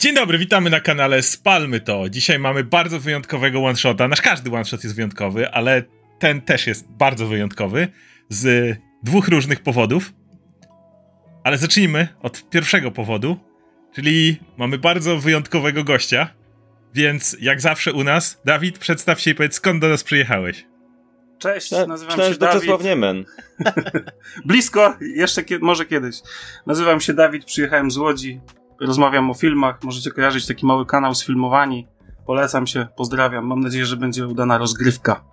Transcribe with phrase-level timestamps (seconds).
[0.00, 2.08] Dzień dobry, witamy na kanale Spalmy to.
[2.08, 4.08] Dzisiaj mamy bardzo wyjątkowego one-shota.
[4.08, 5.82] Nasz każdy one-shot jest wyjątkowy, ale
[6.18, 7.88] ten też jest bardzo wyjątkowy
[8.28, 10.12] z dwóch różnych powodów.
[11.44, 13.36] Ale zacznijmy od pierwszego powodu,
[13.94, 16.34] czyli mamy bardzo wyjątkowego gościa.
[16.94, 20.66] Więc jak zawsze u nas, Dawid, przedstaw się i powiedz skąd do nas przyjechałeś.
[21.38, 22.60] Cześć, Na- nazywam się Dawid.
[22.60, 23.24] Czesław Niemen.
[24.46, 26.16] Blisko, jeszcze kie- może kiedyś.
[26.66, 28.40] Nazywam się Dawid, przyjechałem z Łodzi.
[28.80, 29.78] Rozmawiam o filmach.
[29.82, 31.86] Możecie kojarzyć taki mały kanał z filmowani.
[32.26, 33.46] Polecam się, pozdrawiam.
[33.46, 35.24] Mam nadzieję, że będzie udana rozgrywka.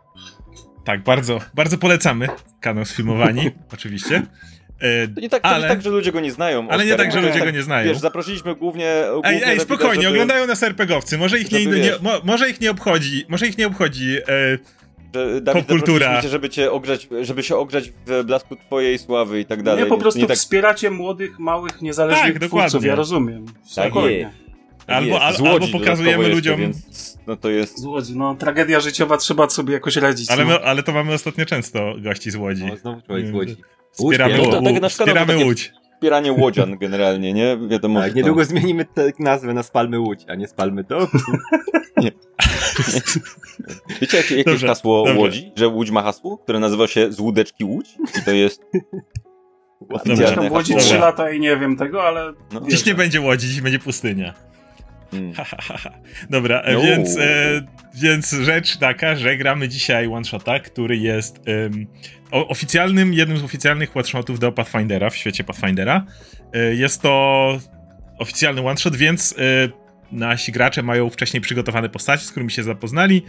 [0.85, 2.27] Tak, bardzo, bardzo polecamy
[2.61, 4.21] kanał sfilmowani, oczywiście.
[4.79, 6.69] E, To nie tak, to Ale- nie tak, że ludzie go nie znają.
[6.69, 7.88] Ale nie tak, że ludzie go nie znają.
[7.89, 9.03] Wiesz, zaprosiliśmy głównie.
[9.13, 11.17] głównie Ej, ej, spokojnie, żeby, oglądają nas RPGowcy.
[11.17, 11.91] Może ich nie, nie,
[12.23, 14.17] może ich nie obchodzi, może ich nie obchodzi.
[14.17, 14.57] E,
[15.16, 16.21] Że Dawid popkultura.
[16.21, 19.83] cię, żeby cię ogrzać, żeby się ogrzać w blasku twojej sławy i tak dalej.
[19.83, 22.88] nie po prostu nie tak, wspieracie młodych, małych, niezależnych Tak, twórców, dokładnie.
[22.88, 23.45] ja rozumiem.
[23.75, 23.93] Tak.
[24.88, 27.80] Albo- al- albo pokazujemy ludziom- Jeszcze, więc, no to jest.
[27.80, 30.31] Z Łodzi, no tragedia życiowa, trzeba sobie jakoś radzić.
[30.31, 30.50] ale, no.
[30.50, 32.72] my, ale to mamy ostatnio często gości z Łodzi.
[32.73, 33.55] O, znowu człowiek z Łodzi.
[33.91, 35.72] Wspieramy, Łódź, Łu- to tak wspieramy to takie- Łódź.
[35.98, 37.58] Wspieranie łodzian generalnie, nie?
[37.67, 38.02] Wiadomo.
[38.02, 41.08] Tak, niedługo zmienimy tę nazwę na Spalmy Łódź, a nie Spalmy to.
[41.98, 42.03] To...
[44.02, 45.20] Wiecie, jakie, jakie jest Dobrze, hasło dobrze.
[45.22, 45.52] Łodzi?
[45.56, 47.95] Że Łódź ma hasło, które nazywa się z Łódeczki Łódź?
[48.22, 48.62] I to jest
[49.90, 50.90] oficjalne Mieszkam w Łodzi hasło.
[50.90, 52.34] 3 lata i nie wiem tego, ale...
[52.53, 52.62] No.
[52.70, 54.34] Dziś nie będzie Łodzi, dziś będzie pustynia.
[55.13, 55.33] Mm.
[56.30, 56.81] Dobra, e, No.
[56.81, 57.61] więc, e,
[57.94, 61.39] więc rzecz taka, że gramy dzisiaj one-shota, który jest
[62.31, 66.05] o, oficjalnym, jednym z oficjalnych one-shotów do Pathfindera w świecie Pathfindera.
[66.53, 67.58] E, jest to
[68.17, 69.69] oficjalny one-shot, więc e,
[70.11, 73.23] nasi gracze mają wcześniej przygotowane postacie, z którymi się zapoznali,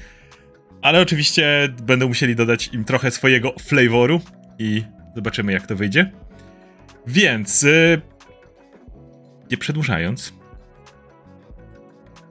[0.83, 4.21] ale oczywiście będą musieli dodać im trochę swojego flavoru
[4.59, 4.83] i
[5.17, 6.13] zobaczymy jak to wyjdzie.
[7.07, 8.01] Więc e,
[9.51, 10.33] nie przedłużając,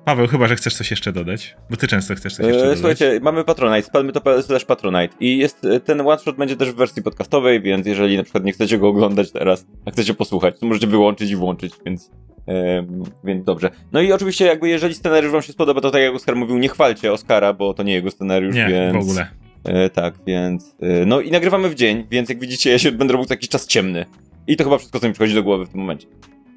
[0.08, 2.78] Paweł, chyba, że chcesz coś jeszcze dodać, bo ty często chcesz coś jeszcze E, dodać.
[2.78, 6.72] Słuchajcie, mamy Patronite, spalmy to slash Patronite i jest, e, ten one shot będzie też
[6.72, 10.60] w wersji podcastowej, więc jeżeli na przykład nie chcecie go oglądać teraz, a chcecie posłuchać,
[10.60, 12.12] to możecie wyłączyć i włączyć, więc,
[12.46, 13.70] em, więc dobrze.
[13.92, 16.70] No i oczywiście jakby jeżeli scenariusz wam się spodoba, to tak jak Oskar mówił, nie
[16.70, 19.06] chwalcie Oskara, bo to nie jego scenariusz, Nie, więc...
[19.06, 19.28] w ogóle.
[19.64, 20.76] E, tak, więc.
[20.82, 23.50] E, no i nagrywamy w dzień, więc jak widzicie, ja się będę robił co jakiś
[23.50, 24.06] czas ciemny.
[24.48, 26.08] I to chyba wszystko, co mi przychodzi do głowy w tym momencie.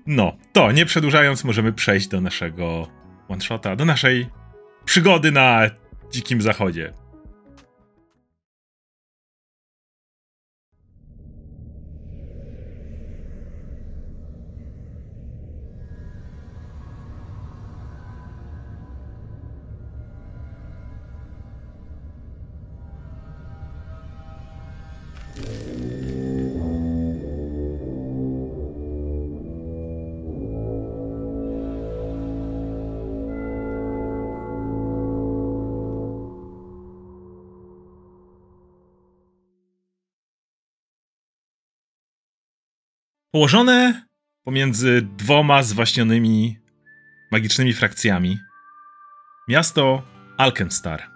[0.06, 2.87] No, to nie przedłużając, możemy przejść do naszego
[3.31, 4.27] one-shota, do naszej
[4.85, 5.71] przygody na
[6.13, 6.93] Dzikim Zachodzie.
[43.33, 44.07] Położone
[44.45, 46.59] pomiędzy dwoma zwaśnionymi
[47.33, 48.39] magicznymi frakcjami,
[49.49, 50.03] miasto
[50.37, 51.11] Alkenstar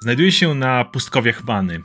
[0.00, 1.80] znajduje się na pustkowiach Many.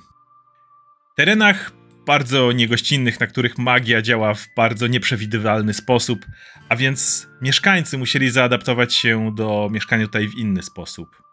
[1.17, 1.71] Terenach
[2.05, 6.25] bardzo niegościnnych, na których magia działa w bardzo nieprzewidywalny sposób,
[6.69, 11.23] a więc mieszkańcy musieli zaadaptować się do mieszkania tutaj w inny sposób.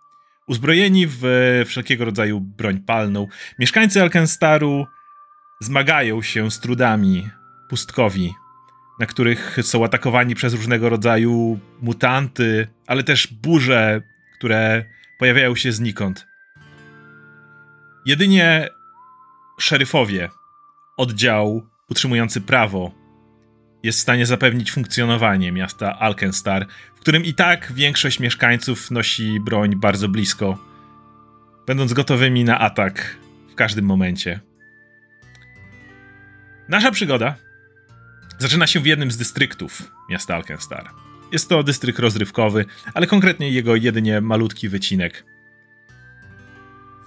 [0.48, 1.22] Uzbrojeni w
[1.66, 3.28] wszelkiego rodzaju broń palną,
[3.58, 4.86] mieszkańcy Alkenstaru
[5.60, 7.30] zmagają się z trudami
[7.68, 8.34] pustkowi,
[9.00, 14.02] na których są atakowani przez różnego rodzaju mutanty, ale też burze,
[14.38, 14.84] które
[15.18, 16.26] pojawiają się znikąd.
[18.06, 18.68] Jedynie
[19.60, 20.28] szeryfowie,
[20.96, 22.92] oddział utrzymujący prawo,
[23.82, 29.76] jest w stanie zapewnić funkcjonowanie miasta Alkenstar, w którym i tak większość mieszkańców nosi broń
[29.76, 30.58] bardzo blisko,
[31.66, 33.16] będąc gotowymi na atak
[33.52, 34.40] w każdym momencie.
[36.68, 37.43] Nasza przygoda
[38.38, 40.90] zaczyna się w jednym z dystryktów miasta Alkenstar.
[41.32, 42.64] Jest to dystrykt rozrywkowy,
[42.94, 45.24] ale konkretnie jego jedynie malutki wycinek.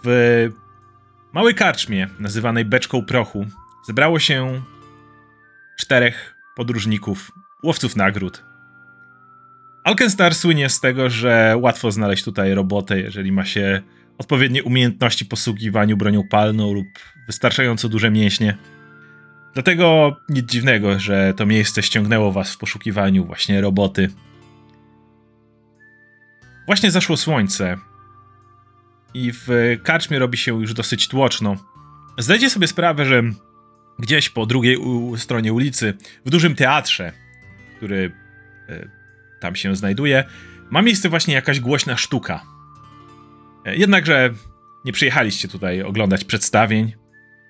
[0.04, 0.50] W
[1.34, 3.46] małej karczmie, nazywanej Beczką Prochu,
[3.88, 4.62] zebrało się
[5.78, 7.32] czterech podróżników,
[7.64, 8.44] łowców nagród.
[9.84, 13.82] Alkenstar słynie z tego, że łatwo znaleźć tutaj robotę, jeżeli ma się
[14.18, 16.88] odpowiednie umiejętności posługiwaniu bronią palną lub
[17.28, 18.58] wystarczająco duże mięśnie.
[19.58, 24.10] Dlatego nic dziwnego, że to miejsce ściągnęło was w poszukiwaniu właśnie roboty.
[26.66, 27.78] Właśnie zaszło słońce
[29.14, 29.48] i w
[29.84, 31.56] karczmie robi się już dosyć tłoczno.
[32.18, 33.24] Zdajcie sobie sprawę, że
[34.00, 34.78] gdzieś po drugiej
[35.18, 35.94] stronie ulicy,
[36.26, 37.12] w dużym teatrze,
[37.78, 38.12] który
[38.70, 38.90] e,
[39.40, 40.24] tam się znajduje,
[40.70, 42.42] ma miejsce właśnie jakaś głośna sztuka.
[43.66, 44.34] E, Jednakże
[44.86, 46.94] nie przyjechaliście tutaj oglądać przedstawień,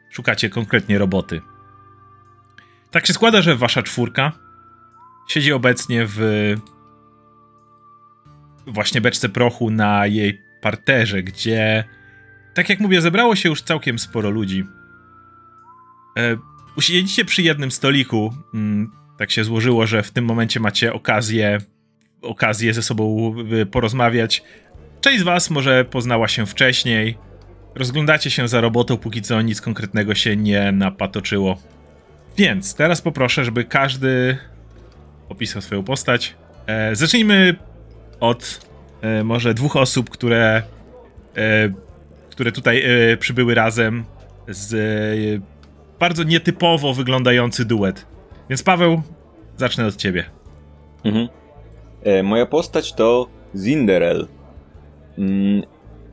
[0.09, 1.42] szukacie konkretnie roboty.
[2.92, 4.31] Tak się składa, że wasza czwórka
[5.28, 6.19] siedzi obecnie w
[8.68, 11.84] właśnie beczce prochu na jej parterze, gdzie,
[12.54, 14.66] tak jak mówię, zebrało się już całkiem sporo ludzi.
[16.18, 16.38] E,
[16.78, 18.34] Usiedzicie przy jednym stoliku.
[18.54, 21.57] Mm, tak się złożyło, że w tym momencie macie okazję,
[22.22, 24.44] okazję ze sobą y, porozmawiać.
[25.01, 27.18] Część z was może poznała się wcześniej.
[27.75, 31.57] Rozglądacie się za robotą, póki co nic konkretnego się nie napatoczyło.
[32.38, 34.38] Więc teraz poproszę, żeby każdy
[35.30, 36.36] opisał swoją postać.
[36.68, 37.56] E, zacznijmy
[38.19, 38.69] od
[39.01, 40.63] e, może dwóch osób, które,
[41.38, 41.69] e,
[42.30, 44.06] które tutaj e, przybyły razem
[44.48, 45.48] z e,
[46.00, 48.06] bardzo nietypowo wyglądający duet.
[48.50, 49.01] Więc Paweł,
[49.57, 50.25] zacznę od ciebie.
[51.04, 51.28] Mhm.
[52.04, 54.28] E, moja postać to Zinderel.
[55.18, 55.63] Mm,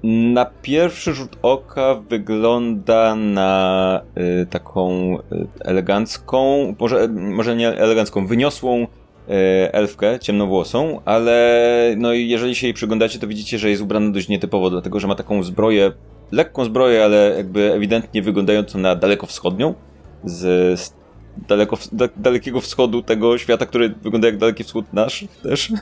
[0.05, 4.01] na pierwszy rzut oka wygląda na
[4.43, 5.21] y, taką y,
[5.61, 8.87] elegancką, może, może nie elegancką, wyniosłą y,
[9.73, 14.71] elfkę ciemnowłosą, ale no jeżeli się jej przyglądacie, to widzicie, że jest ubrana dość nietypowo,
[14.71, 15.93] dlatego że ma taką zbroję,
[16.33, 19.75] lekką zbroję, ale jakby ewidentnie wyglądającą na dalekowschodnią,
[20.25, 21.04] z, z
[21.49, 25.73] daleko, da, dalekiego wschodu tego świata, który wygląda jak daleki wschód nasz też,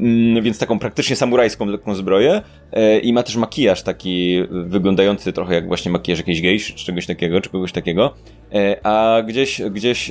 [0.00, 2.42] mm, więc taką praktycznie samurajską lekką zbroję.
[2.72, 7.06] E, i ma też makijaż taki wyglądający trochę jak właśnie makijaż jakiejś gejszy, czy czegoś
[7.06, 8.14] takiego, czy kogoś takiego,
[8.54, 10.10] e, a gdzieś, gdzieś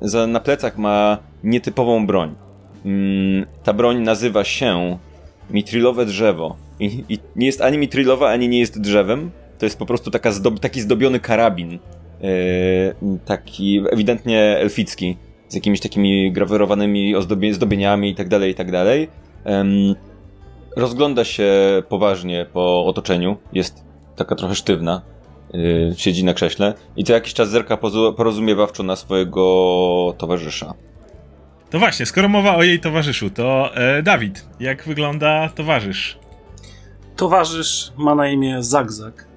[0.00, 2.34] za, na plecach ma nietypową broń.
[2.84, 4.98] Mm, ta broń nazywa się
[5.50, 6.56] mitrilowe drzewo.
[6.80, 10.32] I, i nie jest ani mitrilowa, ani nie jest drzewem, to jest po prostu taka
[10.32, 11.78] zdob taki zdobiony karabin,
[13.24, 15.16] taki ewidentnie elficki,
[15.48, 19.08] z jakimiś takimi grawerowanymi ozdobie, zdobieniami i tak dalej, i tak dalej.
[20.76, 21.52] Rozgląda się
[21.88, 23.84] poważnie po otoczeniu, jest
[24.16, 25.02] taka trochę sztywna,
[25.52, 27.78] yy, siedzi na krześle i co jakiś czas zerka
[28.16, 30.74] porozumiewawczo na swojego towarzysza.
[31.70, 36.18] To właśnie, skoro mowa o jej towarzyszu, to e, Dawid, jak wygląda towarzysz?
[37.16, 39.31] Towarzysz ma na imię Zagzag.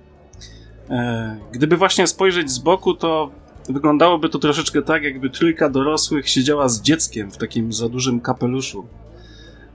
[0.90, 3.32] E, gdyby właśnie spojrzeć z boku, to
[3.70, 8.88] wyglądałoby to troszeczkę tak, jakby trójka dorosłych siedziała z dzieckiem w takim za dużym kapeluszu.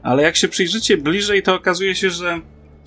[0.03, 2.41] Ale jak się przyjrzycie bliżej, to okazuje się, że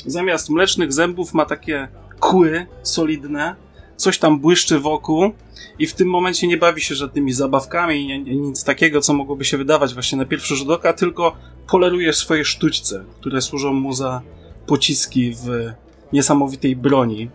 [0.05, 1.87] zamiast mlecznych zębów ma takie
[2.19, 3.55] kły solidne,
[3.97, 5.31] coś tam błyszczy wokół
[5.79, 9.57] i w tym momencie nie bawi się żadnymi zabawkami i nic takiego, co mogłoby się
[9.57, 11.35] wydawać właśnie na pierwszy rzut oka, tylko
[11.69, 14.21] poleruje swoje sztućce, które służą mu za
[14.67, 15.71] pociski w
[16.13, 17.29] niesamowitej broni.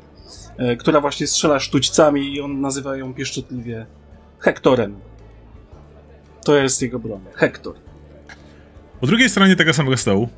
[0.59, 3.87] E, która właśnie strzela sztućcami i on nazywa ją pieszczotliwie
[4.39, 5.01] Hektorem.
[6.45, 7.21] To jest jego broń.
[7.35, 7.75] Hektor.
[9.01, 10.29] Po drugiej stronie tego samego stołu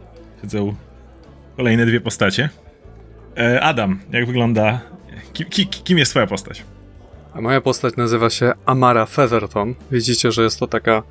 [0.42, 0.74] siedzą
[1.56, 2.48] kolejne dwie postacie.
[3.38, 4.80] E, Adam, jak wygląda...
[5.32, 6.62] Kim, kim, kim jest twoja postać?
[7.34, 9.74] A moja postać nazywa się Amara Featherton.
[9.90, 11.02] Widzicie, że jest to taka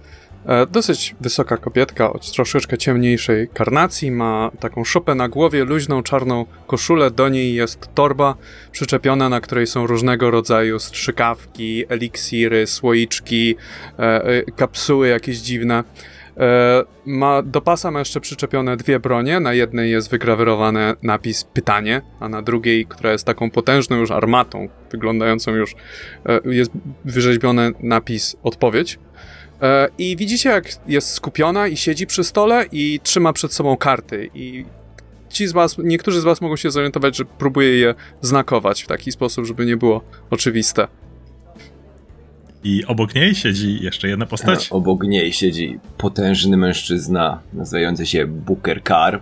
[0.71, 7.11] dosyć wysoka kobietka o troszeczkę ciemniejszej karnacji, ma taką szopę na głowie, luźną czarną koszulę,
[7.11, 8.35] do niej jest torba
[8.71, 13.55] przyczepiona, na której są różnego rodzaju strzykawki, eliksiry, słoiczki,
[13.99, 15.83] e, e, kapsuły jakieś dziwne.
[17.05, 19.39] Ma, do pasa ma jeszcze przyczepione dwie bronie.
[19.39, 24.69] Na jednej jest wygrawerowany napis pytanie, a na drugiej, która jest taką potężną już armatą,
[24.91, 25.75] wyglądającą już,
[26.45, 26.71] jest
[27.05, 28.99] wyrzeźbiony napis odpowiedź.
[29.61, 34.29] E, I widzicie, jak jest skupiona i siedzi przy stole i trzyma przed sobą karty.
[34.33, 34.65] I
[35.29, 39.11] ci z was, niektórzy z was mogą się zorientować, że próbuje je znakować w taki
[39.11, 40.87] sposób, żeby nie było oczywiste.
[42.63, 44.69] I obok niej siedzi jeszcze jedna postać.
[44.71, 49.21] A, obok niej siedzi potężny mężczyzna nazywający się Booker Carr.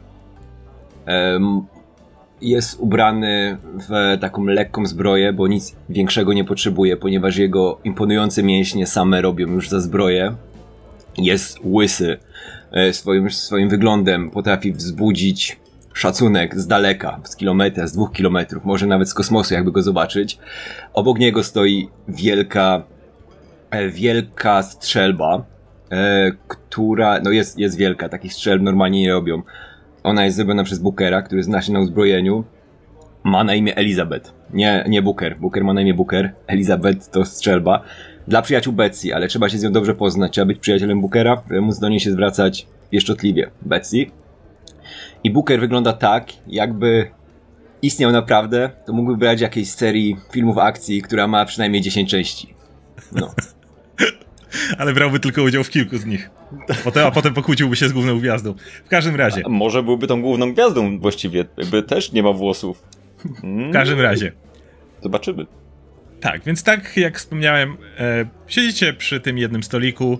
[1.07, 1.65] Um,
[2.41, 3.57] jest ubrany
[3.89, 9.47] w taką lekką zbroję, bo nic większego nie potrzebuje, ponieważ jego imponujące mięśnie same robią
[9.47, 10.35] już za zbroję.
[11.17, 12.17] Jest łysy.
[12.71, 15.59] E, swoim, swoim wyglądem potrafi wzbudzić
[15.93, 20.39] szacunek z daleka, z kilometra, z dwóch kilometrów, może nawet z kosmosu, jakby go zobaczyć.
[20.93, 22.83] Obok niego stoi wielka,
[23.69, 25.43] e, wielka strzelba,
[25.91, 29.41] e, która, no jest, jest wielka, takich strzelb normalnie nie robią
[30.07, 32.43] ona jest zrobiona przez Bookera, który zna się na uzbrojeniu.
[33.23, 34.33] Ma na imię Elizabeth.
[34.53, 35.39] Nie, nie Booker.
[35.39, 36.33] Booker ma na imię Booker.
[36.47, 37.83] Elizabeth to strzelba.
[38.27, 40.31] Dla przyjaciół Betsy, ale trzeba się z nią dobrze poznać.
[40.31, 43.51] Trzeba być przyjacielem Bookera, móc do niej się zwracać pieszczotliwie.
[43.61, 44.05] Betsy.
[45.23, 47.11] I Booker wygląda tak, jakby
[47.81, 52.53] istniał naprawdę, to mógłby brać jakiejś serii filmów akcji, która ma przynajmniej 10 części.
[53.11, 53.31] No.
[54.77, 56.29] Ale brałby tylko udział w kilku z nich.
[56.83, 58.53] Potem, a potem pokłóciłby się z główną gwiazdą.
[58.85, 59.41] W każdym razie.
[59.45, 62.83] A może byłby tą główną gwiazdą właściwie, jakby też nie ma włosów.
[63.43, 64.31] Mm, W każdym razie.
[65.03, 65.45] Zobaczymy.
[66.21, 70.19] Tak, więc tak jak wspomniałem, e, siedzicie przy tym jednym stoliku,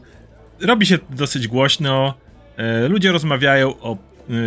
[0.62, 2.14] robi się dosyć głośno,
[2.58, 3.98] e, ludzie rozmawiają o,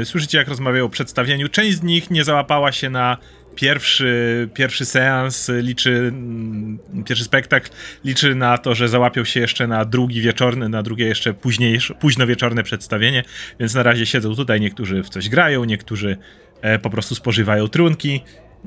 [0.00, 3.16] e, słyszycie jak rozmawiają o przedstawieniu, część z nich nie załapała się na
[3.54, 7.70] pierwszy, pierwszy seans, liczy, mm, pierwszy spektakl,
[8.04, 12.26] liczy na to, że załapią się jeszcze na drugi wieczorny, na drugie jeszcze późniejsze, późno
[12.26, 13.22] wieczorne przedstawienie,
[13.60, 16.16] więc na razie siedzą tutaj, niektórzy w coś grają, niektórzy
[16.62, 18.20] e, po prostu spożywają trunki,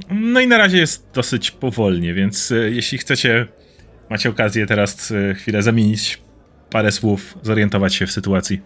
[0.09, 3.47] no i na razie jest dosyć powolnie, więc e, jeśli chcecie,
[4.09, 6.21] macie okazję teraz e, chwilę zamienić
[6.69, 8.61] parę słów, zorientować się w sytuacji.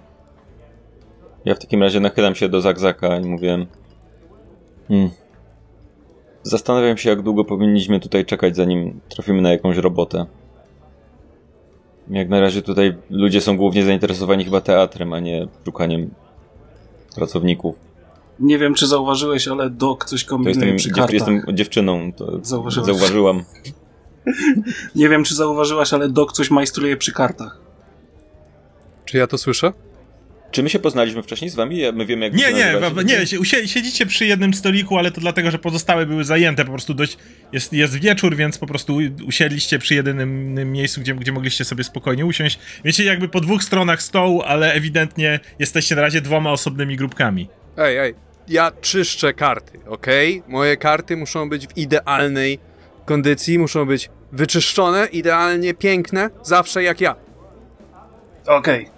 [1.45, 3.65] Ja w takim razie nachylam się do Zagzaka i mówię...
[4.88, 5.09] Hmm.
[6.51, 10.25] Zastanawiam się, jak długo powinniśmy tutaj czekać, zanim trafimy na jakąś robotę.
[12.10, 16.10] Jak na razie tutaj ludzie są głównie zainteresowani chyba teatrem, a nie szukaniem
[17.16, 17.75] pracowników.
[18.39, 21.13] Nie wiem, czy zauważyłeś, ale Doc coś To kombinuje jestem, przy dziew, kartach.
[21.13, 22.88] jestem dziewczyną, to Zauważyłeś.
[22.88, 23.44] zauważyłam.
[24.96, 27.58] Nie wiem, czy zauważyłaś, ale Doc coś majstruje przy kartach.
[29.06, 29.74] Czy ja to słyszę?
[30.51, 31.82] Czy my się poznaliśmy wcześniej z wami?
[31.94, 33.25] My wiemy, jak Nie, nie, wa- nie,
[33.68, 37.18] siedzicie przy jednym stoliku, ale to dlatego, że pozostałe były zajęte, po prostu dość,
[37.51, 42.25] jest, jest wieczór, więc po prostu usiedliście przy jedynym miejscu, gdzie, gdzie mogliście sobie spokojnie
[42.25, 42.60] usiąść.
[42.86, 47.50] Wiecie, jakby po dwóch stronach stołu, ale ewidentnie jesteście na razie dwoma osobnymi grupkami.
[47.77, 48.13] Ej, ej,
[48.48, 50.44] ja czyszczę karty, okej?
[50.48, 52.60] Moje karty muszą być w idealnej
[53.06, 57.16] kondycji, muszą być wyczyszczone, idealnie piękne, zawsze jak ja.
[58.48, 58.97] Okej.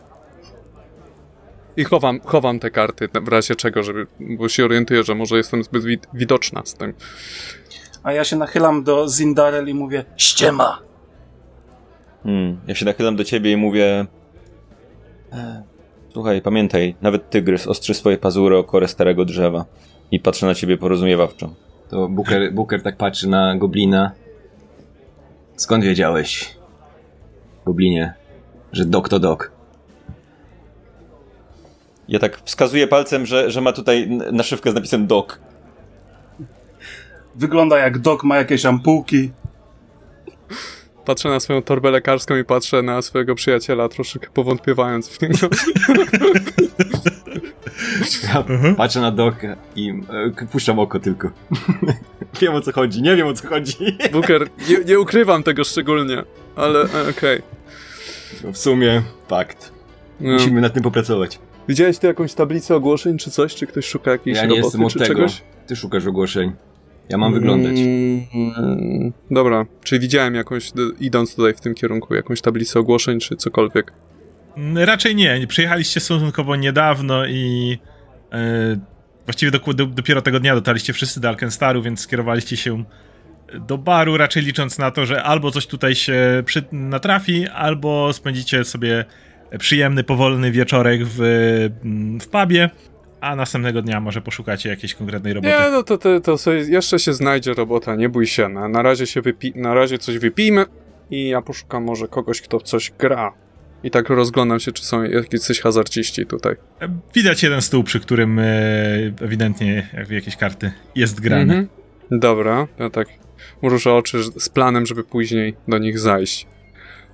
[1.79, 5.63] I chowam, chowam te karty w razie czego, żeby, bo się orientuję, że może jestem
[5.63, 6.93] zbyt wid- widoczna z tym.
[8.03, 10.79] A ja się nachylam do Zindarel i mówię ściema.
[12.23, 14.05] Hmm, ja się nachylam do ciebie i mówię...
[15.33, 15.63] "E,
[16.13, 19.65] Słuchaj, pamiętaj, nawet tygrys ostrzy swoje pazury o korę starego drzewa.
[20.11, 21.49] I patrzę na ciebie porozumiewawczo.
[21.89, 24.11] To Booker, Booker tak patrzy na goblina.
[25.55, 26.55] Skąd wiedziałeś,
[27.65, 28.13] goblinie,
[28.71, 29.51] że dok to dok?
[32.09, 35.39] Ja tak wskazuję palcem, że, że ma tutaj naszywkę z napisem dok.
[37.35, 39.31] Wygląda jak Doc, ma jakieś ampułki.
[41.05, 45.37] Patrzę na swoją torbę lekarską i patrzę na swojego przyjaciela, troszeczkę powątpiewając w niego.
[48.23, 48.43] Ja
[48.77, 49.35] patrzę na dok
[49.75, 49.89] i
[50.39, 51.29] e, puszczam oko tylko.
[52.41, 53.75] wiem o co chodzi, nie wiem o co chodzi.
[54.11, 56.23] Booker, nie, nie ukrywam tego szczególnie,
[56.55, 57.41] ale e, okej.
[58.53, 59.71] w sumie fakt.
[60.19, 60.33] No.
[60.33, 61.39] Musimy nad tym popracować.
[61.69, 63.55] Widziałeś tu jakąś tablicę ogłoszeń czy coś?
[63.55, 65.13] Czy ktoś szuka jakiejś Ja nie roboty jestem od czy tego.
[65.13, 65.41] czegoś?
[65.67, 66.51] Ty szukasz ogłoszeń.
[67.09, 67.75] Ja mam wyglądać.
[67.77, 73.93] Mm, dobra, czy widziałem jakąś, idąc tutaj w tym kierunku, jakąś tablicę ogłoszeń, czy cokolwiek?
[74.57, 75.47] Mm, Raczej nie.
[75.47, 77.77] Przyjechaliście stosunkowo niedawno i
[78.31, 78.79] e,
[79.25, 82.83] właściwie do, do, dopiero tego dnia dotarliście wszyscy do Alkenstaru, więc skierowaliście się
[83.53, 88.63] do baru, raczej licząc na to, że albo coś tutaj się przy, natrafi, albo spędzicie
[88.63, 89.05] sobie
[89.59, 91.17] przyjemny, powolny wieczorek w,
[92.21, 92.69] w pubie,
[93.21, 95.53] a następnego dnia może poszukacie jakiejś konkretnej roboty.
[95.53, 98.49] Nie, no to, to, to sobie jeszcze się znajdzie robota, nie bój się.
[98.49, 100.65] Na, na, razie się wypi- na razie coś wypijmy
[101.09, 103.33] i ja poszukam może kogoś, kto coś gra.
[103.83, 106.55] I tak rozglądam się, czy są jakiś hazardziści tutaj.
[107.15, 108.45] Widać jeden stół, przy którym e,
[109.21, 111.41] ewidentnie jakby jakieś karty jest grane.
[111.41, 111.67] Mhm.
[112.11, 113.07] Dobra, ja tak
[113.61, 116.47] mrużę oczy z planem, żeby później do nich zajść.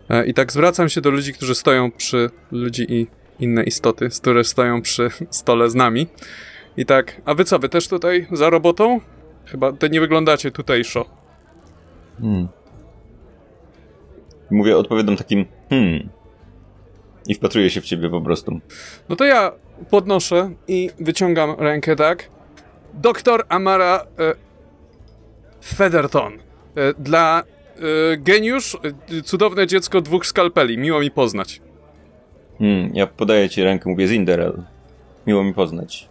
[0.10, 2.30] E, I tak zwracam się do ludzi, którzy stoją przy...
[2.52, 3.08] ludzi i
[3.40, 6.08] inne istoty, które stoją przy stole z nami.
[6.78, 9.00] I tak, a wy co, wy też tutaj za robotą?
[9.46, 11.06] Chyba te nie wyglądacie tutejszo.
[12.22, 12.48] Hmm.
[14.52, 16.10] Mówię, odpowiadam takim hmm.
[17.28, 18.60] I wpatruję się w ciebie po prostu.
[19.10, 19.52] No to ja
[19.90, 22.30] podnoszę i wyciągam rękę tak.
[22.94, 24.34] Doktor Amara e,
[25.66, 26.34] Featherton.
[26.34, 27.44] E, dla
[28.18, 28.78] geniusz,
[29.20, 30.78] e, cudowne dziecko dwóch skalpeli.
[30.78, 31.62] Miło mi poznać.
[32.60, 32.92] Hmm.
[32.96, 34.64] Ja podaję ci rękę, mówię Zinderel.
[35.28, 36.10] Miło mi poznać.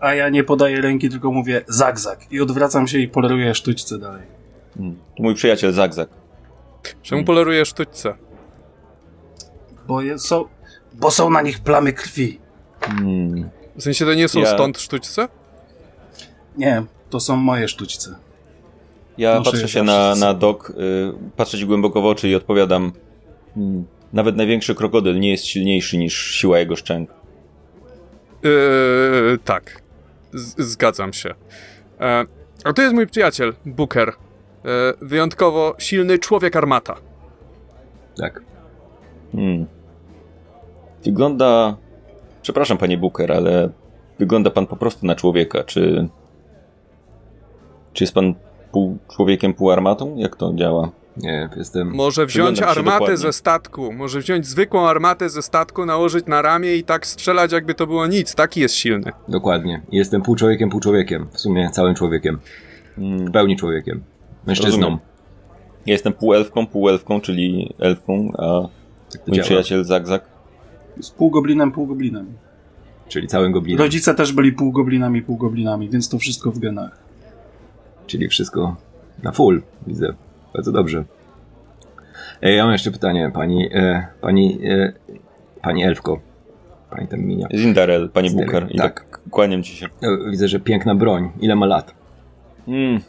[0.00, 2.32] A ja nie podaję ręki, tylko mówię zagzak.
[2.32, 4.22] I odwracam się i poleruję sztućce dalej.
[4.76, 4.96] Hmm.
[5.16, 6.08] To mój przyjaciel Zagzak.
[7.02, 8.14] Czemu polerujesz sztućce?
[9.86, 10.44] Bo je, są,
[10.94, 12.38] bo są na nich plamy krwi.
[12.80, 13.50] Hmm.
[13.76, 15.28] W sensie to nie są Ja- stąd sztućce?
[16.56, 18.14] Nie, to są moje sztućce.
[19.18, 20.74] Ja patrzę się na, na dok, y,
[21.36, 22.92] patrzę ci głęboko w oczy i odpowiadam.
[23.54, 23.84] Hmm.
[24.12, 27.10] Nawet największy krokodyl nie jest silniejszy niż siła jego szczęk.
[28.42, 29.82] Yy, tak.
[30.32, 31.34] Z- zgadzam się.
[32.00, 32.24] E,
[32.64, 34.08] a to jest mój przyjaciel, Booker.
[34.08, 34.14] E,
[35.00, 36.96] wyjątkowo silny człowiek armata.
[38.16, 38.42] Tak.
[39.32, 39.66] Hmm.
[41.04, 41.76] Wygląda.
[42.42, 43.70] Przepraszam, panie Booker, ale
[44.18, 45.64] wygląda pan po prostu na człowieka.
[45.64, 46.08] Czy.
[47.92, 48.34] Czy jest pan
[48.78, 50.16] pół człowiekiem, pół armatą?
[50.16, 50.90] Jak to działa?
[51.16, 51.94] Nie, jestem...
[51.94, 53.16] Może wziąć armatę dokładnie.
[53.16, 53.92] ze statku.
[53.92, 58.06] Może wziąć zwykłą armatę ze statku, nałożyć na ramię i tak strzelać, jakby to było
[58.06, 58.34] nic.
[58.34, 59.12] Taki jest silny.
[59.28, 59.82] Dokładnie.
[59.92, 61.26] Jestem pół człowiekiem, pół człowiekiem.
[61.32, 62.38] W sumie całym człowiekiem.
[62.96, 63.26] Hmm.
[63.26, 64.02] W pełni człowiekiem.
[64.46, 64.80] Mężczyzną.
[64.80, 64.98] Rozumiem.
[65.86, 68.68] Ja jestem półelfką, półelfką, czyli elfką, a
[69.12, 69.44] Tak mój działa.
[69.44, 70.24] przyjaciel Zagzag.
[71.00, 72.26] Z pół goblinem, pół goblinem.
[73.08, 73.78] Czyli całym goblinem.
[73.78, 77.07] Rodzice też byli pół goblinami, pół goblinami, więc to wszystko w genach.
[78.08, 78.76] Czyli wszystko
[79.22, 80.14] na full, widzę.
[80.54, 81.04] Bardzo dobrze.
[82.42, 84.92] E, ja mam jeszcze pytanie, pani, e, pani, e,
[85.62, 86.20] pani Elfko.
[86.90, 87.48] Pani tam minia.
[87.54, 88.74] Zindarel, panie Zindarel, Booker.
[88.74, 89.00] I tak.
[89.10, 89.20] tak.
[89.30, 89.86] kłaniam ci się.
[89.86, 91.30] E, widzę, że piękna broń.
[91.40, 91.94] Ile ma lat?
[92.68, 93.00] Mm.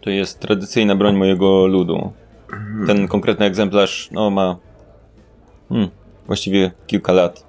[0.00, 2.12] To jest tradycyjna broń mojego ludu.
[2.86, 4.56] Ten konkretny egzemplarz, no ma.
[5.68, 5.88] Hmm,
[6.26, 7.46] właściwie kilka lat.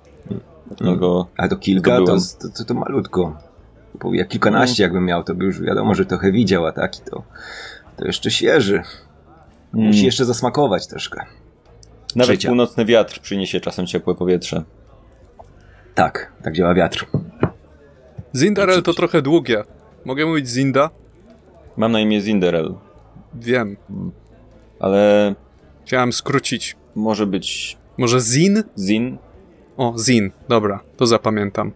[0.68, 2.18] Dlatego A to kilka, to,
[2.58, 3.38] to, to malutko.
[4.12, 7.24] Jak kilkanaście jakbym miał, to by już wiadomo, że trochę widział, a taki to,
[7.98, 8.76] to jeszcze świeży.
[9.74, 11.26] mm, Musi jeszcze zasmakować troszkę.
[12.16, 12.48] nawet życia.
[12.50, 14.64] północny wiatr przyniesie czasem ciepłe powietrze.
[15.96, 17.06] Tak, tak działa wiatr.
[18.36, 19.64] Zindarel to trochę długie.
[20.06, 20.90] Mogę mówić Zinda?
[21.78, 22.76] Mam na imię Zinderel,
[23.34, 23.78] Wiem.
[24.80, 25.36] ale
[25.86, 26.76] Chciałem skrócić.
[26.96, 28.64] może być Może Zin?
[28.78, 29.18] Zin?
[29.78, 30.32] O, Zin.
[30.50, 31.72] Dobra, to zapamiętam.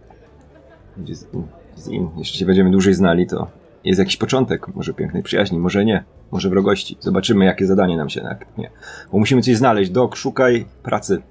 [1.80, 2.10] Z- nim.
[2.16, 3.50] Jeśli się będziemy dłużej znali, to
[3.84, 4.74] jest jakiś początek.
[4.74, 6.04] Może pięknej przyjaźni, może nie.
[6.30, 6.96] Może wrogości.
[7.00, 8.22] Zobaczymy, jakie zadanie nam się
[8.58, 8.70] nie.
[9.12, 9.90] Bo musimy coś znaleźć.
[9.90, 11.22] Dok, szukaj pracy.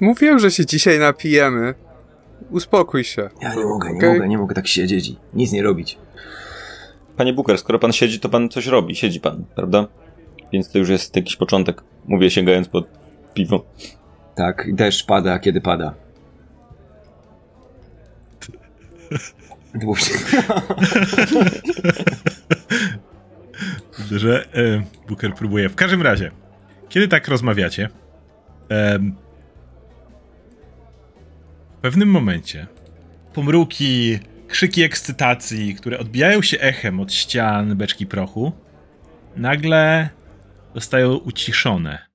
[0.00, 1.74] Mówiłem, że się dzisiaj napijemy.
[2.50, 3.30] Uspokój się.
[3.42, 4.12] Ja nie mogę, nie Okej.
[4.12, 5.98] mogę, nie mogę tak siedzieć i nic nie robić.
[7.16, 8.94] Panie Booker, skoro pan siedzi, to pan coś robi.
[8.96, 9.86] Siedzi pan, prawda?
[10.52, 11.82] Więc to już jest jakiś początek.
[12.08, 12.86] Mówię sięgając pod
[13.34, 13.64] piwo.
[14.34, 15.94] Tak, i deszcz pada, kiedy pada.
[19.74, 20.16] Dłużej.
[24.10, 25.68] Że e, Booker próbuje.
[25.68, 26.30] W każdym razie,
[26.88, 27.88] kiedy tak rozmawiacie,
[31.78, 32.66] w pewnym momencie
[33.34, 38.52] pomruki, krzyki ekscytacji, które odbijają się echem od ścian beczki prochu,
[39.36, 40.08] nagle
[40.74, 42.06] zostają uciszone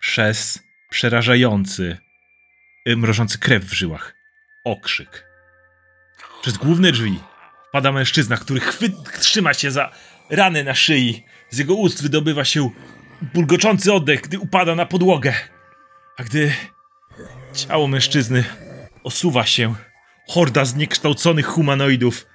[0.00, 1.96] przez przerażający,
[2.88, 4.14] y, mrożący krew w żyłach
[4.64, 5.25] okrzyk.
[6.46, 7.20] Przez główne drzwi
[7.68, 9.90] wpada mężczyzna, który chwy- trzyma się za
[10.30, 11.24] ranę na szyi.
[11.50, 12.70] Z jego ust wydobywa się
[13.34, 15.34] bulgoczący oddech, gdy upada na podłogę.
[16.16, 16.52] A gdy
[17.54, 18.44] ciało mężczyzny
[19.04, 19.74] osuwa się,
[20.28, 22.26] horda zniekształconych humanoidów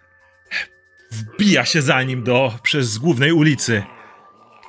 [1.12, 3.84] wbija się za nim do przez głównej ulicy.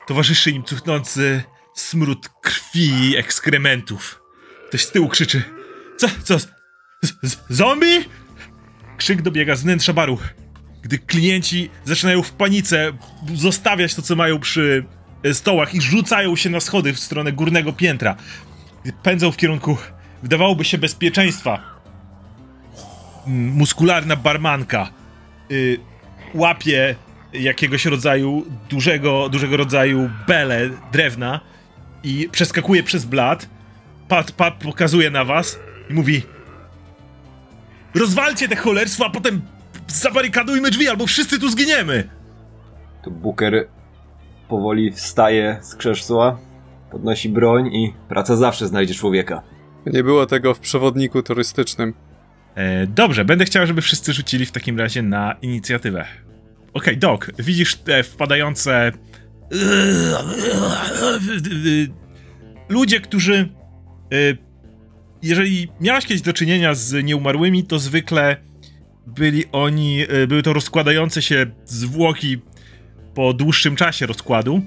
[0.07, 1.43] Towarzyszy im cuchnący
[1.75, 4.23] smród krwi i ekskrementów.
[4.69, 5.43] Ktoś z tyłu krzyczy:
[5.97, 6.39] Co, co?
[6.39, 6.49] Z,
[7.23, 8.05] z, zombie?
[9.03, 10.19] Krzyk dobiega z wnętrza baru
[10.83, 12.93] gdy klienci zaczynają w panice
[13.35, 14.85] zostawiać to, co mają przy
[15.23, 18.17] e, stołach i rzucają się na schody w stronę górnego piętra.
[19.03, 19.77] Pędzą w kierunku,
[20.23, 21.63] wydawałoby się, bezpieczeństwa.
[23.27, 24.91] Muskularna barmanka
[25.51, 25.79] y,
[26.35, 26.95] łapie
[27.33, 31.41] jakiegoś rodzaju, dużego, dużego rodzaju belę drewna
[32.03, 33.49] i przeskakuje przez blat.
[34.09, 35.59] Pat, pat pokazuje na was
[35.91, 36.23] i mówi
[37.95, 39.41] Rozwalcie te cholerstwo, a potem
[39.89, 42.09] zabarykadujmy drzwi, albo wszyscy tu zginiemy!
[43.05, 43.69] To Booker
[44.49, 46.39] powoli wstaje z krzesła,
[46.91, 49.43] podnosi broń i praca zawsze znajdzie człowieka.
[49.87, 51.95] Nie było tego w przewodniku turystycznym.
[52.55, 56.05] E, dobrze, będę chciał, żeby wszyscy rzucili w takim razie na inicjatywę.
[56.75, 58.93] Okej, Doc, widzisz te wpadające.
[62.69, 63.49] Ludzie, którzy.
[65.23, 68.37] Jeżeli miałeś kiedyś do czynienia z nieumarłymi, to zwykle
[69.07, 70.03] byli oni.
[70.09, 72.39] e, Były to rozkładające się zwłoki
[73.15, 74.63] po dłuższym czasie rozkładu.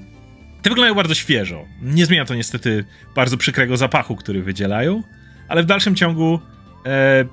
[0.61, 1.65] Te wyglądają bardzo świeżo.
[1.81, 5.03] Nie zmienia to niestety bardzo przykrego zapachu, który wydzielają,
[5.47, 6.39] ale w dalszym ciągu
[6.85, 7.25] e,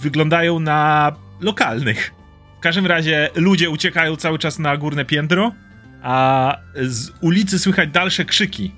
[0.00, 2.12] wyglądają na lokalnych.
[2.58, 5.52] W każdym razie ludzie uciekają cały czas na górne piętro,
[6.02, 8.72] a z ulicy słychać dalsze krzyki,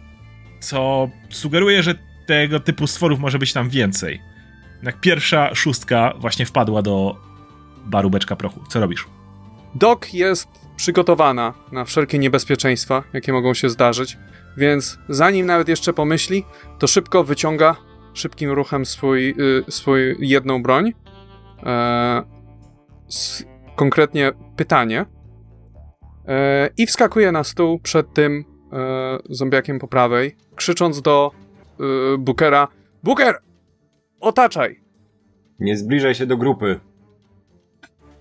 [0.60, 1.94] co sugeruje, że
[2.32, 4.20] tego typu stworów może być tam więcej.
[4.76, 7.16] Jednak pierwsza szóstka właśnie wpadła do
[7.84, 8.60] baru beczka prochu.
[8.68, 9.06] Co robisz?
[9.74, 14.18] Doc jest przygotowana na wszelkie niebezpieczeństwa, jakie mogą się zdarzyć,
[14.56, 16.44] więc zanim nawet jeszcze pomyśli,
[16.78, 17.76] to szybko wyciąga
[18.14, 19.34] szybkim ruchem swój,
[19.68, 20.92] y, swój jedną broń.
[21.66, 22.22] E,
[23.08, 23.44] s,
[23.76, 25.06] konkretnie pytanie.
[26.28, 31.42] E, I wskakuje na stół przed tym e, zombiakiem po prawej, krzycząc do
[31.82, 32.68] y, Bookera.
[33.02, 33.34] Booker!
[34.20, 34.80] Otaczaj!
[35.60, 36.80] Nie zbliżaj się do grupy.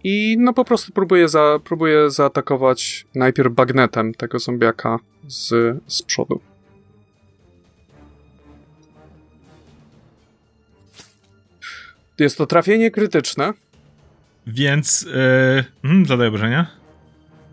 [0.04, 6.42] I no po prostu próbuje, za, próbuje zaatakować najpierw bagnetem tego zombiaka z, z przodu.
[12.20, 13.54] Jest to trafienie krytyczne
[14.48, 16.68] Więc yy, mm, zadaję obrażenia.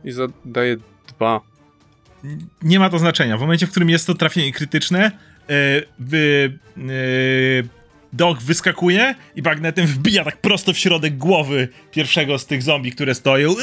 [0.04, 0.76] i zadaje
[1.08, 1.40] dwa.
[2.62, 3.36] Nie ma to znaczenia.
[3.36, 5.27] W momencie, w którym jest to trafienie krytyczne, yy,
[5.98, 7.68] wy, yy,
[8.12, 13.14] Dog wyskakuje i bagnetem wbija tak prosto w środek głowy pierwszego z tych zombie, które
[13.14, 13.54] stoją.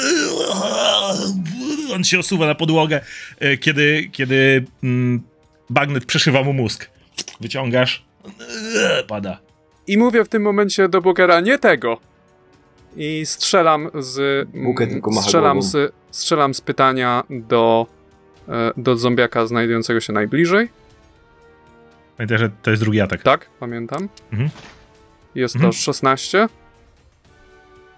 [1.94, 3.02] On się osuwa na podłogę,
[3.42, 5.22] yy, kiedy, kiedy mm,
[5.70, 6.90] bagnet przeszywa mu mózg.
[7.42, 8.06] Wyciągasz,
[9.08, 9.40] pada.
[9.88, 11.98] I mówię w tym momencie do Bookera, nie tego!
[12.98, 14.48] I strzelam z.
[14.50, 17.88] Booker tylko strzelam z, strzelam z pytania do,
[18.48, 20.70] e, do zombiaka znajdującego się najbliżej.
[22.18, 23.24] Pamiętaj, że to jest drugi atak.
[23.24, 24.10] Tak, pamiętam.
[24.32, 24.50] Mhm.
[25.36, 25.72] Jest Mhm.
[25.74, 26.48] to 16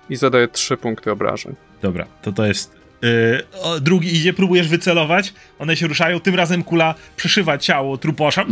[0.09, 1.55] i zadaje 3 punkty obrażeń.
[1.81, 2.77] Dobra, to to jest.
[3.01, 8.45] Yy, o, drugi idzie, próbujesz wycelować, one się ruszają, tym razem kula przeszywa ciało truposza,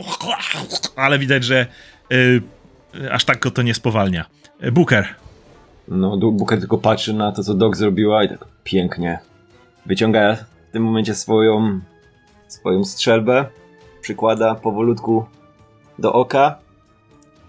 [0.96, 1.66] ale widać, że
[2.10, 2.42] yy,
[3.12, 4.24] aż tak go to nie spowalnia.
[4.60, 5.08] Yy, Booker,
[5.88, 9.18] No, Booker tylko patrzy na to, co Dog zrobiła i tak pięknie.
[9.86, 10.36] Wyciąga
[10.68, 11.80] w tym momencie swoją,
[12.48, 13.44] swoją strzelbę,
[14.02, 15.26] przykłada powolutku
[15.98, 16.58] do oka.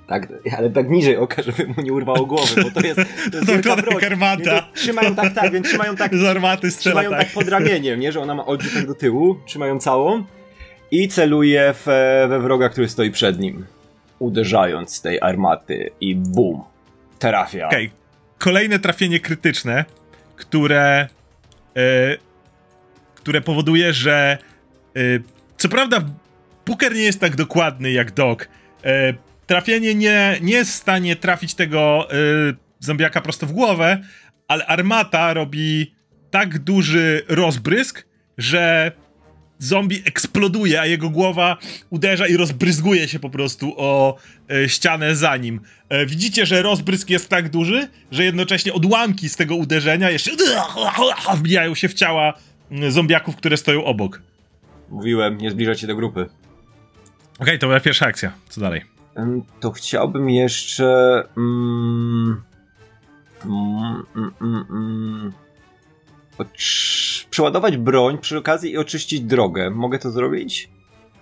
[0.07, 3.47] Tak, ale tak niżej oka, żeby mu nie urwało głowy, bo to jest, to jest
[3.47, 4.05] wielka broń.
[4.05, 4.67] armata.
[4.73, 7.19] Trzymają tak, tak, więc trzymają tak, z armaty strzela trzymają tak.
[7.19, 8.11] tak pod ramieniem, nie?
[8.11, 10.23] Że ona ma odrzut tak do tyłu, trzymają całą
[10.91, 11.85] i celuje w,
[12.29, 13.65] we wroga, który stoi przed nim.
[14.19, 16.63] Uderzając z tej armaty i bum.
[17.19, 17.67] Trafia.
[17.67, 17.91] Okej,
[18.37, 19.85] kolejne trafienie krytyczne,
[20.35, 21.07] które
[21.75, 21.81] yy,
[23.15, 24.37] które powoduje, że
[24.95, 25.23] yy,
[25.57, 26.01] co prawda
[26.65, 28.47] Booker nie jest tak dokładny jak Dog.
[28.83, 28.91] Yy,
[29.47, 34.01] trafienie nie, nie jest w stanie trafić tego yy, zombiaka prosto w głowę,
[34.47, 35.95] ale armata robi
[36.31, 38.05] tak duży rozbrysk,
[38.37, 38.91] że
[39.59, 41.57] zombie eksploduje, a jego głowa
[41.89, 44.17] uderza i rozbryzguje się po prostu o
[44.51, 45.61] e, ścianę za nim.
[45.89, 50.31] E, widzicie, że rozbrysk jest tak duży, że jednocześnie odłamki z tego uderzenia jeszcze
[51.35, 52.33] wbijają się w ciała
[52.71, 54.21] mm, zombiaków, które stoją obok.
[54.89, 56.29] Mówiłem, nie zbliżać się do grupy.
[57.39, 58.31] Okej, to była pierwsza akcja.
[58.49, 58.81] Co dalej?
[59.59, 61.23] To chciałbym jeszcze.
[61.37, 62.41] Mm,
[63.45, 65.33] mm, mm, mm, mm,
[67.29, 69.69] przeładować broń przy okazji i oczyścić drogę.
[69.69, 70.69] Mogę to zrobić?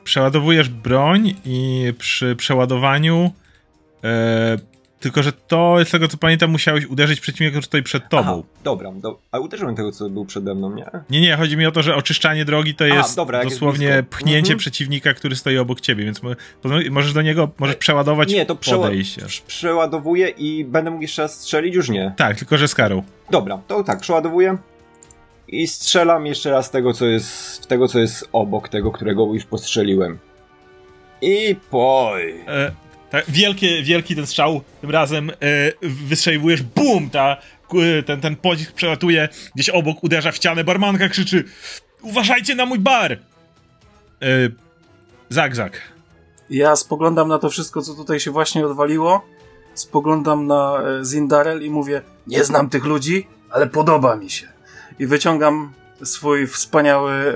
[0.04, 3.32] Przeładowujesz broń i przy przeładowaniu
[4.04, 4.58] e,
[5.02, 8.24] tylko, że to, z tego co pamiętam, musiałeś uderzyć przeciwnika, który stoi przed tobą.
[8.24, 10.86] Aha, dobra, do, a uderzyłem tego, co był przede mną, nie?
[11.10, 13.58] Nie, nie, chodzi mi o to, że oczyszczanie drogi to A, jest dobra, jak jest
[13.58, 14.10] dosłownie blisko.
[14.10, 14.60] pchnięcie Mhm.
[14.60, 16.22] przeciwnika, który stoi obok ciebie, więc
[16.92, 19.26] możesz do niego, możesz przeładować Nie, to przeła- podejście.
[19.26, 21.76] prze- przeładowuję i będę mógł jeszcze raz strzelić?
[21.76, 22.14] Już nie.
[22.18, 23.04] Tak, tylko że z karą.
[23.32, 24.58] Dobra, to tak, przeładowuję
[25.48, 30.20] i strzelam jeszcze raz tego, co jest, tego, co jest obok tego, którego już postrzeliłem.
[31.22, 32.36] I poj.
[32.48, 32.72] E,
[33.12, 33.26] tak,
[33.84, 35.34] wielki ten strzał, tym razem e,
[35.82, 37.38] wystrzeliwujesz, bum, ta,
[38.06, 41.44] ten, ten pocisk przelatuje gdzieś obok, uderza w ścianę, barmanka krzyczy
[42.02, 43.12] uważajcie na mój bar!
[43.12, 43.18] E,
[45.30, 45.82] zagzag.
[46.50, 49.22] Ja spoglądam na to wszystko, co tutaj się właśnie odwaliło.
[49.74, 54.48] Spoglądam na e, Zindarel i mówię: Nie znam tych ludzi, ale podoba mi się.
[55.00, 57.34] I wyciągam swój wspaniały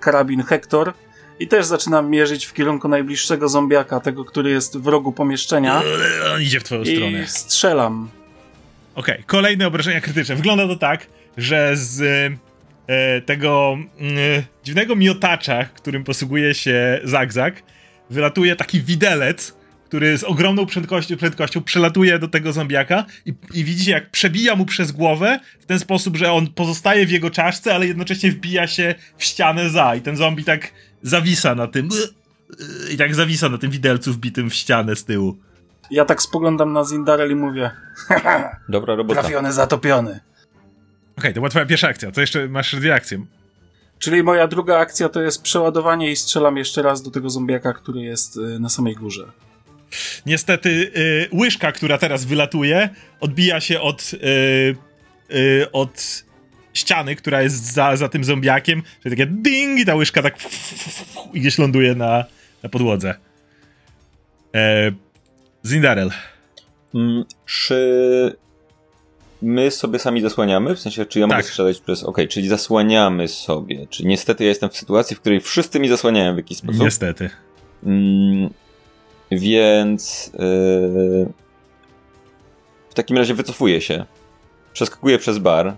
[0.00, 0.92] karabin Hector
[1.40, 5.82] i też zaczynam mierzyć w kierunku najbliższego zombiaka, tego, który jest w rogu pomieszczenia.
[6.24, 7.22] E, On idzie w twoją stronę.
[7.22, 8.08] I strzelam.
[8.94, 10.36] Okej, kolejne obrażenia krytyczne.
[10.36, 12.02] Wygląda to tak, że z
[12.86, 14.18] e, tego mm,
[14.64, 17.62] dziwnego miotacza, którym posługuje się Zagzag,
[18.10, 23.90] wylatuje taki widelec, który z ogromną prędkością, prędkością przelatuje do tego zombiaka i, i widzicie,
[23.90, 27.86] jak przebija mu przez głowę w ten sposób, że on pozostaje w jego czaszce, ale
[27.86, 30.70] jednocześnie wbija się w ścianę za i ten zombie tak
[31.06, 31.88] zawisa na tym
[32.92, 35.36] i tak zawisa na tym widelcu wbitym w ścianę z tyłu.
[35.90, 37.70] Ja tak spoglądam na Zindarel i mówię:
[38.68, 39.20] Dobra robota.
[39.20, 40.20] Trafiony, zatopiony.
[41.18, 42.12] Okej, to była twoja pierwsza akcja.
[42.12, 42.48] Co jeszcze?
[42.48, 43.26] Masz dwie akcje.
[43.98, 48.00] Czyli moja druga akcja to jest przeładowanie i strzelam jeszcze raz do tego zombiaka, który
[48.00, 49.24] jest y, na samej górze.
[50.26, 52.88] Niestety y, łyżka, która teraz wylatuje,
[53.20, 54.76] odbija się od, y,
[55.36, 56.24] y, od
[56.76, 60.36] ściany, która jest za, za tym zombiakiem, czyli takie ding i ta łyżka tak
[61.34, 62.24] i gdzieś ląduje na,
[62.62, 63.14] na podłodze.
[64.54, 64.92] E,
[65.66, 66.10] Zindarel.
[66.94, 68.36] Mm, Czy
[69.42, 70.74] my sobie sami zasłaniamy?
[70.76, 71.46] W sensie, czy ja mogę Tak.
[71.46, 72.02] strzelać przez...
[72.04, 73.86] Okej, czyli zasłaniamy sobie.
[73.86, 76.80] Czyli niestety ja jestem w sytuacji, w której wszyscy mi zasłaniają w jakiś sposób.
[76.82, 77.30] Niestety.
[77.84, 78.50] Mm,
[79.30, 81.32] Więc yy,
[82.90, 84.04] w takim razie wycofuję się.
[84.72, 85.76] Przeskakuję przez bar.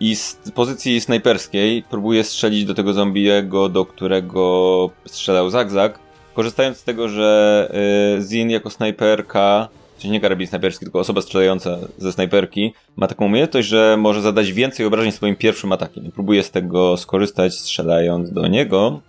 [0.00, 5.98] I z pozycji snajperskiej próbuję strzelić do tego zombiego, do którego strzelał Zagzag.
[6.34, 7.70] Korzystając z tego, że
[8.16, 13.24] yy, Zin jako snajperka, czyli nie karabin snajperski, tylko osoba strzelająca ze snajperki, ma taką
[13.24, 16.10] umiejętność, że może zadać więcej obrażeń swoim pierwszym atakiem.
[16.14, 19.00] Próbuję z tego skorzystać, strzelając do niego.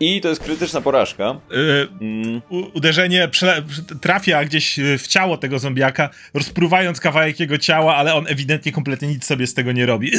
[0.00, 1.40] I to jest krytyczna porażka.
[1.50, 3.28] Yy, u- uderzenie
[4.00, 9.08] trafia gdzieś y, w ciało tego zombiaka, rozpruwając kawałek jego ciała, ale on ewidentnie kompletnie
[9.08, 10.10] nic sobie z tego nie robi.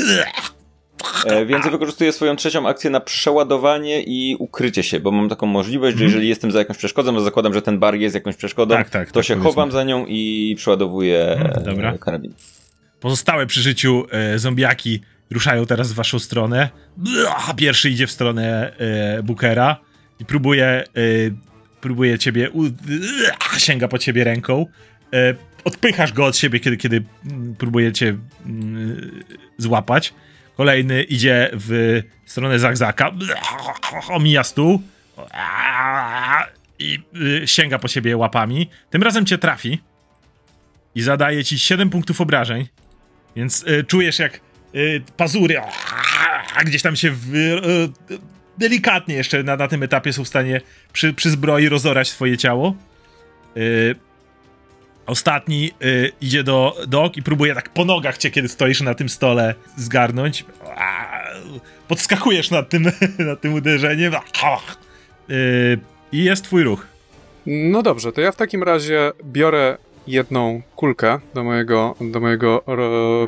[1.26, 5.92] E, więc wykorzystuję swoją trzecią akcję na przeładowanie i ukrycie się, bo mam taką możliwość,
[5.98, 6.10] że Mhm.
[6.12, 9.08] jeżeli jestem za jakąś przeszkodą, to zakładam, że ten bar jest jakąś przeszkodą, Tak, tak,
[9.08, 9.50] to tak, się powiedzmy.
[9.52, 11.98] chowam za nią i przeładowuję Mhm, e, dobra.
[11.98, 12.34] karabin.
[13.00, 16.70] Pozostałe przy życiu e, zombiaki ruszają teraz w waszą stronę.
[17.56, 19.78] Pierwszy idzie w stronę e, Bookera
[20.20, 20.84] i próbuje, e,
[21.82, 22.64] próbuje ciebie, u,
[23.58, 24.66] sięga po ciebie ręką.
[25.14, 29.24] E, odpychasz go od siebie, kiedy, kiedy mm, próbuje cię mm,
[29.58, 30.14] złapać.
[30.58, 34.82] Kolejny idzie w stronę Zagzaka, blah, omija stół
[36.80, 37.00] i
[37.44, 38.70] y, sięga po ciebie łapami.
[38.90, 39.80] Tym razem cię trafi
[40.96, 42.68] i zadaje ci 7 punktów obrażeń.
[43.36, 44.40] Więc y, czujesz jak
[45.18, 45.60] pazury
[46.56, 48.20] a, gdzieś tam się w, y,
[48.58, 50.62] delikatnie jeszcze na, na tym etapie są w stanie
[50.94, 52.76] przy, przy zbroi rozorać twoje ciało.
[53.58, 53.96] Y,
[55.06, 59.10] ostatni y, idzie do dog i próbuje tak po nogach cię, kiedy stoisz na tym
[59.10, 60.46] stole, zgarnąć.
[61.88, 62.84] Podskakujesz nad tym,
[63.30, 64.14] nad tym uderzeniem.
[65.30, 65.80] Y,
[66.12, 66.88] I jest twój ruch.
[67.46, 72.64] No dobrze, to ja w takim razie biorę jedną kulkę do mojego, do mojego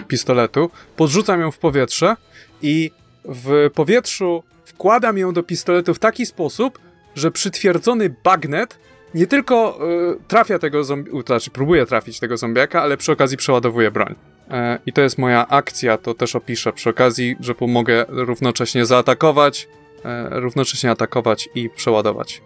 [0.08, 2.16] pistoletu, podrzucam ją w powietrze
[2.62, 2.92] i
[3.26, 6.80] w powietrzu wkładam ją do pistoletu w taki sposób,
[7.16, 8.78] że przytwierdzony bagnet
[9.14, 9.80] nie tylko
[10.16, 14.16] y, trafia tego to znaczy próbuje trafić tego zombiaka, ale przy okazji przeładowuje broń.
[14.52, 19.68] E, I to jest moja akcja, to też opiszę przy okazji, że pomogę równocześnie zaatakować,
[20.06, 22.42] e, równocześnie atakować i przeładować.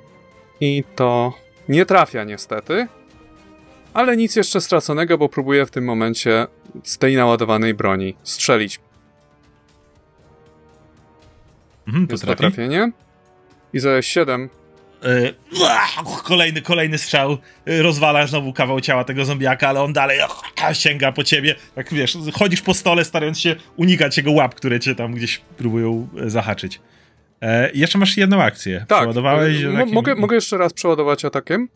[0.61, 1.33] I to
[1.69, 2.87] nie trafia niestety,
[3.93, 6.47] ale nic jeszcze straconego, bo próbuję w tym momencie
[6.84, 8.80] z tej naładowanej broni strzelić.
[11.88, 12.41] Mhm, to Jest to trafi.
[12.41, 12.91] trafienie.
[13.73, 14.49] I za 7
[15.06, 17.38] Y, uah, Kolejny, kolejny strzał.
[17.67, 20.19] y, Rozwala znowu kawał ciała tego zombiaka, ale on dalej
[20.73, 21.56] sięga po ciebie.
[21.75, 26.08] Tak wiesz, chodzisz po stole, starając się unikać jego łap, które cię tam gdzieś próbują
[26.25, 26.80] e, zahaczyć.
[27.41, 28.86] E, jeszcze masz jedną akcję.
[28.88, 28.97] Tak.
[28.99, 29.58] Przeładowałeś.
[29.63, 31.69] takim- mogę, mogę jeszcze raz przeładować atakiem?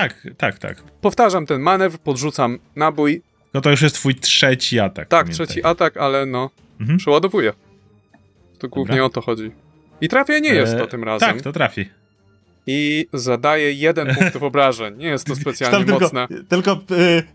[0.00, 0.82] Tak, tak, tak.
[1.00, 3.22] Powtarzam ten manewr, podrzucam nabój.
[3.54, 5.08] No to już jest twój trzeci atak.
[5.08, 5.46] Tak, pamiętaj.
[5.46, 6.98] trzeci atak, ale no, Mhm.
[6.98, 7.52] przeładowuję.
[8.58, 9.04] To głównie Dobra.
[9.04, 9.50] o to chodzi.
[10.00, 11.32] I trafia nie jest E, to tym razem.
[11.32, 11.88] Tak, to trafi.
[12.66, 14.96] I zadaje jeden punktów obrażeń.
[14.96, 16.26] Nie jest to specjalnie tylko, mocne.
[16.48, 16.76] tylko e,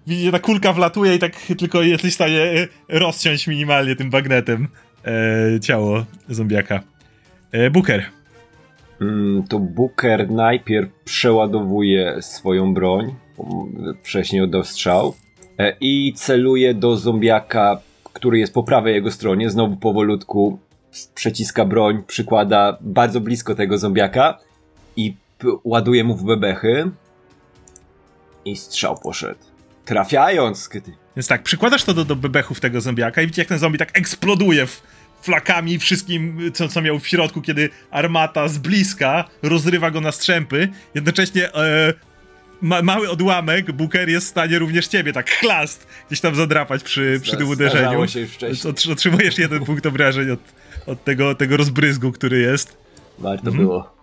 [0.08, 2.68] widzicie, ta kulka wlatuje i tak tylko jesteś w stanie e,
[3.00, 4.68] rozciąć minimalnie tym bagnetem
[5.06, 6.80] e, ciało zombiaka.
[7.52, 8.06] E, Booker.
[9.02, 13.68] Mm, to Booker najpierw przeładowuje swoją broń, bo
[14.04, 15.16] wcześniej oddał strzał,
[15.58, 17.82] e, i celuje do zombiaka,
[18.14, 19.50] który jest po prawej jego stronie.
[19.50, 20.60] Znowu powolutku
[21.16, 24.38] przeciska broń, przykłada bardzo blisko tego zombiaka
[24.96, 25.16] i
[25.64, 26.92] ładuje mu w bebechy.
[28.46, 29.40] I strzał poszedł.
[29.86, 33.60] Trafiając, kiedy Więc tak, przykładasz to do, do bebechów tego zombiaka i widzicie, jak ten
[33.60, 34.82] zombie tak eksploduje w
[35.22, 40.70] flakami wszystkim, co, co miał w środku, kiedy armata z bliska rozrywa go na strzępy.
[40.96, 41.94] Jednocześnie e,
[42.62, 47.20] ma, mały odłamek, Booker jest w stanie również ciebie tak chlast gdzieś tam zadrapać przy,
[47.24, 48.08] przy tym uderzeniu.
[48.08, 48.74] Się już wcześniej.
[48.74, 50.40] Otr- Otrzymujesz jeden punkt obrażeń od,
[50.88, 52.78] od tego, tego rozbryzgu, który jest.
[53.20, 53.66] Warto Mhm.
[53.66, 54.00] było.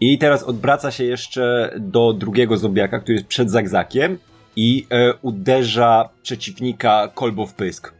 [0.00, 4.18] I teraz odwraca się jeszcze do drugiego zombiaka, który jest przed zagzakiem
[4.56, 7.92] i e, uderza przeciwnika kolbą w pysk.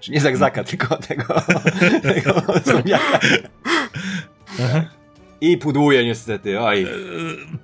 [0.00, 1.42] Czy nie zagzaka, tylko tego,
[2.02, 3.20] tego zombiaka.
[5.40, 6.86] I pudłuje niestety, oj.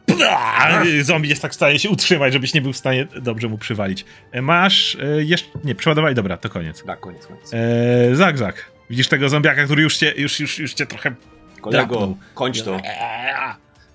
[0.07, 0.83] Pla!
[1.03, 4.05] Zombie jest tak w stanie się utrzymać, żebyś nie był w stanie dobrze mu przywalić.
[4.33, 5.49] E, Masz e, jeszcze.
[5.65, 6.85] Nie, przeładowaj, dobra, to koniec.
[6.85, 7.51] Na koniec, koniec.
[7.55, 8.71] E, zag, zag.
[8.91, 11.15] Widzisz tego zombiaka, który już cię, już, już, już cię trochę.
[11.61, 12.17] Kolego, drapnął.
[12.35, 12.81] kończ to.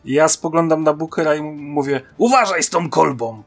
[0.06, 3.44] Ja spoglądam na Bookera i mówię, uważaj z tą kolbą!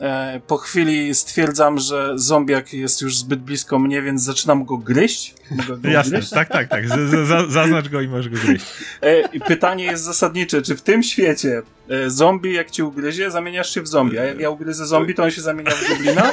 [0.00, 5.34] E, po chwili stwierdzam, że zombiak jest już zbyt blisko mnie, więc zaczynam go gryźć.
[5.82, 6.30] Go Jasne, gryźć?
[6.30, 6.88] tak, tak, tak.
[6.88, 8.66] Z, z, za- zaznacz go i możesz go gryźć.
[9.02, 13.74] E, i pytanie jest zasadnicze, czy w tym świecie e, zombie jak cię ugryzie, zamieniasz
[13.74, 16.32] się w zombie, a jak ja ugryzę zombie, to on się zamienia w goblina?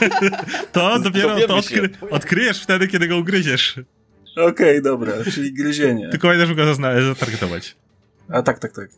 [0.72, 3.80] To dopiero to odkry, odkryjesz wtedy, kiedy go ugryziesz.
[4.38, 6.10] Okej, dobra, czyli gryzienie.
[6.10, 6.76] Tylko pamiętasz, żeby go
[7.14, 7.76] zatargetować.
[8.30, 8.90] A tak, tak, tak.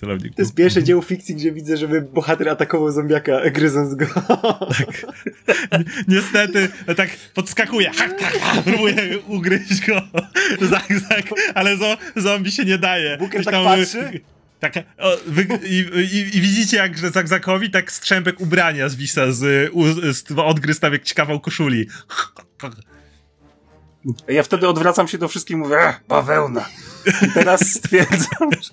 [0.00, 4.06] Celownik To jest był- pierwszy dzieło fikcji, gdzie widzę, żeby bohater atakował zombiaka, gryząc go.
[6.08, 7.90] Niestety, tak podskakuje,
[8.64, 10.02] próbuje ugryźć go,
[10.60, 13.18] zak, zak, ale zo, zombie się nie daje.
[13.30, 14.20] Gdzieś tak patrzy.
[14.60, 15.78] Tak, o, wy, i,
[16.12, 20.92] i, I widzicie, jak że Zagzakowi tak strzępek ubrania zwisa z, u, z odgryz tam
[20.92, 21.88] jak kawał koszuli.
[24.28, 26.64] Ja wtedy odwracam się do wszystkich i mówię, "Ech, bawełna.
[27.22, 28.70] I teraz stwierdzam, że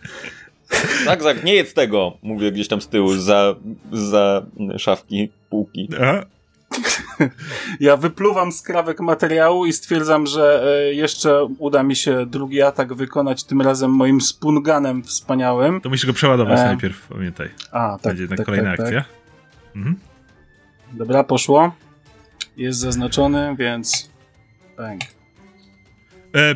[1.05, 3.55] Tak, tak, nie jedz tego, mówię gdzieś tam z tyłu, za,
[3.91, 4.45] za
[4.77, 5.89] szafki, półki.
[6.01, 6.25] A?
[7.79, 13.43] ja wypluwam skrawek materiału i stwierdzam, że e, jeszcze uda mi się drugi atak wykonać,
[13.43, 15.81] tym razem moim spunganem wspaniałym.
[15.81, 16.63] To musisz go przeładować E.
[16.65, 17.49] najpierw, pamiętaj.
[17.71, 18.85] A, tak, Będzie na tak, kolejna tak, tak.
[18.85, 19.03] akcja.
[19.75, 19.95] Mhm.
[20.93, 21.71] Dobra, poszło.
[22.57, 24.09] Jest zaznaczony, więc...
[24.77, 25.01] Bang.
[26.35, 26.55] E,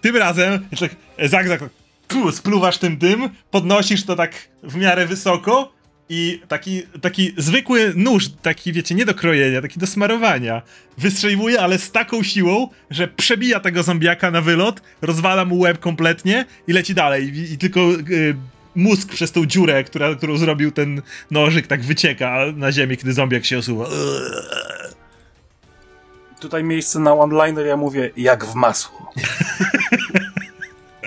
[0.00, 0.96] tym razem, tak,
[1.28, 1.60] Zagzak,
[2.08, 5.72] tu, spluwasz tym dym, podnosisz to tak w miarę wysoko
[6.08, 10.62] i taki, taki zwykły nóż, taki wiecie, nie do krojenia, taki do smarowania,
[10.98, 16.44] wystrzeliwuje, ale z taką siłą, że przebija tego zombiaka na wylot, rozwala mu łeb kompletnie
[16.68, 17.36] i leci dalej.
[17.36, 17.94] I, i tylko e,
[18.74, 23.44] mózg przez tą dziurę, która, którą zrobił ten nożyk, tak wycieka na ziemię, kiedy zombiak
[23.44, 23.86] się osuwa.
[26.40, 29.12] Tutaj miejsce na one-liner, ja mówię, jak w masło.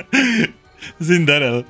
[1.01, 1.63] Zinderel.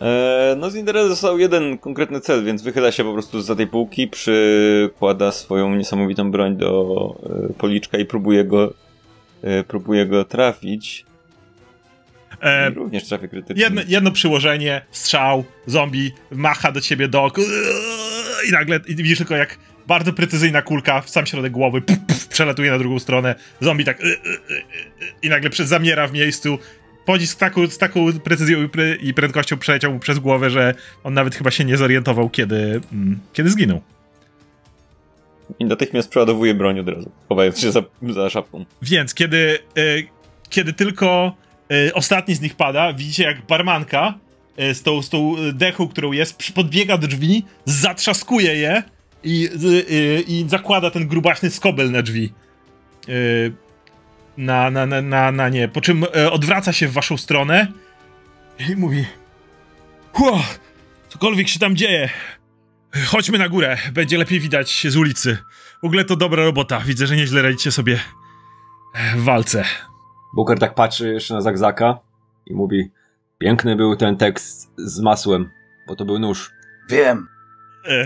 [0.00, 4.08] E, no Zinderella został jeden konkretny cel, więc wychyla się po prostu za tej półki,
[4.08, 7.14] przykłada swoją niesamowitą broń do
[7.50, 8.74] e, policzka i próbuje go
[9.42, 11.04] e, próbuje go trafić.
[12.42, 13.62] E, I również trafię krytycznie.
[13.62, 17.30] Jedno, jedno przyłożenie, strzał, zombie macha do ciebie do
[18.48, 22.28] i nagle i widzisz tylko jak bardzo precyzyjna kulka w sam środek głowy puf, puf,
[22.28, 24.02] przelatuje na drugą stronę, zombie tak
[25.22, 26.58] i nagle zamiera w miejscu.
[27.04, 30.74] Pocisk z taką, z taką precyzją i, pre, i prędkością przeleciał mu przez głowę, że
[31.04, 33.80] on nawet chyba się nie zorientował, kiedy, mm, kiedy zginął.
[35.58, 38.64] I natychmiast przeładowuje broń od razu, chowając się za, za szafką.
[38.82, 40.06] Więc kiedy, y,
[40.48, 41.36] kiedy tylko
[41.72, 44.14] y, ostatni z nich pada, widzicie jak barmanka
[44.60, 48.82] y, z, tą, z tą dechą, którą jest, podbiega do drzwi, zatrzaskuje je
[49.26, 52.32] i, y, y, i zakłada ten grubaśny skobel na drzwi.
[53.08, 53.52] Y,
[54.36, 55.68] na, na, na, na, na nie.
[55.68, 57.66] Po czym y, odwraca się w waszą stronę
[58.70, 59.04] i mówi:
[60.20, 60.42] Ło,
[61.08, 62.08] cokolwiek się tam dzieje.
[63.06, 65.38] Chodźmy na górę, będzie lepiej widać z ulicy.
[65.82, 66.80] W ogóle to dobra robota.
[66.80, 68.00] Widzę, że nieźle radzicie sobie
[69.16, 69.64] w walce.
[70.34, 71.98] Booker tak patrzy jeszcze na Zagzaka
[72.46, 72.90] i mówi
[73.38, 75.50] Piękny był ten tekst z masłem,
[75.88, 76.50] bo to był nóż.
[76.90, 77.35] Wiem.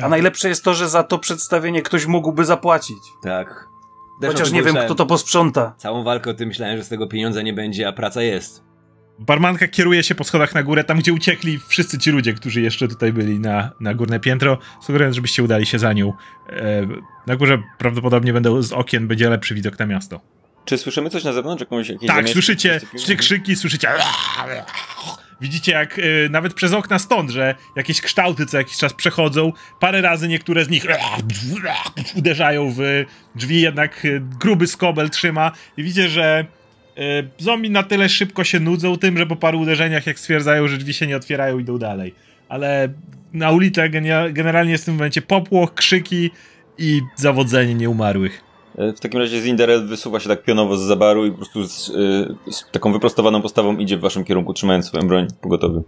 [0.03, 2.99] A najlepsze jest to, że za to przedstawienie ktoś mógłby zapłacić.
[3.23, 3.69] Tak.
[4.21, 5.75] Też Chociaż nie wiem, kto to posprząta.
[5.77, 8.71] Całą walkę o tym myślałem, że z tego pieniądza nie będzie, a praca jest.
[9.19, 12.89] Barmanka kieruje się po schodach na górę, tam gdzie uciekli wszyscy ci ludzie, którzy jeszcze
[12.89, 16.13] tutaj byli na, na górne piętro, sugerując, żebyście udali się za nią.
[16.49, 16.87] E,
[17.27, 20.21] na górze prawdopodobnie będą z okien, będzie lepszy widok na miasto.
[20.65, 21.61] Czy słyszymy coś na zewnątrz?
[21.61, 23.89] Jakąś, jakieś tak, słyszycie, słyszycie krzyki, słyszycie...
[25.41, 30.01] Widzicie jak e, nawet przez okna stąd, że jakieś kształty co jakiś czas przechodzą, parę
[30.01, 30.87] razy niektóre z nich
[32.17, 36.45] uderzają w drzwi, jednak e, gruby skobel trzyma i widzicie, że
[36.97, 37.01] e,
[37.39, 40.95] zombie na tyle szybko się nudzą tym, że po paru uderzeniach jak stwierdzają, że drzwi
[40.95, 42.15] się nie otwierają, idą dalej.
[42.49, 42.89] Ale
[43.33, 46.31] na genia- generalnie jest w tym momencie popłoch, krzyki
[46.79, 48.50] i zawodzenie nieumarłych.
[48.89, 51.89] E, W takim razie Zinderel wysuwa się tak pionowo z zabaru i po prostu z,
[51.89, 55.83] y, z taką wyprostowaną postawą idzie w waszym kierunku, trzymając swoją broń pogotowy.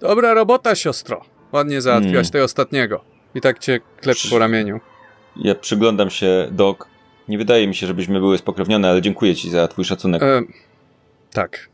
[0.00, 1.20] Dobra robota, siostro.
[1.52, 2.32] Ładnie załatwiłaś Mm.
[2.32, 3.04] tego ostatniego.
[3.34, 4.80] I tak cię klepie po ramieniu.
[5.36, 6.76] Ja przyglądam się, Doc.
[7.28, 10.22] Nie wydaje mi się, żebyśmy były spokrewnione, ale dziękuję ci za twój szacunek.
[10.22, 10.42] E,
[11.32, 11.68] tak.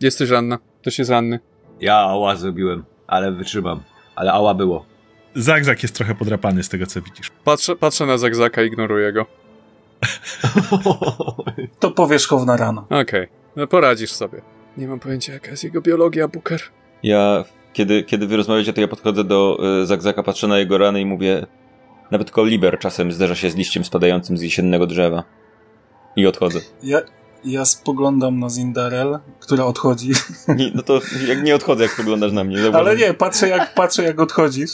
[0.00, 0.58] Jesteś ranna.
[0.82, 1.40] To się z ranny.
[1.80, 3.80] Ja ała zrobiłem, ale wytrzymam.
[4.16, 4.86] Ale ała było.
[5.34, 7.30] Zagzak jest trochę podrapany z tego, co widzisz.
[7.44, 9.26] Patrzę, patrzę na Zagzaka, ignoruję go.
[11.78, 12.84] To powierzchowna rana.
[12.90, 14.42] Okej, no poradzisz sobie.
[14.76, 16.60] Nie mam pojęcia, jaka jest jego biologia, Booker.
[17.02, 21.00] Ja, kiedy, kiedy wy rozmawiacie, to ja podchodzę do y, Zagzaka, patrzę na jego rany
[21.00, 21.46] i mówię
[22.10, 25.24] nawet koliber czasem zderza się z liściem spadającym z jesiennego drzewa.
[26.16, 26.60] I odchodzę.
[26.82, 27.00] Ja,
[27.44, 30.10] ja spoglądam na Zindarel, która odchodzi.
[30.58, 32.58] Nie, no to jak nie odchodzę, jak spoglądasz na mnie.
[32.72, 34.70] Ale nie, patrzę jak, patrzę jak odchodzisz.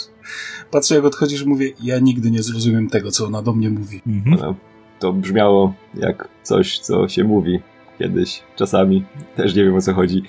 [0.71, 4.03] Patrzę jak odchodzisz i mówię, ja nigdy nie zrozumiem tego, co ona do mnie mówi.
[4.07, 4.55] Mhm.
[4.99, 7.61] To brzmiało jak coś, co się mówi
[7.99, 9.05] kiedyś, czasami.
[9.37, 10.23] Też nie wiem o co chodzi.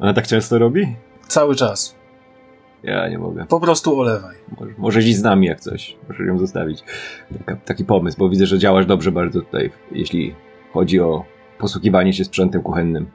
[0.00, 0.96] Ona tak często robi?
[1.28, 1.96] Cały czas.
[2.82, 3.46] Ja nie mogę.
[3.48, 4.36] Po prostu olewaj.
[4.60, 5.96] Może, może iść z nami jak coś.
[6.08, 6.84] Może ją zostawić.
[7.38, 10.34] Taka, taki pomysł, bo widzę, że działasz dobrze bardzo tutaj, jeśli
[10.72, 11.24] chodzi o
[11.58, 13.06] posługiwanie się sprzętem kuchennym.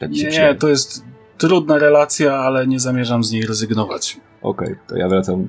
[0.00, 1.04] Tak Nie, to jest,
[1.38, 4.20] trudna relacja, ale nie zamierzam z niej rezygnować.
[4.42, 5.48] Okej, to ja wracam.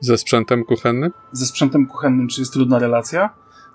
[0.00, 1.10] Ze sprzętem kuchennym?
[1.32, 3.30] Ze sprzętem kuchennym, czy jest trudna relacja?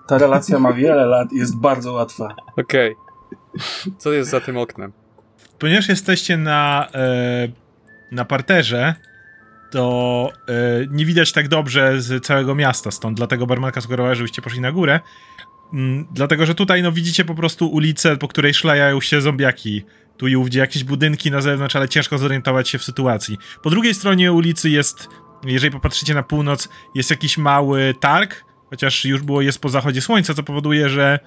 [0.06, 2.34] Ta relacja ma wiele lat i jest bardzo łatwa.
[2.56, 2.94] Okej.
[3.98, 4.92] Co jest za tym oknem?
[5.58, 7.48] Ponieważ jesteście na, e,
[8.12, 8.94] na parterze,
[9.70, 10.52] to e,
[10.90, 15.00] nie widać tak dobrze z całego miasta stąd, dlatego barmanka sugerowała, żebyście poszli na górę.
[15.72, 19.84] Mm, dlatego, że tutaj no widzicie po prostu ulicę, po której szlajają się zombiaki.
[20.16, 23.38] Tu i ówdzie jakieś budynki na zewnątrz, ale ciężko zorientować się w sytuacji.
[23.62, 25.08] Po drugiej stronie ulicy jest,
[25.46, 30.34] jeżeli popatrzycie na północ, jest jakiś mały targ, chociaż już było jest po zachodzie słońca,
[30.34, 31.18] co powoduje, że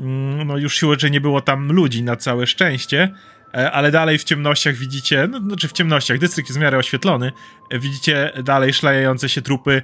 [0.00, 3.12] mm, no już siłą rzeczy nie było tam ludzi na całe szczęście,
[3.56, 7.32] E, ale dalej w ciemnościach widzicie, no znaczy w ciemnościach, dystrykt jest w miarę oświetlony,
[7.70, 9.82] e, widzicie dalej szlajające się trupy.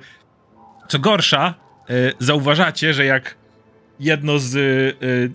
[0.88, 1.54] Co gorsza,
[1.90, 3.36] e, zauważacie, że jak
[4.00, 4.56] jedno z.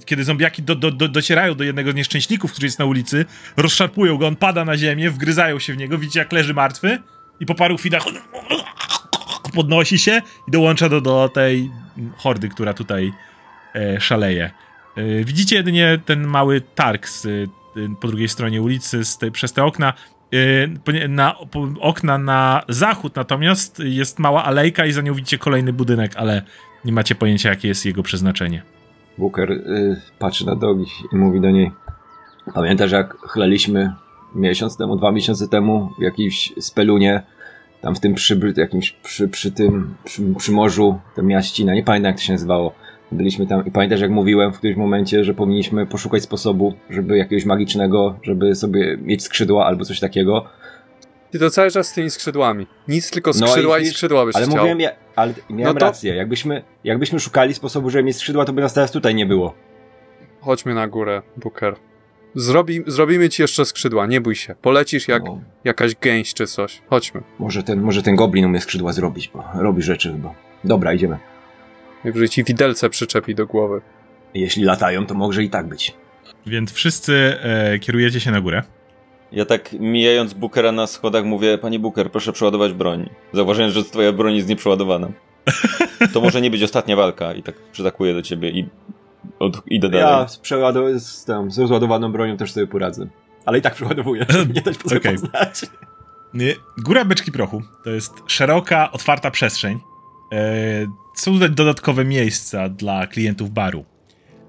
[0.05, 3.25] Kiedy zombiaki do, do, do, docierają do jednego z nieszczęśników, który jest na ulicy,
[3.57, 6.99] rozszarpują go, on pada na ziemię, wgryzają się w niego, widzicie jak leży martwy
[7.39, 8.03] i po paru chwilach
[9.55, 11.71] podnosi się i dołącza do, do tej
[12.17, 13.13] hordy, która tutaj
[13.99, 14.51] szaleje.
[15.23, 17.27] Widzicie jedynie ten mały targ z
[17.77, 19.93] Y, po drugiej stronie ulicy te, przez te okna.
[20.33, 21.35] Y, na,
[21.81, 26.41] okna na zachód natomiast jest mała alejka i za nią widzicie kolejny budynek, ale
[26.85, 28.63] nie macie pojęcia jakie jest jego przeznaczenie.
[29.17, 31.71] Booker y, patrzy na Dogi i mówi do niej
[32.53, 33.93] Pamiętasz jak chlaliśmy
[34.35, 37.23] miesiąc temu, dwa miesiące temu w jakiejś spelunie
[37.81, 42.09] tam w tym przy, jakimś przy, przy tym, przy, przy morzu, ta miaścina, nie pamiętam
[42.09, 42.73] jak to się nazywało
[43.11, 47.45] Byliśmy tam i pamiętasz jak mówiłem w którymś momencie, że powinniśmy poszukać sposobu, żeby jakiegoś
[47.45, 50.45] magicznego, żeby sobie mieć skrzydła albo coś takiego.
[51.31, 52.67] Ty to cały czas z tymi skrzydłami.
[52.87, 54.57] Nic tylko no skrzydła no i, i skrzydła byś Ale chciał.
[54.57, 55.85] mówiłem, ja, ale miałem no to...
[55.85, 56.15] rację.
[56.15, 59.53] Jakbyśmy, jakbyśmy szukali sposobu, żeby mieć skrzydła, to by nas teraz tutaj nie było.
[60.41, 61.75] Chodźmy na górę, Booker.
[62.35, 64.55] Zrobi, zrobimy ci jeszcze skrzydła, nie bój się.
[64.61, 65.41] Polecisz jak no.
[65.63, 66.81] jakaś gęś czy coś.
[66.89, 67.21] Chodźmy.
[67.39, 70.33] Może ten, może ten goblin umie skrzydła zrobić, bo robi rzeczy chyba.
[70.63, 71.17] Dobra, idziemy.
[72.03, 73.81] Najwyżej ci widelce przyczepi do głowy.
[74.33, 75.93] Jeśli latają, to może i tak być.
[76.45, 78.63] Więc wszyscy e, kierujecie się na górę.
[79.31, 83.09] Ja tak mijając Bookera na schodach mówię, panie Booker, proszę przeładować broń.
[83.33, 85.07] Zauważając, że twoja broń jest nieprzeładowana.
[86.13, 88.69] To może nie być ostatnia walka i tak przytakuję do ciebie i
[89.39, 90.07] od, idę dalej.
[90.07, 93.07] Ja z, przeładow- z, tam, z rozładowaną bronią też sobie poradzę.
[93.45, 94.99] Ale i tak przeładowuję, żeby nie dać okay.
[94.99, 95.61] poznać.
[96.77, 99.79] Góra Beczki Prochu to jest szeroka, otwarta przestrzeń.
[100.33, 103.85] E, są tutaj dodatkowe miejsca dla klientów baru.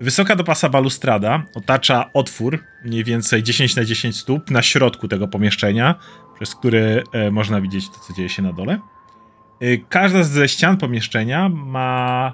[0.01, 5.29] Wysoka do pasa balustrada otacza otwór, mniej więcej 10 na 10 stóp, na środku tego
[5.29, 5.95] pomieszczenia,
[6.35, 8.79] przez który e, można widzieć to, co dzieje się na dole.
[9.61, 12.33] E, każda ze ścian pomieszczenia ma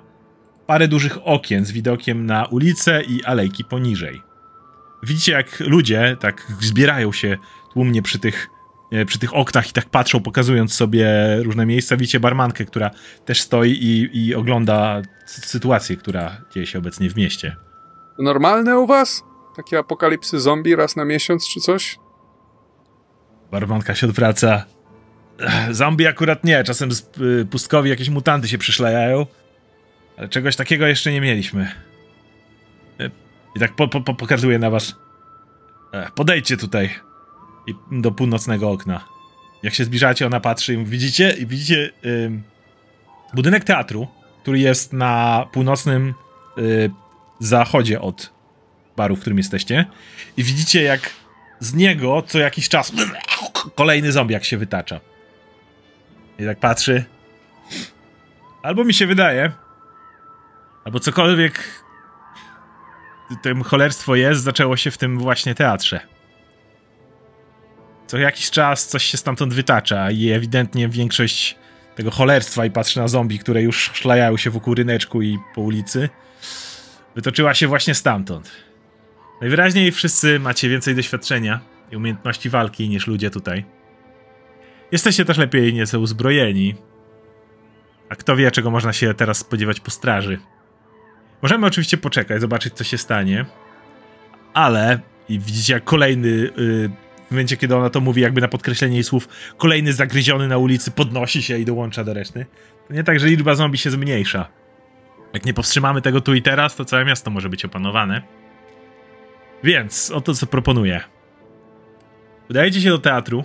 [0.67, 4.23] parę dużych okien z widokiem na ulicę i alejki poniżej.
[5.03, 7.39] Widzicie, jak ludzie tak zbierają się
[7.73, 8.49] tłumnie przy tych
[8.95, 11.07] E, przy tych oknach i tak patrzą, pokazując sobie
[11.43, 11.97] różne miejsca.
[11.97, 12.91] Widzicie barmankę, która
[13.25, 17.57] też stoi i, i ogląda sytuację, która dzieje się obecnie w mieście.
[18.19, 19.25] Normalne u was?
[19.57, 21.99] Takie apokalipsy zombie raz na miesiąc czy coś?
[23.51, 24.65] Barmanka się odwraca.
[25.71, 29.27] Zombie akurat nie, czasem z y, pustkowi jakieś mutanty się przyszlejają,
[30.17, 31.73] ale czegoś takiego jeszcze nie mieliśmy.
[33.01, 33.11] E,
[33.57, 34.95] I tak po, po, pokazuje na was.
[36.15, 36.91] Podejdźcie tutaj
[37.67, 39.05] i do północnego okna.
[39.62, 42.31] Jak się zbliżacie, ona patrzy i widzicie, i widzicie yy,
[43.35, 44.09] budynek teatru,
[44.43, 46.15] który jest na północnym
[46.57, 46.91] yy,
[47.41, 48.33] zachodzie od
[48.97, 49.87] baru, w którym jesteście.
[50.37, 51.11] I widzicie, jak
[51.61, 52.93] z niego co jakiś czas
[53.75, 55.01] kolejny zombiak się wytacza.
[56.39, 57.05] I tak patrzy.
[58.62, 59.53] Albo mi się wydaje,
[60.85, 61.85] albo cokolwiek
[63.43, 66.01] tym cholerstwo jest, zaczęło się w tym właśnie teatrze.
[68.07, 71.59] Co jakiś czas coś się stamtąd wytacza i ewidentnie większość
[71.97, 76.09] tego cholerstwa i patrzy na zombie, które już szlajają się wokół ryneczku i po ulicy,
[77.14, 78.51] wytoczyła się właśnie stamtąd.
[79.41, 81.61] Najwyraźniej wszyscy macie więcej doświadczenia
[81.93, 83.64] i umiejętności walki niż ludzie tutaj.
[84.93, 86.74] Jesteście też lepiej nieco uzbrojeni.
[88.09, 90.39] A kto wie, czego można się teraz spodziewać po straży.
[91.45, 93.45] Możemy oczywiście poczekać, zobaczyć, co się stanie.
[94.55, 96.51] Ale, i widzicie, jak kolejny y,
[97.27, 100.91] w momencie, kiedy ona to mówi, jakby na podkreślenie jej słów, kolejny zagryziony na ulicy
[100.91, 102.47] podnosi się i dołącza do reszty.
[102.89, 104.49] To nie tak, że liczba zombie się zmniejsza.
[105.33, 108.23] Jak nie powstrzymamy tego tu i teraz, to całe miasto może być opanowane.
[109.65, 111.01] Więc oto co proponuję.
[112.51, 113.45] Udajecie się do teatru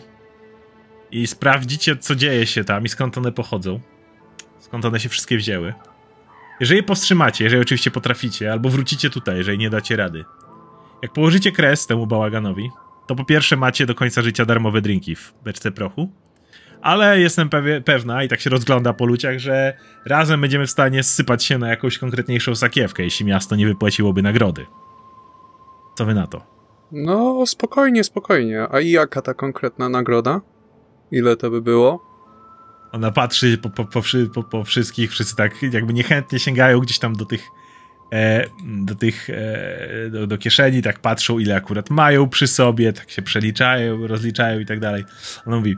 [1.12, 3.80] i sprawdzicie, co dzieje się tam i skąd one pochodzą.
[4.60, 5.74] Skąd one się wszystkie wzięły.
[6.60, 10.26] Jeżeli je powstrzymacie, jeżeli oczywiście potraficie, albo wrócicie tutaj, jeżeli nie dacie rady.
[11.02, 12.70] Jak położycie kres temu bałaganowi,
[13.08, 16.10] to po pierwsze macie do końca życia darmowe drinki w beczce prochu,
[16.82, 21.04] ale jestem pewie, pewna i tak się rozgląda po ludziach, że razem będziemy w stanie
[21.04, 24.66] zsypać się na jakąś konkretniejszą sakiewkę, jeśli miasto nie wypłaciłoby nagrody.
[25.96, 26.60] Co wy na to?
[26.92, 28.68] No, spokojnie, spokojnie.
[28.72, 30.42] A jaka ta konkretna nagroda?
[31.12, 32.09] Ile to by było?
[32.92, 34.02] Ona patrzy po, po, po,
[34.34, 37.48] po, po wszystkich, wszyscy tak jakby niechętnie sięgają gdzieś tam do tych
[38.14, 43.10] e, do tych e, do, do kieszeni, tak patrzą ile akurat mają przy sobie, tak
[43.10, 45.06] się przeliczają, rozliczają i tak dalej.
[45.46, 45.78] Ona mówi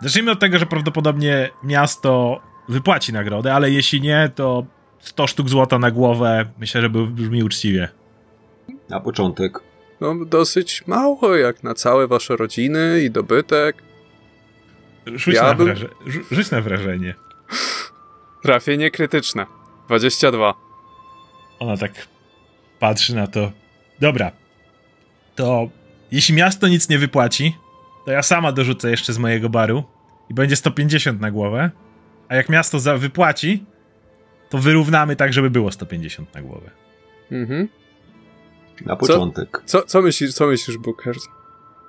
[0.00, 4.66] zacznijmy od tego, że prawdopodobnie miasto wypłaci nagrodę, ale jeśli nie, to
[5.00, 7.88] 100 sztuk złota na głowę myślę, że brzmi uczciwie.
[8.88, 9.60] Na początek.
[10.00, 13.82] No, dosyć mało, jak na całe wasze rodziny i dobytek.
[15.06, 17.14] Rzuć, Ja na, bym- wraże- rzu- rzuć na wrażenie.
[18.42, 19.46] Trafienie krytyczne.
[19.86, 20.54] 22.
[21.58, 21.92] Ona tak
[22.78, 23.52] patrzy na to.
[24.00, 24.30] Dobra.
[25.34, 25.68] To
[26.12, 27.56] jeśli miasto nic nie wypłaci,
[28.06, 29.84] to ja sama dorzucę jeszcze z mojego baru
[30.30, 31.70] i będzie 150 na głowę.
[32.28, 33.64] A jak miasto za wypłaci,
[34.50, 36.70] to wyrównamy tak, żeby było 150 na głowę.
[37.32, 37.68] Mhm.
[38.86, 39.62] Na początek.
[39.66, 41.14] Co, co myślisz, co myślisz, Booker?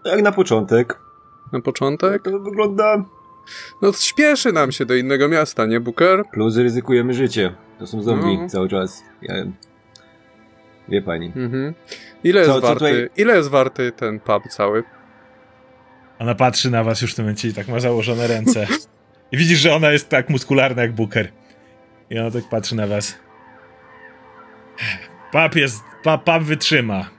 [0.06, 1.00] Jak na początek.
[1.52, 2.24] Na początek?
[2.24, 3.06] To wygląda.
[3.82, 6.24] No, śpieszy nam się do innego miasta, nie, Booker?
[6.34, 7.56] Plus ryzykujemy życie.
[7.80, 8.50] To są zombie No.
[8.50, 9.04] cały czas.
[9.22, 9.34] Ja...
[10.90, 11.26] Wie pani.
[11.36, 11.74] Mhm.
[12.24, 14.84] Ile Co- jest co warty, tutaj- ile jest warty ten pub cały?
[16.20, 18.68] Ona patrzy na was już w tym momencie i tak ma założone ręce.
[19.32, 21.32] I widzisz, że ona jest tak muskularna jak Booker.
[22.10, 23.16] I ona tak patrzy na was.
[25.32, 27.10] Pap jest, pap, pap wytrzyma.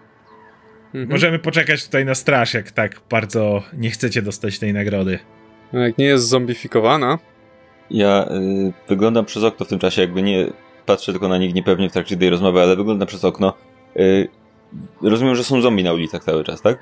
[0.97, 1.11] Mhm.
[1.11, 5.18] Możemy poczekać tutaj na straż, jak tak bardzo nie chcecie dostać tej nagrody.
[5.72, 7.18] No, Jak nie jest zombifikowana,
[7.90, 8.28] Ja
[8.68, 10.47] y, wyglądam przez okno w tym czasie, jakby nie
[10.86, 13.55] patrzę tylko na nich niepewnie w trakcie tej rozmowy, ale wyglądam przez okno.
[13.97, 14.28] Y,
[15.03, 16.78] rozumiem, że są zombie na ulicach cały czas, tak?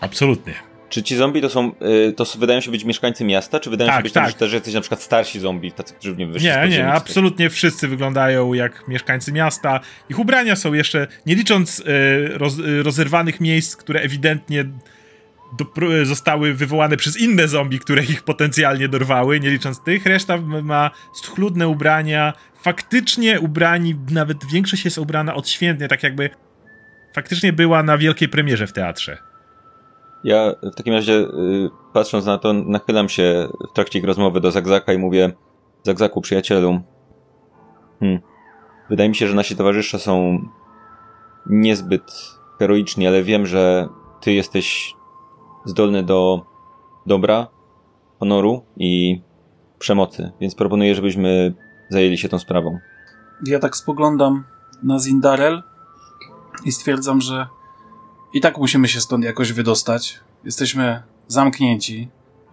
[0.00, 0.54] Absolutnie.
[0.88, 1.72] Czy ci zombie to są,
[2.08, 4.32] y, to wydają się być mieszkańcy miasta, czy wydają Tak, się być tak.
[4.32, 7.88] też, jacyś na przykład starsi zombie, tacy, którzy w nim wyszli Nie, nie, absolutnie wszyscy
[7.88, 9.80] wyglądają jak mieszkańcy miasta.
[10.08, 14.64] Ich ubrania są jeszcze, nie licząc e, roz, e, rozerwanych miejsc, które ewidentnie
[16.02, 21.68] zostały wywołane przez inne zombie, które ich potencjalnie dorwały, nie licząc tych, reszta ma schludne
[21.68, 22.32] ubrania,
[22.62, 26.30] faktycznie ubrani, nawet większość jest ubrana odświętnie, tak jakby
[27.14, 29.18] faktycznie była na wielkiej premierze w teatrze.
[30.26, 34.50] Ja w takim razie, y, patrząc na to, nachylam się w trakcie ich rozmowy do
[34.50, 35.32] Zagzaka i mówię
[35.82, 36.80] Zagzaku, przyjacielu,
[38.00, 38.20] hmm,
[38.90, 40.38] wydaje mi się, że nasi towarzysze są
[41.46, 42.12] niezbyt
[42.58, 43.88] heroiczni, ale wiem, że
[44.20, 44.94] ty jesteś
[45.64, 46.42] zdolny do
[47.06, 47.46] dobra,
[48.18, 49.20] honoru i
[49.78, 51.54] przemocy, więc proponuję, żebyśmy
[51.90, 52.78] zajęli się tą sprawą.
[53.46, 54.44] Ja tak spoglądam
[54.82, 55.62] na Zindarel
[56.64, 57.46] i stwierdzam, że
[58.36, 60.20] i tak musimy się stąd jakoś wydostać.
[60.44, 62.08] Jesteśmy zamknięci.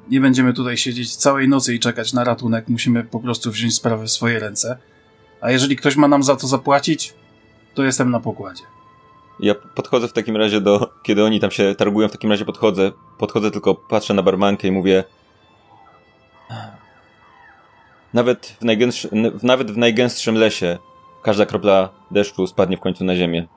[0.10, 2.68] Nie będziemy tutaj siedzieć całej nocy i czekać na ratunek.
[2.68, 4.78] Musimy po prostu wziąć sprawę w swoje ręce.
[5.42, 7.14] A jeżeli ktoś ma nam za to zapłacić,
[7.74, 8.64] to jestem na pokładzie.
[9.40, 12.92] Ja podchodzę w takim razie do, kiedy oni tam się targują, w takim razie podchodzę,
[13.18, 15.04] podchodzę tylko, patrzę na barmankę i mówię
[18.14, 20.78] nawet w, najgęstszy, w, nawet w najgęstszym lesie
[21.24, 23.48] każda kropla deszczu spadnie w końcu na ziemię.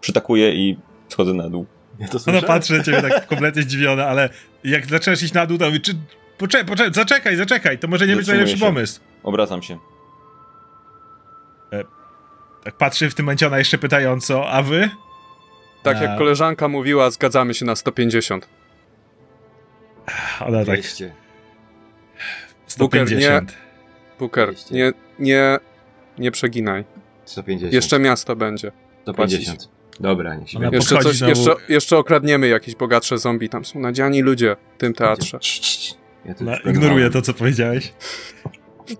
[0.00, 1.66] Przytakuję i schodzę na dół.
[1.98, 4.28] Ja to Ona patrzy na ciebie tak kompletnie zdziwiona, ale
[4.64, 5.92] jak zaczęłaś iść na dół, to mówi, czy...
[6.38, 8.64] Poczekaj, poczekaj, zaczekaj, zaczekaj, to może nie być najlepszy się.
[8.64, 9.00] pomysł.
[9.22, 9.78] Obracam się.
[12.64, 14.90] Tak patrzy w tym momencie ona jeszcze pytająco, a wy?
[15.82, 16.02] tak A.
[16.02, 18.48] jak koleżanka mówiła, zgadzamy się na 150.
[20.40, 21.14] Ona tak, 200.
[22.66, 23.56] 150.
[24.18, 24.74] Booker, 200.
[24.74, 25.58] nie, nie,
[26.18, 26.84] nie przeginaj.
[27.24, 27.72] 150.
[27.72, 28.72] Jeszcze miasto będzie.
[29.02, 29.79] 150.
[30.00, 30.68] Dobra, niech się Ona.
[30.72, 31.30] Jeszcze, coś, znowu.
[31.30, 33.48] jeszcze, jeszcze okradniemy jakieś bogatsze zombie.
[33.48, 35.38] Tam są nadziani ludzie w tym teatrze.
[35.40, 35.94] Cii, cii, cii.
[36.24, 37.12] Ja to ignoruje planowałem.
[37.12, 37.92] to, co powiedziałeś.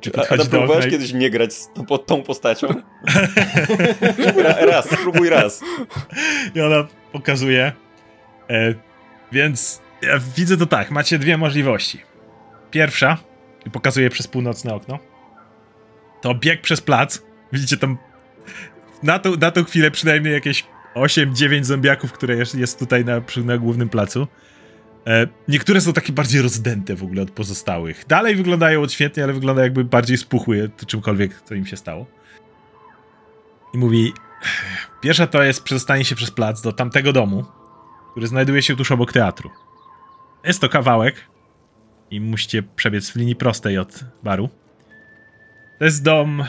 [0.00, 2.66] Czy A, próbowałeś i- kiedyś nie grać z tą, pod tą postacią?
[4.44, 5.60] Ra, raz, spróbuj raz.
[6.54, 7.72] I ona pokazuje.
[8.50, 8.74] E,
[9.32, 12.00] więc ja widzę to tak, macie dwie możliwości.
[12.70, 13.16] Pierwsza,
[13.66, 14.98] i pokazuje przez północne okno,
[16.20, 17.22] to bieg przez plac.
[17.52, 17.98] Widzicie tam
[19.02, 20.64] na tą, na tą chwilę przynajmniej jakieś
[20.94, 24.26] 8-9 zombiaków, które jest, tutaj na, na głównym placu.
[25.06, 28.04] E, niektóre są takie bardziej rozdęte w ogóle od pozostałych.
[28.08, 32.06] Dalej wyglądają odświętnie, ale wygląda jakby bardziej spuchły czymkolwiek, co im się stało.
[33.74, 34.12] I mówi,
[35.00, 37.44] Pierwsza to jest przedostanie się przez plac do tamtego domu,
[38.10, 39.50] który znajduje się tuż obok teatru.
[40.44, 41.16] Jest to kawałek
[42.10, 44.48] i musicie przebiec w linii prostej od baru.
[45.78, 46.46] To jest dom e,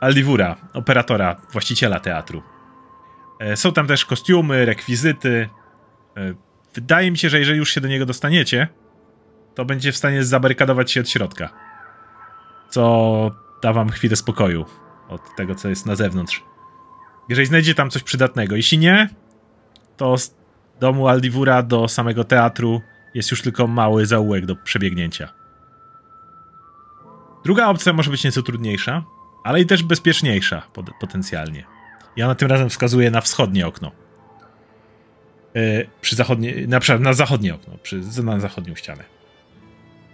[0.00, 2.42] Aldivura, operatora, właściciela teatru.
[3.42, 5.48] E, są tam też kostiumy, rekwizyty.
[6.16, 6.34] E,
[6.74, 8.68] Wydaje mi się, że jeżeli już się do niego dostaniecie,
[9.54, 11.50] to będzie w stanie zabarykadować się od środka.
[12.70, 13.30] Co
[13.62, 14.64] da wam chwilę spokoju
[15.08, 16.44] od tego, co jest na zewnątrz.
[17.28, 18.56] Jeżeli znajdzie tam coś przydatnego.
[18.56, 19.08] Jeśli nie,
[19.96, 20.34] to z
[20.80, 22.80] domu Aldivura do samego teatru
[23.14, 25.32] jest już tylko mały zaułek do przebiegnięcia.
[27.44, 29.04] Druga opcja może być nieco trudniejsza,
[29.44, 30.62] ale i też bezpieczniejsza
[31.00, 31.71] potencjalnie.
[32.16, 33.90] I ona tym razem wskazuje na wschodnie okno.
[35.54, 39.04] Yy, przy zachodnie, na na zachodnie okno, przy, na zachodnią ścianę.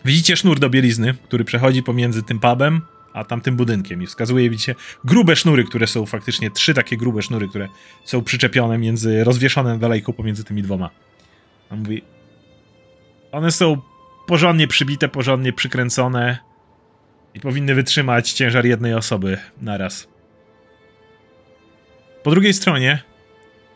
[0.04, 2.82] Widzicie sznur do bielizny, który przechodzi pomiędzy tym pubem
[3.12, 4.74] a tamtym budynkiem i wskazuje, widzicie,
[5.04, 7.68] grube sznury, które są faktycznie trzy takie grube sznury, które
[8.04, 10.90] są przyczepione między, rozwieszone na dalejku pomiędzy tymi dwoma.
[11.70, 12.02] On mówi,
[13.32, 13.80] one są
[14.26, 16.38] porządnie przybite, porządnie przykręcone
[17.34, 20.08] i powinny wytrzymać ciężar jednej osoby naraz.
[22.22, 23.02] Po drugiej stronie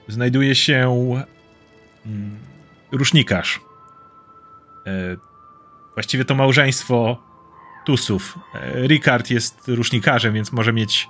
[0.09, 0.75] znajduje się
[2.07, 2.39] mm,
[2.93, 3.61] rusznikarz.
[4.87, 5.17] E,
[5.95, 7.23] właściwie to małżeństwo
[7.85, 8.39] Tusów.
[8.55, 11.09] E, Ricard jest rusznikarzem, więc może mieć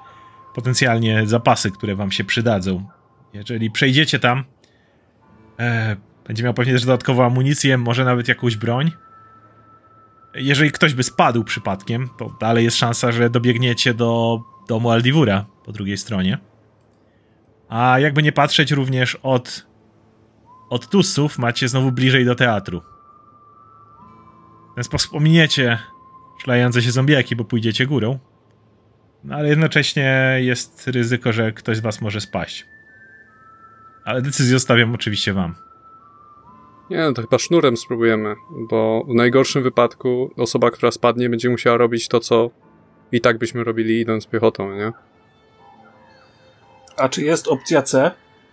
[0.54, 2.88] potencjalnie zapasy, które wam się przydadzą.
[3.32, 4.44] Jeżeli przejdziecie tam,
[5.58, 8.92] e, będzie miał pewnie też dodatkową amunicję, może nawet jakąś broń.
[10.34, 15.72] Jeżeli ktoś by spadł przypadkiem, to dalej jest szansa, że dobiegniecie do domu Aldivura po
[15.72, 16.38] drugiej stronie.
[17.72, 19.66] A jakby nie patrzeć, również od,
[20.70, 22.82] od Tusów macie znowu bliżej do teatru.
[24.72, 25.78] W ten sposób ominiecie
[26.42, 28.18] szlające się zombiaki, bo pójdziecie górą.
[29.24, 32.66] No ale jednocześnie jest ryzyko, że ktoś z was może spaść.
[34.04, 35.54] Ale decyzję zostawiam oczywiście wam.
[36.90, 38.34] Nie, no to chyba sznurem spróbujemy,
[38.70, 42.50] bo w najgorszym wypadku osoba, która spadnie, będzie musiała robić to, co
[43.12, 44.92] i tak byśmy robili idąc piechotą, nie?
[47.02, 48.10] A czy jest opcja C?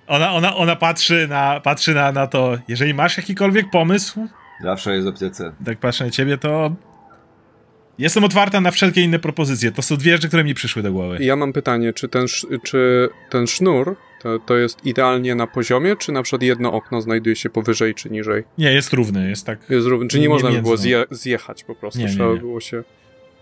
[0.08, 4.28] Ona, ona, ona patrzy, na, patrzy na, na to, jeżeli masz jakikolwiek pomysł,
[4.64, 5.52] Zawsze jest opcja C.
[5.66, 6.72] tak patrzę na ciebie, to
[8.00, 9.72] jestem otwarta na wszelkie inne propozycje.
[9.72, 11.18] To są dwie rzeczy, które mi przyszły do głowy.
[11.20, 12.26] I ja mam pytanie, czy ten,
[12.64, 17.36] czy ten sznur to, to jest idealnie na poziomie, czy na przykład jedno okno znajduje
[17.36, 18.43] się powyżej czy niżej?
[18.58, 19.60] Nie, jest równy, jest tak...
[19.70, 22.34] Jest równy, czy nie, Nie można by było zje, zjechać po prostu, Nie, nie, trzeba
[22.34, 22.39] nie.
[22.39, 22.84] było się...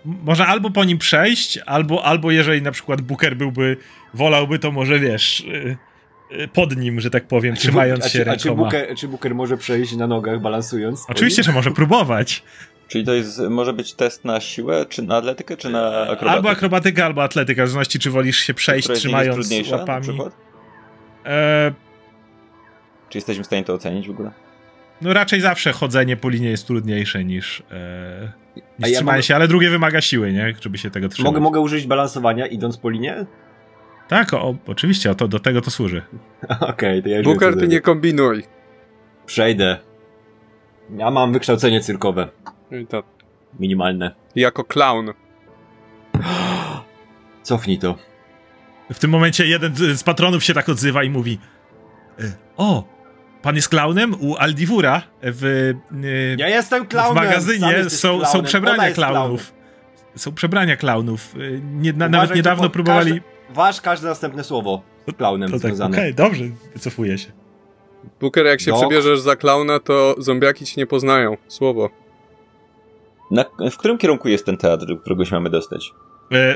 [0.05, 3.77] Można albo po nim przejść, albo, albo jeżeli na przykład Booker byłby,
[4.13, 5.77] wolałby, to może wiesz, y,
[6.31, 8.63] y, pod nim, że tak powiem, trzymając a się czy, a czy, rękoma.
[8.63, 11.05] Booker, czy Booker może przejść na nogach balansując?
[11.09, 12.43] Oczywiście, że może próbować.
[12.87, 16.31] Czyli to jest, może być test na siłę, czy na atletykę, czy na akrobatykę?
[16.31, 20.03] Albo akrobatyka, albo atletyka, w zależności czy wolisz się przejść trzymając trudniejsza, na łapami.
[20.03, 20.33] przykład?
[21.25, 21.71] E,
[23.09, 24.31] Czy jesteśmy w stanie to ocenić w ogóle?
[25.01, 29.35] No raczej zawsze chodzenie po linie jest trudniejsze niż, e, niż ja trzymanie mogę- się,
[29.35, 30.53] ale drugie wymaga siły, nie?
[30.61, 31.25] Żeby się tego trzymać.
[31.31, 33.25] Mogę, mogę użyć balansowania idąc po linie?
[34.07, 36.01] Tak, o, oczywiście, o to, do tego to służy.
[36.59, 38.43] Okej, to ja już Booker, ty nie kombinuj.
[39.25, 39.77] Przejdę.
[40.97, 42.27] Ja mam wykształcenie cyrkowe.
[42.71, 43.03] I to,
[43.59, 44.15] Minimalne.
[44.35, 45.13] jako clown.
[47.43, 47.95] Cofnij to.
[48.93, 51.39] W tym momencie jeden z z patronów się tak odzywa i mówi
[52.19, 52.23] e,
[52.57, 52.83] o,
[53.47, 55.43] pan jest klaunem u Aldivura w,
[56.03, 57.15] e, Ja jestem w klaunem!
[57.15, 59.53] sam magazynie są, są klaunem, ona przebrania klaunów.
[60.15, 61.35] Są przebrania klaunów.
[61.63, 63.11] Nie, na, Uważaj, nawet to niedawno po- próbowali...
[63.11, 66.13] Każde, waż każde następne słowo z klaunem To tak, okej, związane.
[66.13, 66.43] dobrze,
[66.73, 67.31] wycofuję się.
[68.21, 68.79] Booker, jak się Dok.
[68.79, 71.37] przebierzesz za klauna, to zombiaki ci nie poznają.
[71.47, 71.89] Słowo.
[73.31, 75.91] Na, w którym kierunku jest ten teatr, do którego się mamy dostać?
[76.31, 76.55] E,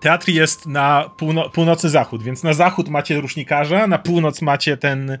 [0.00, 5.18] Teatr jest na półno- północy zachód, więc na zachód macie rusznikarza, na północ macie ten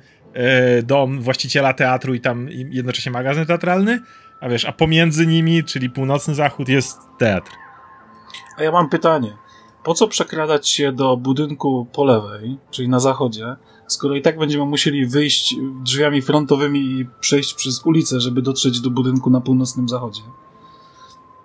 [0.82, 4.00] dom właściciela teatru i tam jednocześnie magazyn teatralny,
[4.40, 7.50] a wiesz, a pomiędzy nimi, czyli północny zachód jest teatr.
[8.56, 9.32] A ja mam pytanie.
[9.84, 13.56] Po co przekradać się do budynku po lewej, czyli na zachodzie,
[13.86, 18.90] skoro i tak będziemy musieli wyjść drzwiami frontowymi i przejść przez ulicę, żeby dotrzeć do
[18.90, 20.22] budynku na północnym zachodzie?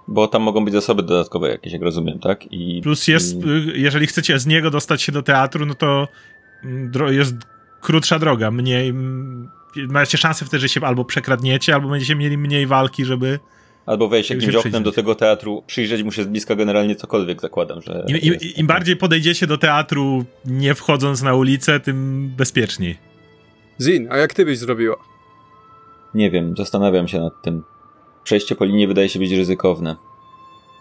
[0.07, 2.53] Bo tam mogą być zasoby dodatkowe jakieś, jak rozumiem, tak?
[2.53, 6.07] I, Plus jest, i- y, jeżeli chcecie z niego dostać się do teatru, no to
[6.63, 7.35] mm, jest
[7.85, 8.93] krótsza droga, mniej...
[9.75, 13.39] Macie szansę wtedy, że się albo przekradniecie, albo będziecie mieli mniej walki, żeby...
[13.85, 17.41] Albo wejść Jak jakimś oknem do tego teatru, przyjrzeć mu się z bliska generalnie cokolwiek,
[17.41, 18.05] zakładam, że...
[18.07, 22.97] Im, im, Im bardziej podejdziecie do teatru, nie wchodząc na ulicę, tym bezpieczniej.
[23.81, 24.95] Zin, a jak ty byś zrobiła?
[26.13, 27.63] Nie wiem, zastanawiam się nad tym.
[28.23, 29.95] Przejście po linii wydaje się być ryzykowne.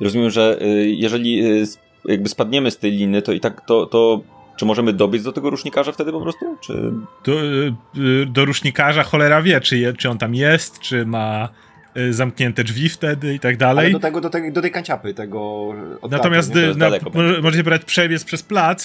[0.01, 1.67] Rozumiem, że y, jeżeli y,
[2.05, 4.21] jakby spadniemy z tej liny, to i tak to, to
[4.57, 6.57] czy możemy dobiec do tego rusznikarza wtedy po prostu?
[6.61, 6.93] Czy...
[7.25, 11.49] Do, y, do rusznikarza cholera wie, czy, je, czy on tam jest, czy ma
[11.97, 13.93] y, zamknięte drzwi wtedy i tak Ale dalej.
[13.93, 15.69] do, tego, do, tej, do tej kanciapy, tego...
[16.03, 17.11] od Natomiast na, będzie.
[17.43, 18.85] możecie brać przebiec przez plac.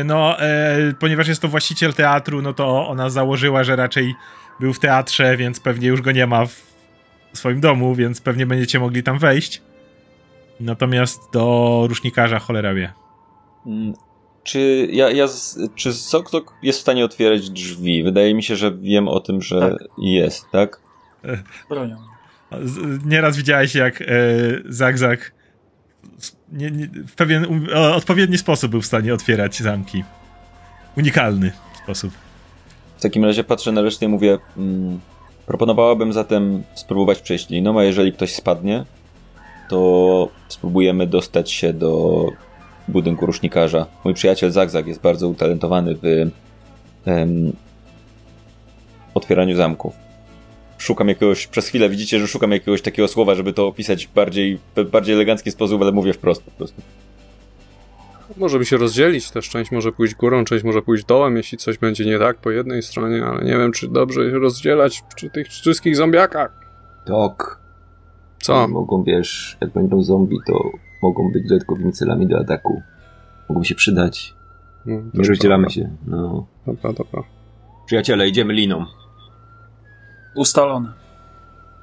[0.00, 4.14] y, No, e, ponieważ jest to właściciel teatru, no to ona założyła, że raczej
[4.60, 6.62] był w teatrze, więc pewnie już go nie ma w
[7.32, 9.62] swoim domu, więc pewnie będziecie mogli tam wejść.
[10.60, 12.92] Natomiast do rusznikarza cholera wie.
[14.44, 15.26] Czy ja, ja
[15.74, 16.30] czy Sok
[16.62, 18.02] jest w stanie otwierać drzwi?
[18.04, 19.88] Wydaje mi się, że wiem o tym, że Tak.
[19.98, 20.80] jest, tak?
[21.68, 21.96] Bronią.
[22.62, 24.06] Z- Nieraz widziałeś, jak e,
[24.68, 25.32] Zagzag
[26.52, 30.04] nie, nie, w pewien um, odpowiedni sposób był w stanie otwierać zamki.
[30.96, 31.52] Unikalny
[31.84, 32.12] sposób.
[32.98, 35.00] W takim razie patrzę na resztę i mówię, mm,
[35.46, 38.84] proponowałabym zatem spróbować przejść liną, a jeżeli ktoś spadnie,
[39.68, 42.24] to spróbujemy dostać się do
[42.88, 43.86] budynku rusznikarza.
[44.04, 46.30] Mój przyjaciel Zagzag jest bardzo utalentowany w
[47.06, 47.52] em,
[49.14, 49.94] otwieraniu zamków.
[50.78, 54.84] Szukam jakiegoś, przez chwilę widzicie, że szukam jakiegoś takiego słowa, żeby to opisać bardziej, w
[54.84, 56.82] bardziej elegancki sposób, ale mówię wprost po prostu.
[58.36, 62.04] Możemy się rozdzielić, też część może pójść górą, część może pójść dołem, jeśli coś będzie
[62.04, 65.96] nie tak po jednej stronie, ale nie wiem, czy dobrze się rozdzielać przy tych wszystkich
[65.96, 66.52] zombiakach.
[67.06, 67.60] Tok.
[68.40, 68.68] Co?
[68.68, 70.70] Mogą, wiesz, jak będą zombie, to
[71.04, 72.82] mogą być dodatkowymi celami do ataku.
[73.48, 74.34] Mogą się przydać.
[74.86, 75.90] No, Nie rozdzielamy się.
[76.06, 76.46] No.
[76.66, 77.22] Dobra, dobra.
[77.86, 78.84] Przyjaciele, idziemy liną.
[80.34, 80.92] Ustalone.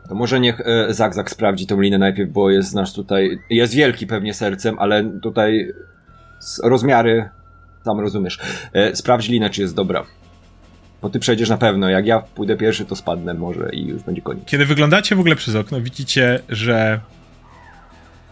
[0.09, 3.39] To może niech e, Zagzag sprawdzi tą linę najpierw, bo jest nasz tutaj.
[3.49, 5.73] Jest wielki pewnie sercem, ale tutaj
[6.39, 7.29] z rozmiary
[7.85, 8.39] sam rozumiesz.
[8.73, 10.05] E, sprawdź linę, czy jest dobra.
[11.01, 11.89] Bo ty przejdziesz na pewno.
[11.89, 14.45] Jak ja pójdę pierwszy, to spadnę może i już będzie koniec.
[14.45, 16.99] Kiedy wyglądacie w ogóle przez okno, widzicie, że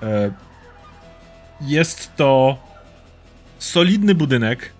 [0.03, 0.31] e,
[1.61, 2.57] jest to
[3.59, 4.71] solidny budynek.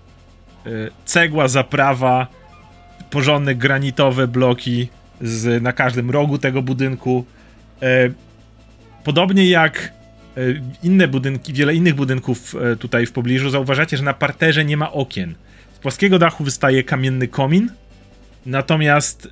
[0.66, 0.70] E,
[1.06, 2.28] cegła, zaprawa,
[3.10, 4.90] porządne granitowe bloki
[5.22, 7.26] z, na każdym rogu tego budynku.
[7.82, 8.10] E,
[9.04, 9.94] podobnie jak
[10.38, 10.42] e,
[10.84, 15.36] inne budynki, wiele innych budynków tutaj w pobliżu, zauważacie, że na parterze nie ma okien.
[15.74, 17.72] Z płaskiego dachu wystaje kamienny komin,
[18.46, 19.30] natomiast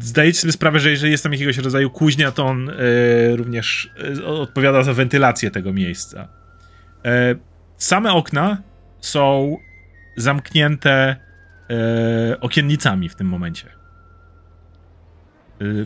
[0.00, 2.74] zdajecie sobie sprawę, że jeżeli jest tam jakiegoś rodzaju kuźnia, to on e,
[3.36, 6.28] również e, odpowiada za wentylację tego miejsca.
[7.04, 7.34] E,
[7.76, 8.62] same okna
[9.00, 9.56] są
[10.16, 11.16] zamknięte
[12.40, 13.66] okiennicami w tym momencie.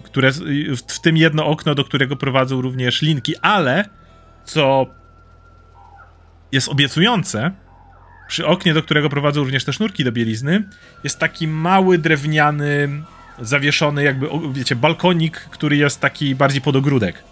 [0.03, 3.85] Które, w, w tym jedno okno, do którego prowadzą również linki, ale
[4.45, 4.87] co
[6.53, 7.51] jest obiecujące,
[8.29, 10.63] przy oknie, do którego prowadzą również te sznurki do bielizny,
[11.05, 12.89] jest taki mały drewniany
[13.41, 17.23] zawieszony jakby, wiecie, balkonik, który jest taki bardziej pod ogródek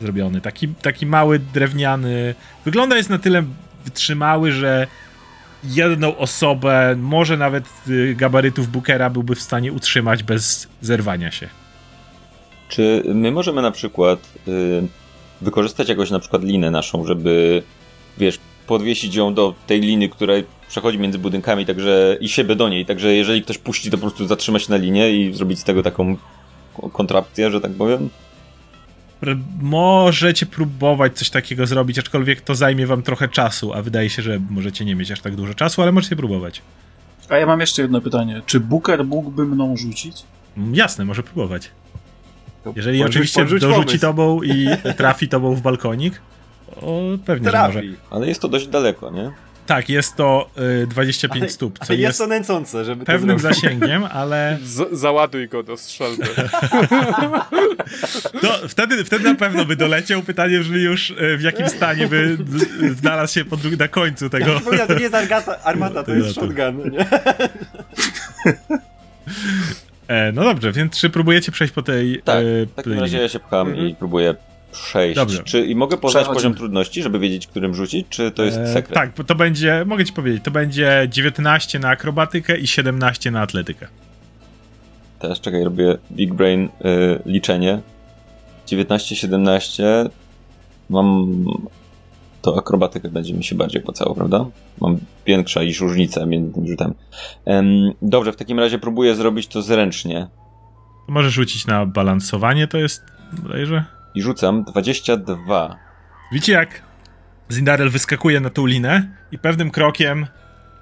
[0.00, 0.40] zrobiony.
[0.40, 2.34] Taki, taki mały, drewniany.
[2.64, 3.44] Wygląda jest na tyle
[3.84, 4.86] wytrzymały, że
[5.64, 11.48] jedną osobę, może nawet y, gabarytów Bookera byłby w stanie utrzymać bez zerwania się.
[12.68, 14.82] Czy my możemy na przykład y,
[15.40, 17.62] wykorzystać jakoś na przykład linę naszą, żeby,
[18.18, 20.34] wiesz, podwiesić ją do tej liny, która
[20.68, 24.26] przechodzi między budynkami, także i siebie do niej, także jeżeli ktoś puści, to po prostu
[24.26, 26.16] zatrzymać na linie i zrobić z tego taką
[26.74, 28.08] ko- kontrapcję, że tak powiem?
[29.62, 34.40] Możecie próbować coś takiego zrobić, aczkolwiek to zajmie wam trochę czasu, a wydaje się, że
[34.50, 36.62] możecie nie mieć aż tak dużo czasu, ale możecie próbować.
[37.28, 38.42] A ja mam jeszcze jedno pytanie.
[38.46, 40.16] Czy Booker mógłby mną rzucić?
[40.56, 41.70] Mm, Jasne, może próbować.
[42.64, 43.98] To Jeżeli oczywiście dorzuci pomysł.
[44.00, 46.20] tobą i trafi tobą w balkonik,
[46.76, 47.72] o, pewnie, że może.
[47.72, 47.94] Trafi.
[48.10, 49.30] Ale jest to dość daleko, nie?
[49.66, 50.50] Tak, jest to
[50.82, 54.98] y, 25 Ale- stóp, co Ale jest jest to nęcące, żeby pewnym zasięgiem, ale Z-
[54.98, 56.24] załaduj go do strzelby.
[58.40, 60.22] to wtedy, wtedy na pewno by doleciał.
[60.22, 62.38] Pytanie brzmi już, y, w jakim stanie by
[63.00, 64.54] znalazł się po dru- na końcu tego.
[64.54, 67.06] Przypomniał, to nie jest argata, armata, to jest to- shotgun, nie?
[70.08, 73.28] E, no dobrze, więc czy próbujecie przejść po tej Tak, e, w takim razie ja
[73.28, 73.88] się pcham Mhm.
[73.88, 74.34] i próbuję
[74.82, 75.16] przejść.
[75.16, 75.42] Dobrze.
[75.42, 76.34] Czy i mogę poznać Przechodzimy.
[76.34, 78.94] poziom trudności, żeby wiedzieć, którym rzucić, czy to jest E, sekret?
[78.94, 83.40] Tak, bo to będzie, mogę ci powiedzieć, to będzie 19 na akrobatykę i 17 na
[83.40, 83.86] atletykę.
[85.18, 86.68] Teraz czekaj, robię Big Brain y,
[87.26, 87.80] liczenie.
[88.66, 89.84] 19, 17.
[90.90, 91.26] Mam.
[92.42, 94.46] To akrobatykę będzie mi się bardziej opłacało, prawda?
[94.80, 96.94] Mam większa niż różnica między tym rzutem.
[97.44, 100.26] Em, dobrze, w takim razie próbuję zrobić to zręcznie.
[101.08, 103.02] Możesz rzucić na balansowanie, to jest
[103.42, 103.84] bodajże.
[104.14, 105.76] I rzucam 22.
[106.32, 106.82] Widzicie jak
[107.52, 110.26] Zindarel wyskakuje na tą linę i pewnym krokiem,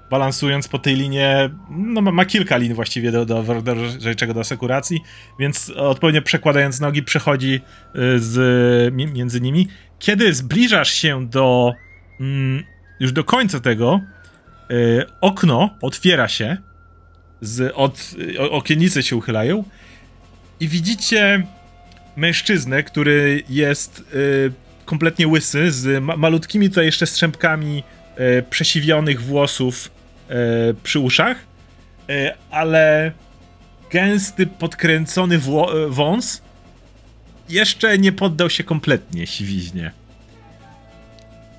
[0.09, 4.39] balansując po tej linie, no ma, ma kilka lin właściwie do, do, do, do, do
[4.39, 5.01] asekuracji,
[5.39, 9.67] więc odpowiednio przekładając nogi przechodzi y, z, mi- między nimi.
[9.99, 11.73] Kiedy zbliżasz się do
[12.19, 12.63] mm,
[12.99, 14.01] już do końca tego,
[14.71, 16.57] y, okno otwiera się,
[17.41, 19.63] z, od, o, okiennice się uchylają
[20.59, 21.47] i widzicie
[22.15, 24.51] mężczyznę, który jest y,
[24.85, 27.83] kompletnie łysy, z ma malutkimi tutaj jeszcze strzępkami
[28.39, 29.91] y, przesiwionych włosów
[30.29, 30.33] y,
[30.83, 31.37] przy uszach,
[32.09, 33.11] y, ale
[33.91, 36.41] gęsty, podkręcony wło- wąs
[37.49, 39.91] jeszcze nie poddał się kompletnie siwiźnie.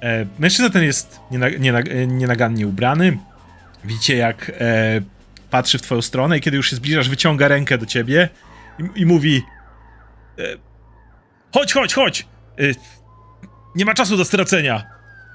[0.03, 3.19] E, mężczyzna ten jest niena, niena, nienagannie ubrany.
[3.85, 5.01] Widzicie, jak e,
[5.51, 8.29] patrzy w twoją stronę i kiedy już się zbliżasz, wyciąga rękę do ciebie
[8.79, 9.43] i, i mówi
[11.55, 12.27] chodź, chodź, chodź!
[12.59, 12.63] E,
[13.75, 14.83] nie ma czasu do stracenia.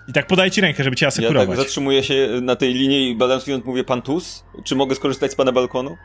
[0.07, 1.49] I tak podaj ci rękę, żeby cię Ja asekurować.
[1.49, 5.35] tak zatrzymuję się na tej linii i balansując mówię pan Tus, czy mogę skorzystać z
[5.35, 5.97] pana balkonu?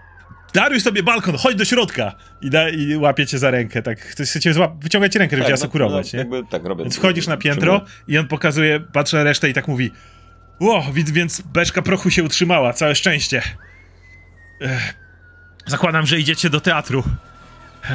[0.54, 2.14] Daruj sobie balkon, chodź do środka!
[2.42, 4.00] I, da, i łapie cię za rękę, tak.
[4.00, 6.18] Chcecie złap- wyciągać ci rękę, żeby cię no, asekurować, no, nie?
[6.18, 6.84] Jakby, tak, robię.
[6.84, 9.90] Więc wchodzisz na piętro i on pokazuje, patrzy na resztę i tak mówi
[10.60, 13.42] Ło, więc, więc beczka prochu się utrzymała, całe szczęście.
[14.60, 14.94] Ech,
[15.66, 17.02] zakładam, że idziecie do teatru.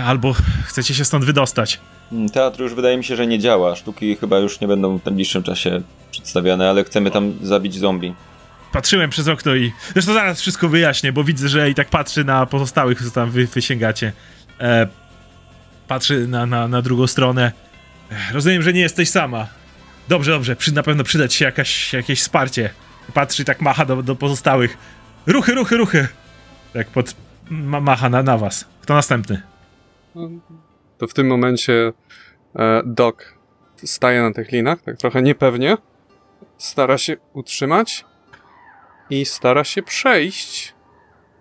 [0.05, 0.35] Albo
[0.65, 1.79] chcecie się stąd wydostać.
[2.11, 3.75] Mm, Teatr już wydaje mi się, że nie działa.
[3.75, 5.81] Sztuki chyba już nie będą w najbliższym czasie
[6.11, 8.13] przedstawiane, ale chcemy tam zabić zombie.
[8.71, 9.71] Patrzyłem przez okno i...
[9.93, 13.47] Zresztą zaraz wszystko wyjaśnię, bo widzę, że i tak patrzy na pozostałych, co tam wy,
[13.47, 14.13] wysięgacie.
[14.59, 14.87] E,
[15.87, 17.51] patrzy na, na, na drugą stronę.
[18.11, 19.47] Ech, rozumiem, że nie jesteś sama.
[20.07, 22.69] Dobrze, dobrze, przy, na pewno przydać się jakaś, jakieś wsparcie.
[23.13, 24.77] Patrzy i tak macha do, do pozostałych.
[25.27, 26.07] Ruchy, ruchy, ruchy!
[26.73, 27.15] Tak pod...
[27.49, 28.65] Ma, macha na, na was.
[28.81, 29.41] Kto następny?
[30.97, 31.93] To w tym momencie
[32.55, 33.15] e, Doc
[33.75, 35.77] staje na tych linach, tak trochę niepewnie,
[36.57, 38.05] stara się utrzymać
[39.09, 40.73] i stara się przejść,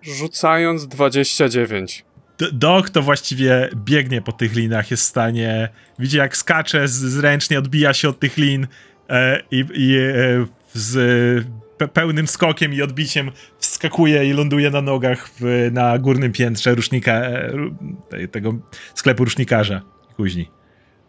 [0.01, 2.05] rzucając 29.
[2.37, 5.69] D- Dok to właściwie biegnie po tych linach, jest w stanie.
[5.99, 8.67] Widzi jak skacze, zręcznie odbija się od tych lin
[9.09, 11.45] e, i, i e, z
[11.79, 17.11] pe- pełnym skokiem i odbiciem wskakuje i ląduje na nogach w, na górnym piętrze rusznika,
[17.13, 18.53] e, tego
[18.95, 19.81] sklepu rusznikarza
[20.15, 20.49] kuźni.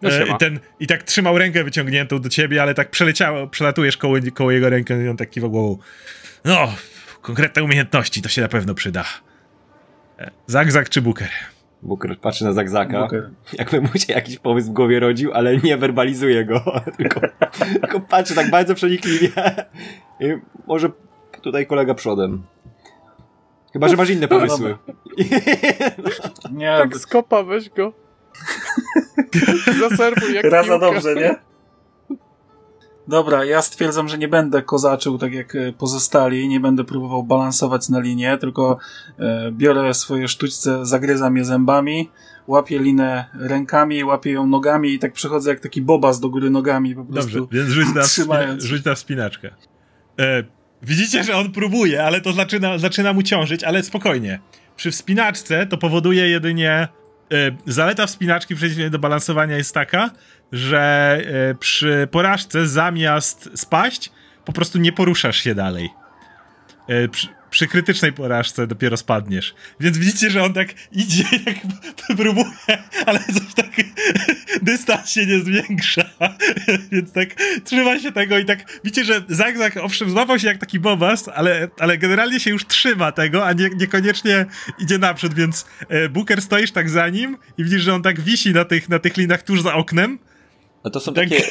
[0.03, 4.17] No E, ten, I tak trzymał rękę wyciągniętą do ciebie, ale tak przeleciało, przelatujesz koło,
[4.35, 5.79] koło jego ręki i on tak kiwa głową.
[6.45, 6.75] No,
[7.23, 9.05] konkretne umiejętności, to się na pewno przyda.
[10.19, 11.29] E, Zak czy Booker?
[11.83, 13.31] Booker patrzy na Zagzaka, Booker.
[13.53, 16.63] jakby mu się jakiś pomysł w głowie rodził, ale nie werbalizuje go,
[16.97, 17.21] tylko,
[17.81, 19.29] tylko patrzy tak bardzo przenikliwie.
[20.21, 20.25] I
[20.67, 20.91] może
[21.43, 22.43] tutaj kolega przodem.
[23.73, 24.77] Chyba, że masz inne pomysły.
[26.53, 27.93] Nie, Tak skopa, weź go.
[29.81, 30.93] Zaserwuj jak raz za piłkę.
[30.95, 31.35] dobrze, nie?
[33.11, 37.89] Dobra, ja stwierdzam, że nie będę kozaczył tak jak e, pozostali, nie będę próbował balansować
[37.89, 38.79] na linię, tylko
[39.19, 42.11] e, biorę swoje sztućce, zagryzam je zębami,
[42.47, 46.95] łapię linę rękami, łapię ją nogami i tak przechodzę jak taki bobas do góry nogami
[46.95, 47.39] po prostu.
[47.39, 48.65] Dobrze, więc rzuć na, trzymając.
[48.65, 49.51] rzuć na wspinaczkę.
[50.21, 50.45] E,
[50.83, 54.41] widzicie, że on próbuje, ale to zaczyna, zaczyna mu ciążyć, ale spokojnie.
[54.77, 56.89] Przy wspinaczce to powoduje jedynie...
[57.33, 60.11] E, zaleta wspinaczki w przeciwieństwie do balansowania jest taka,
[60.53, 61.19] że
[61.51, 64.13] e, przy porażce zamiast spaść,
[64.45, 65.91] po prostu nie poruszasz się dalej.
[67.51, 69.55] Przy, przy krytycznej porażce dopiero spadniesz.
[69.81, 71.57] Więc widzicie, że on tak idzie, jak
[72.17, 73.71] próbuje, ale coś tak
[74.63, 76.05] dystans się nie zwiększa.
[76.93, 77.29] Więc tak
[77.65, 81.69] trzyma się tego i tak widzicie, że Zagzag owszem złapał się jak taki bobas, ale,
[81.79, 84.47] ale generalnie się już trzyma tego, a nie, niekoniecznie
[84.79, 88.53] idzie naprzód, więc e, Booker stoisz tak za nim i widzisz, że on tak wisi
[88.53, 90.19] na tych, na tych linach tuż za oknem.
[90.85, 91.29] A to są Tak.
[91.29, 91.43] takie.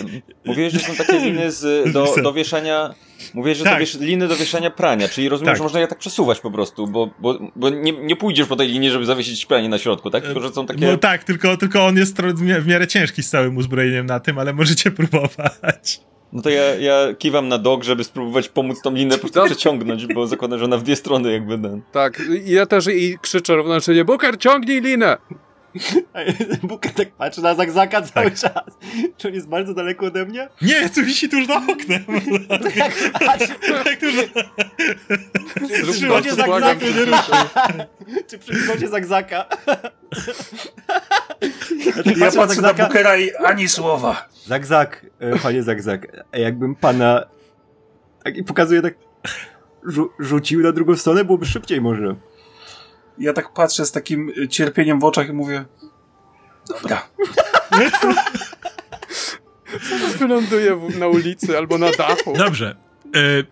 [0.46, 1.64] Mówiłeś, że są takie liny z,
[1.94, 2.94] do, do wieszania.
[3.34, 3.80] Mówiłeś, że to Tak.
[3.80, 5.58] wiesz, liny do wieszania prania, czyli rozumiem, Tak.
[5.58, 8.68] że można je tak przesuwać po prostu, bo, bo, bo nie, nie pójdziesz po tej
[8.68, 10.24] linii, żeby zawiesić pranie na środku, tak?
[10.24, 10.88] Tylko, że są takie.
[10.88, 14.20] No tak, tylko, tylko on jest w mi- w miarę ciężki z całym uzbrojeniem na
[14.20, 14.92] tym, ale możecie
[15.32, 16.00] próbować.
[16.34, 19.56] No to ja, ja kiwam na dog, żeby spróbować pomóc tą linę po prostu Dobrze.
[19.56, 21.82] przeciągnąć, bo zakładam, że ona w dwie strony jakby ten.
[21.92, 25.18] Tak, i ja też i krzyczę równocześnie, Booker, ciągnij linę!
[26.64, 28.40] Booker tak patrzy na Zagzaka cały Tak.
[28.40, 28.78] czas.
[29.18, 30.50] Czy on jest bardzo daleko ode mnie?
[30.62, 32.06] Nie, tu wisi tuż za oknem.
[32.50, 33.38] Tak,
[33.84, 34.14] tak tuż
[36.00, 36.86] co błagam, Zagzaka,
[38.28, 39.46] czy przy Zagzaka?
[42.18, 44.30] Ja patrzę na Bookera i ani słowa.
[44.46, 47.26] Zagzak, e, panie Zagzak, jakbym pana
[48.24, 48.94] tak i pokazuje tak
[49.88, 52.16] rzu rzucił na drugą stronę, byłoby szybciej może.
[53.20, 55.66] Ja tak patrzę z takim y, cierpieniem w oczach i mówię
[56.70, 57.08] dobra.
[60.18, 62.34] Wyląduję na ulicy albo na dachu.
[62.38, 62.76] Dobrze.
[63.06, 63.44] E,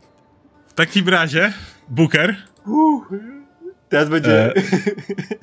[0.68, 1.54] w takim razie,
[1.90, 3.08] Booker, Uff,
[3.90, 4.62] teraz będzie E.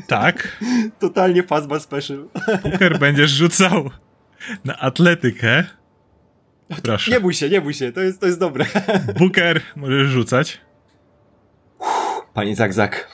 [0.07, 0.59] tak,
[0.99, 2.29] totalnie fastball special.
[2.62, 3.91] Booker będziesz rzucał
[4.64, 5.64] na atletykę.
[6.83, 7.11] Proszę.
[7.11, 8.66] Nie bój się, nie bój się, to jest, to jest dobre.
[9.18, 10.61] Booker, możesz rzucać.
[12.35, 13.09] Panie Zagzak.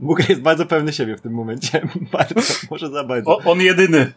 [0.00, 1.88] Booker jest bardzo pewny siebie w tym momencie.
[2.12, 2.40] Bardzo,
[2.70, 3.30] może za bardzo.
[3.30, 4.12] O, on jedyny.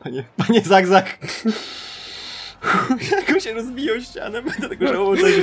[0.00, 1.18] Panie, panie Zagzak.
[3.12, 5.24] Jak on się rozbija o ścianę, będę tego żałował.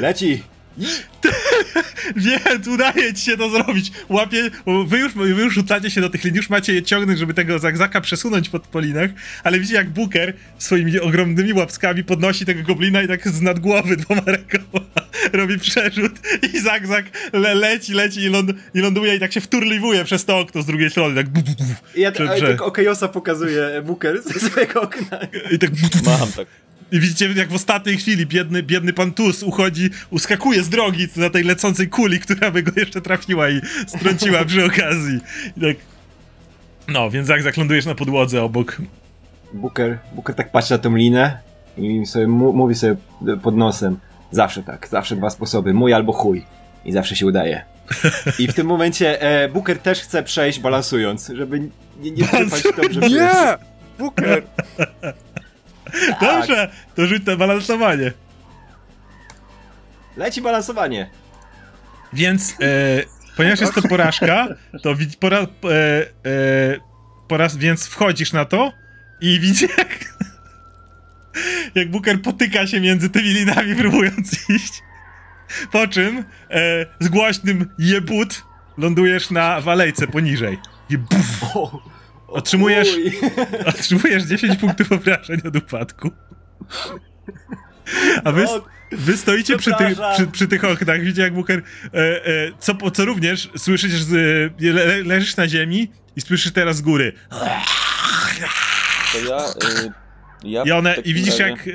[0.00, 0.42] Leci!
[2.16, 3.92] Więc udaje ci się to zrobić.
[4.08, 4.50] Łapie,
[4.86, 7.58] wy już, wy już rzucacie się do tych linii, już macie je ciągnąć, żeby tego
[7.58, 9.10] zagzaka przesunąć pod polinach,
[9.44, 13.96] ale widzicie jak Booker swoimi ogromnymi łapskami podnosi tego goblina i tak z nad głowy
[13.96, 14.84] dwoma rękoma
[15.32, 16.12] robi przerzut
[16.54, 20.38] i zagzak le, leci, leci i, ląd, i ląduje i tak się wturliwuje przez to
[20.38, 21.64] okno z drugiej strony, tak bu, bu, bu,
[21.94, 25.18] I ja tak, prze- tak Okejosa pokazuje Booker ze swojego okna.
[25.50, 26.10] i tak bu, bu, bu.
[26.10, 26.63] Mam tak.
[26.92, 31.30] I widzicie, jak w ostatniej chwili biedny, biedny pan Tus uchodzi, uskakuje z drogi na
[31.30, 35.20] tej lecącej kuli, która by go jeszcze trafiła i strąciła przy okazji.
[35.56, 35.76] I tak...
[36.88, 38.76] No, więc jak zaklądujesz na podłodze obok...
[39.52, 41.38] Booker, Booker tak patrzy na tą linę
[41.78, 42.96] i sobie mówi sobie
[43.42, 43.96] pod nosem
[44.30, 46.44] zawsze tak, zawsze dwa sposoby, mój albo chuj.
[46.84, 47.64] I zawsze się udaje.
[48.38, 51.60] I w tym momencie e, Booker też chce przejść balansując, żeby
[52.00, 53.30] nie, nie wczypać dobrze Nie!
[53.98, 54.42] Booker!
[56.20, 58.12] Dobrze, to rzuć na balansowanie.
[60.16, 61.10] Leci balansowanie.
[62.12, 63.02] Więc, e,
[63.36, 64.48] ponieważ jest to porażka,
[64.82, 65.46] to widz, pora, e, e,
[67.28, 68.72] poraz, więc wchodzisz na to
[69.20, 70.04] i widzisz jak,
[71.74, 74.82] jak Booker potyka się między tymi linami, próbując iść.
[75.72, 78.42] Po czym e, z głośnym jebut
[78.78, 80.58] lądujesz na walejce poniżej.
[82.34, 82.96] Otrzymujesz-
[83.66, 86.10] otrzymujesz 10 punktów obrażeń od upadku.
[88.24, 91.62] A wy, O, Wy stoicie przy, tych przy, przy tych oknach, widzicie jak Booker,
[91.94, 94.12] e, e, co, co również słyszysz, z,
[94.66, 97.12] e, le, leżysz na ziemi i słyszysz teraz z góry.
[99.12, 99.48] To ja...
[99.84, 99.92] Y,
[100.44, 101.72] ja I one, i widzisz razie- jak, e,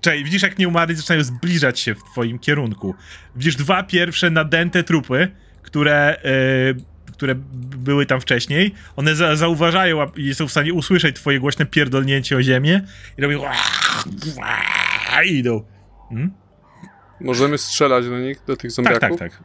[0.00, 2.94] czekaj, widzisz jak nieumarli zaczynają zbliżać się w twoim kierunku.
[3.36, 5.28] Widzisz dwa pierwsze nadęte trupy,
[5.62, 6.91] które, e,
[7.22, 7.34] które
[7.78, 8.74] były tam wcześniej.
[8.96, 12.80] One za, zauważają i są w stanie usłyszeć twoje głośne pierdolnięcie o ziemię
[13.18, 13.42] i robią
[15.26, 15.62] i idą.
[16.08, 16.30] Hmm?
[17.20, 19.00] Możemy strzelać do nich, do tych Tak, zombiaków?
[19.00, 19.42] tak, tak.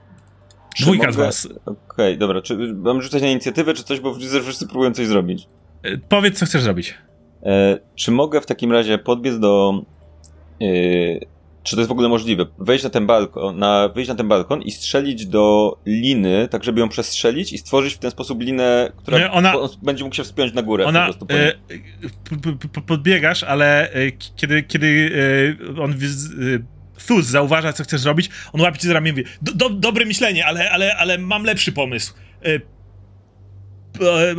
[0.76, 1.48] Czy Dwójka z mogę- was.
[1.66, 2.42] Okej, dobra.
[2.42, 5.48] Czy mam rzucać na inicjatywę, czy coś, bo widzę, że wszyscy próbują coś zrobić.
[5.84, 6.96] E, Powiedz, co chcesz zrobić.
[7.44, 9.82] E, czy mogę w takim razie podbiec do...
[10.62, 10.66] E,
[11.68, 12.46] czy to jest w ogóle możliwe?
[12.60, 16.80] Wejść na ten balkon, na, wyjść na ten balkon i strzelić do liny, tak żeby
[16.80, 19.54] ją przestrzelić i stworzyć w ten sposób linę, która ona-
[19.84, 20.84] będzie mógł się wspiąć na górę.
[20.84, 21.54] po Ona, prostu po e,
[22.88, 25.12] podbiegasz, ale e, kiedy, kiedy
[25.78, 25.96] e, on e,
[27.08, 30.06] Thus zauważa, co chcesz zrobić, on łapie cię za ramię i mówi, do, do, dobre
[30.06, 32.14] myślenie, ale, ale, ale mam lepszy pomysł.
[32.46, 32.60] E, e,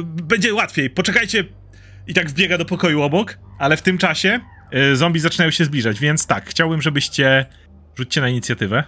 [0.03, 1.45] będzie łatwiej, poczekajcie.
[2.07, 4.41] I tak wbiega do pokoju obok, ale w tym czasie
[4.95, 7.47] zombie zaczynają się zbliżać, więc tak, chciałbym, żebyście
[7.97, 8.85] rzućcie na inicjatywę.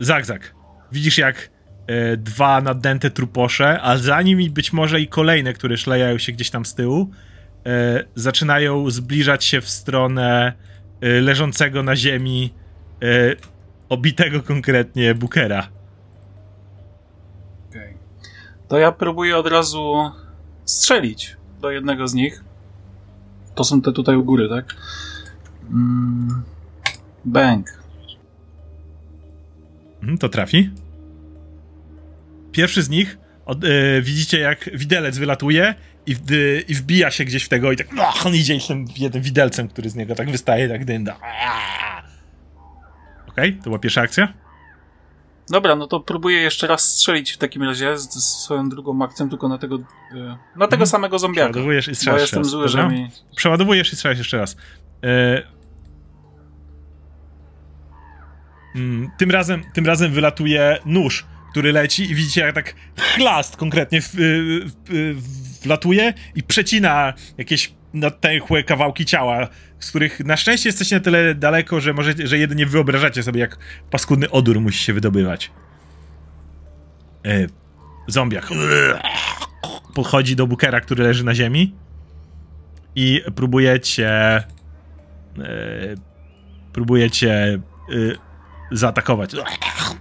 [0.00, 0.54] Zagzak.
[0.92, 1.50] Widzisz jak
[1.86, 6.50] e, dwa nadęte truposze, a za nimi być może i kolejne, które szlejają się gdzieś
[6.50, 7.10] tam z tyłu,
[7.66, 10.52] e, zaczynają zbliżać się w stronę
[11.00, 12.54] e, leżącego na ziemi,
[13.02, 13.06] e,
[13.88, 15.68] obitego konkretnie Bookera.
[17.68, 17.94] Okej.
[18.68, 20.10] To ja próbuję od razu
[20.64, 22.44] strzelić do jednego z nich.
[23.54, 24.76] To są te tutaj u góry, tak?
[25.70, 26.42] Mm.
[27.24, 27.84] Bang.
[30.00, 30.70] Mhm, to trafi.
[32.52, 33.68] Pierwszy z nich, od, e,
[34.02, 35.74] widzicie jak widelec wylatuje
[36.06, 36.20] i, w,
[36.68, 39.90] i wbija się gdzieś w tego i tak no, on idzie tym jednym widelcem, który
[39.90, 41.16] z niego tak wystaje, tak dynda.
[43.28, 44.43] Okej, to była pierwsza akcja.
[45.50, 49.28] Dobra, no to próbuję jeszcze raz strzelić w takim razie z, z swoją drugą akcją,
[49.30, 50.16] tylko na tego, e,
[50.56, 50.86] na tego Mhm.
[50.86, 51.48] samego zombiaka.
[51.50, 52.70] Przeładowujesz i strzelasz jeszcze jestem raz.
[52.72, 52.88] zły, Dobra?
[52.98, 53.08] mi...
[53.36, 54.56] Przeładowujesz i strzelasz jeszcze raz.
[55.04, 55.42] E...
[58.74, 64.00] Mm, tym, razem, tym razem wylatuje nóż, który leci i widzicie jak tak chlast konkretnie
[64.02, 64.70] w, w,
[65.16, 69.48] w, wlatuje i przecina jakieś natęchłe kawałki ciała,
[69.84, 73.58] z których na szczęście jesteście na tyle daleko, że możecie, że jedynie wyobrażacie sobie jak
[73.90, 75.50] paskudny odór musi się wydobywać.
[77.26, 77.46] E...
[78.06, 78.48] Zombiak
[79.94, 81.74] podchodzi do Bookera, który leży na ziemi
[82.94, 84.44] i próbujecie e,
[86.72, 87.60] próbujecie e,
[88.72, 89.30] zaatakować.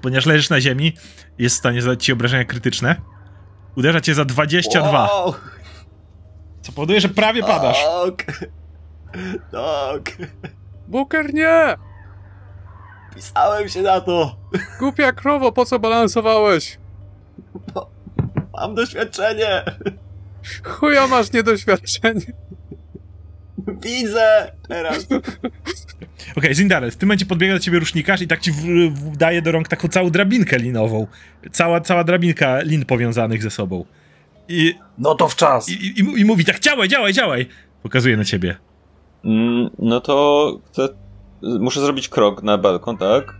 [0.02, 0.94] Ponieważ leżysz na ziemi,
[1.38, 2.96] jest w stanie zadać ci obrażenia krytyczne.
[3.76, 5.34] Uderza cię za 22, Wow,
[6.62, 7.86] co powoduje, że prawie padasz.
[8.06, 8.46] Tak.
[9.52, 10.18] Tak.
[10.88, 11.76] Booker, nie!
[13.16, 14.36] Pisałem się na to.
[14.80, 16.78] Głupia krowo, po co balansowałeś?
[18.54, 19.64] Mam doświadczenie.
[20.64, 22.34] Chuja masz niedoświadczenie.
[23.82, 25.08] Widzę teraz.
[26.38, 28.56] Okej, Zindarel, w tym momencie podbiega do ciebie rusznikarz i tak ci w,
[28.94, 31.08] w, daje do rąk taką całą drabinkę linową.
[31.52, 33.86] Cała, cała drabinka lin powiązanych ze sobą.
[34.48, 35.70] I, No to w czas.
[35.70, 37.48] i, i, i mówi tak, działaj, działaj, działaj.
[37.84, 38.58] Pokazuje na ciebie.
[39.26, 40.90] Mm, no to chcę,
[41.42, 43.36] muszę zrobić krok na balkon, tak?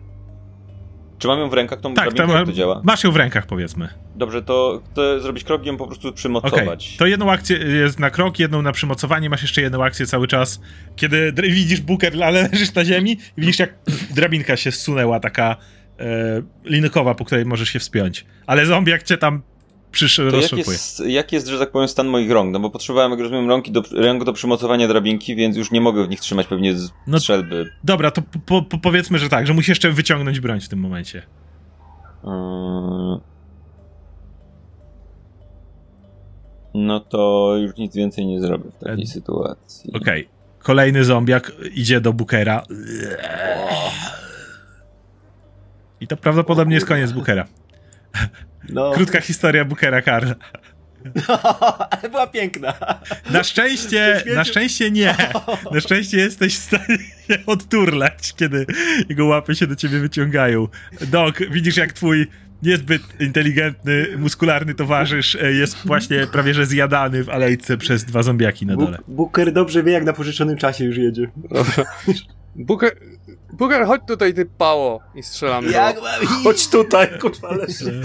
[1.18, 2.82] Czy mam ją w rękach, tą Tak, to jak to działa?
[2.84, 3.90] masz ją w rękach, powiedzmy.
[4.16, 6.98] Dobrze, to chcę zrobić krok i ją po prostu przymocować.
[6.98, 10.62] to jedną akcję jest na krok, jedną na przymocowanie, masz jeszcze jedną akcję cały czas,
[10.96, 13.74] kiedy widzisz buker, ale leżysz na ziemi i widzisz jak
[14.16, 15.56] drabinka się zsunęła, taka
[16.00, 16.06] e,
[16.66, 18.26] linkowa, po której możesz się wspiąć.
[18.48, 19.42] Ale zombiak cię tam
[19.94, 22.54] przysz, To jak jest, jak jest, że tak powiem, stan moich rąk?
[22.54, 26.06] No bo potrzebowałem, jak rozumiem, rąki do, rąk do przymocowania drabinki, więc już nie mogę
[26.06, 27.70] w nich trzymać pewnie z No- strzelby.
[27.84, 31.24] Dobra, to po, po, powiedzmy, że tak, że musisz jeszcze wyciągnąć broń w tym momencie.
[32.24, 32.30] Yy...
[36.74, 39.94] No to już nic więcej nie zrobię w takiej E, sytuacji.
[39.94, 40.30] Okej.
[40.60, 42.64] Kolejny zombiak idzie do Bookera.
[46.00, 47.46] I to prawdopodobnie jest koniec Bookera.
[48.70, 50.36] No, Krótka historia Bookera Karla.
[51.92, 52.74] ale była piękna.
[53.32, 55.16] Na szczęście, na szczęście nie.
[55.72, 56.98] Na szczęście jesteś w stanie
[57.28, 58.66] się odturlać, kiedy
[59.10, 60.68] jego łapy się do ciebie wyciągają.
[61.02, 62.28] Dok, widzisz jak twój
[62.64, 68.66] niezbyt inteligentny, muskularny towarzysz e, jest właśnie prawie że zjadany w alejce przez dwa zombiaki
[68.66, 68.98] na dole.
[69.08, 71.28] Booker dobrze wie, jak na pożyczonym czasie już jedzie.
[72.56, 72.92] Booker,
[73.54, 75.00] Booker, chodź tutaj, ty pało!
[75.16, 75.72] I strzelam do...
[75.72, 76.32] Jak mam iść?
[76.44, 78.02] Chodź tutaj, kurwa, leży.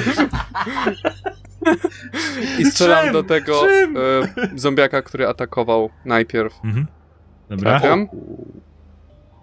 [2.59, 3.12] I strzelam Czym?
[3.12, 3.96] do tego Czym?
[3.96, 4.01] e,
[4.59, 6.55] zombiaka, który atakował najpierw.
[6.64, 6.86] Mhm.
[7.49, 8.09] Dobra, Trafiam?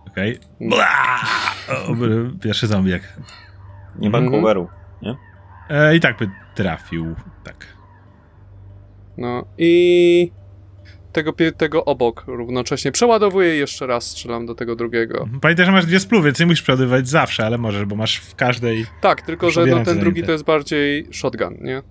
[0.07, 0.39] okej.
[0.61, 1.19] Bla!
[1.69, 1.95] O,
[2.41, 3.01] Pierwszy zombiak.
[3.99, 4.41] Nie mam Mhm.
[4.41, 4.67] coveru.
[5.69, 7.15] E, I tak by trafił.
[7.43, 7.55] Tak.
[9.17, 10.31] No i
[11.15, 15.27] tego, tego obok równocześnie przeładowuję i jeszcze raz strzelam do tego drugiego.
[15.41, 18.35] Pamiętaj, że masz dwie spluwy, więc nie musisz przeładowywać zawsze, ale możesz, bo masz w
[18.35, 18.85] każdej.
[19.01, 21.81] Tak, tylko że no, ten drugi to jest bardziej shotgun, nie?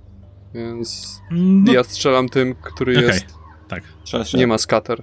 [0.55, 3.07] Więc No, ja strzelam tym, który Okej.
[3.07, 3.27] jest,
[3.69, 3.83] tak.
[4.35, 5.03] Nie ma scatter.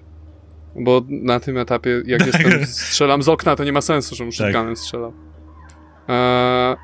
[0.75, 4.37] Bo na tym etapie, jak jestem, strzelam z okna, to nie ma sensu, żebym Tak.
[4.37, 5.13] shotgunem strzelał.
[6.07, 6.75] Eee...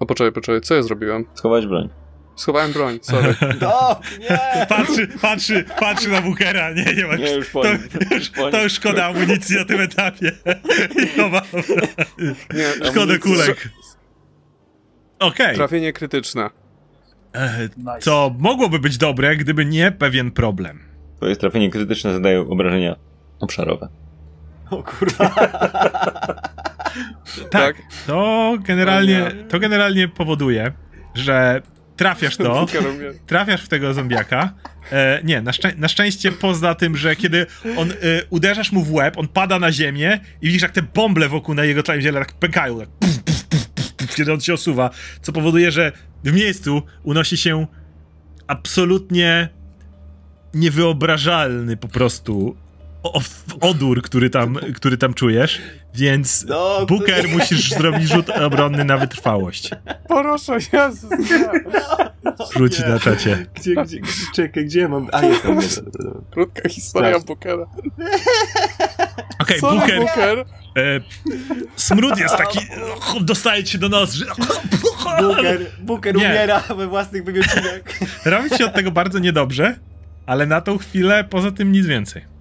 [0.00, 1.24] O, poczekaj, poczekaj, co ja zrobiłem?
[1.34, 1.88] Schować broń.
[2.36, 3.34] Schowałem broń, sorry.
[3.60, 4.66] No, nie!
[4.68, 6.70] Patrzy, patrzy, patrzy na Bookera.
[6.72, 7.16] Nie, nie ma.
[7.16, 7.68] Nie, już po to,
[8.10, 10.32] już, to już szkoda amunicji na tym etapie.
[11.16, 11.42] Chowa.
[12.54, 13.68] Nie, Szkoda kulek.
[15.18, 15.56] Okej.
[15.56, 16.50] Trafienie krytyczne.
[17.76, 17.98] Nice.
[18.00, 20.78] Co mogłoby być dobre, gdyby nie pewien problem.
[21.20, 22.96] To jest trafienie krytyczne, zadaje obrażenia
[23.40, 23.88] obszarowe.
[24.70, 25.34] O kurwa.
[27.50, 27.76] Tak.
[28.06, 30.72] To generalnie, to generalnie powoduje,
[31.14, 31.62] że
[31.96, 32.66] trafiasz to.
[33.26, 34.52] Trafiasz w tego zombiaka.
[34.92, 37.94] E, nie, na, szczę- na szczęście poza tym, że kiedy on e,
[38.30, 41.64] uderzasz mu w łeb, on pada na ziemię i widzisz jak te bąble wokół na
[41.64, 43.44] jego całym ciele tak pękają, tak puf, puf,
[43.96, 44.90] puf, kiedy on się osuwa,
[45.22, 45.92] co powoduje, że
[46.24, 47.66] w miejscu unosi się
[48.46, 49.48] absolutnie
[50.54, 52.56] niewyobrażalny po prostu
[53.60, 55.60] odór, który tam, który tam czujesz,
[55.94, 59.70] więc No, Booker musisz zrobić rzut obronny na wytrwałość.
[60.08, 61.10] Proszę, Jezus.
[61.10, 61.48] nie.
[62.56, 62.86] Rzuć Nie.
[62.88, 63.46] na czacie.
[63.54, 65.08] Gdzie, gdzie, gdzie, czekaj, gdzie mam...
[65.12, 65.58] A, jest tam.
[66.30, 67.20] Krótka historia.
[67.20, 67.66] Bookera.
[69.38, 70.38] Okej, Sorry, Booker, Booker.
[70.76, 71.00] E,
[71.76, 72.58] smród jest taki,
[73.20, 74.24] dostaje ci do nosa, że
[75.20, 76.26] Booker, Booker Nie.
[76.26, 77.80] umiera we własnych wymiotniach.
[78.24, 79.78] robi ci od tego bardzo niedobrze,
[80.26, 82.33] ale na tą chwilę poza tym nic więcej.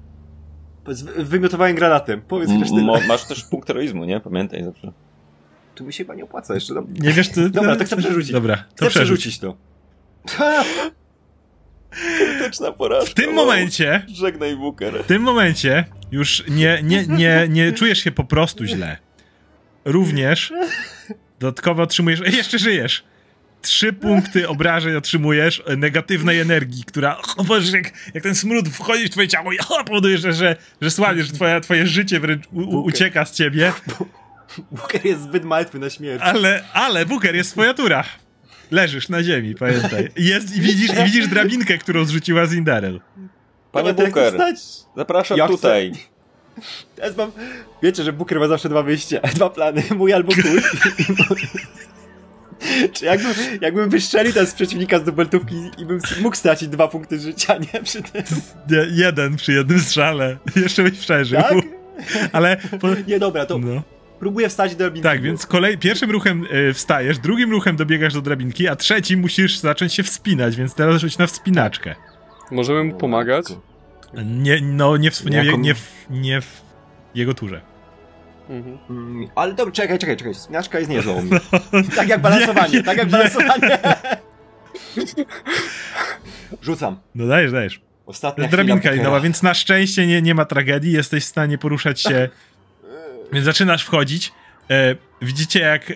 [0.87, 2.21] Z wymiotowaniem granatem.
[2.21, 2.81] Powiedz chociaż tyle.
[2.81, 4.19] mo- masz też punkt heroizmu, nie?
[4.19, 4.91] Pamiętaj zawsze.
[5.75, 6.73] Tu mi się chyba nie opłaca jeszcze.
[6.73, 6.83] No.
[6.99, 7.49] Nie wiesz, ty...
[7.49, 8.31] Dobra, to chcę przerzucić.
[8.31, 9.57] Dobra, to Chcę przerzucić to.
[12.17, 13.11] Krytyczna porażka.
[13.11, 15.03] W tym momencie, Żegnaj Booker.
[15.03, 18.97] w tym momencie już nie, nie, nie, nie czujesz się po prostu źle.
[19.85, 20.53] Również
[21.39, 23.03] dodatkowo otrzymujesz, e, jeszcze żyjesz.
[23.63, 29.05] Trzy punkty obrażeń otrzymujesz, e, negatywnej energii, która, o Boże, jak, jak ten smród wchodzi
[29.05, 32.45] w twoje ciało i o, powoduje, że, że, że słaniesz, że twoje, twoje życie wręcz
[32.51, 33.73] u, u, ucieka z ciebie.
[34.71, 36.21] Booker jest zbyt martwy na śmierć.
[36.23, 38.03] Ale, ale, Booker, jest twoja tura.
[38.71, 40.09] Leżysz na ziemi, pamiętaj.
[40.15, 43.01] Jest, i, widzisz, I widzisz drabinkę, którą zrzuciła Zindarel.
[43.71, 44.55] Panie Dobra, chcę Booker,
[44.97, 45.91] zapraszam Ja chcę- tutaj.
[46.95, 47.31] Teraz mam...
[47.83, 50.61] Wiecie, że Booker ma zawsze dwa wyjścia, dwa plany, mój albo twój.
[52.93, 57.19] Czy jakbym, jakbym wystrzelił teraz z przeciwnika z dubeltówki i bym mógł stracić dwa punkty
[57.19, 57.81] życia, nie?
[57.83, 58.23] Przy tym,
[58.69, 60.37] Nie, jeden przy jednym strzale.
[60.63, 61.41] Jeszcze byś przeżył.
[61.41, 61.53] tak?
[62.31, 62.57] Ale.
[62.81, 63.81] Po, Nie, dobra, to no.
[64.19, 65.03] próbuję wstać do drabinki.
[65.03, 69.57] Tak, więc kolej, pierwszym ruchem y, wstajesz, drugim ruchem dobiegasz do drabinki, a trzecim musisz
[69.59, 71.95] zacząć się wspinać, więc teraz rzuć na wspinaczkę.
[72.51, 73.45] Możemy mu pomagać?
[74.25, 76.61] Nie, no, nie w, nie, nie, w, nie w
[77.15, 77.61] jego turze.
[78.53, 78.77] Mhm.
[78.89, 80.33] Mm, Ale dobra, czekaj, czekaj, czekaj.
[80.35, 81.39] Spinaczka jest niezła u mnie.
[81.95, 83.11] Tak jak balansowanie, Nie, tak jak nie.
[83.11, 83.79] balansowanie.
[86.61, 86.99] Rzucam.
[87.15, 87.81] No dajesz, dajesz.
[88.05, 89.19] Ostatnia Drabinka Bookera.
[89.19, 92.29] więc na szczęście nie, nie ma tragedii, jesteś w stanie poruszać się.
[93.33, 94.31] Więc zaczynasz wchodzić.
[94.69, 95.93] E, widzicie, jak e,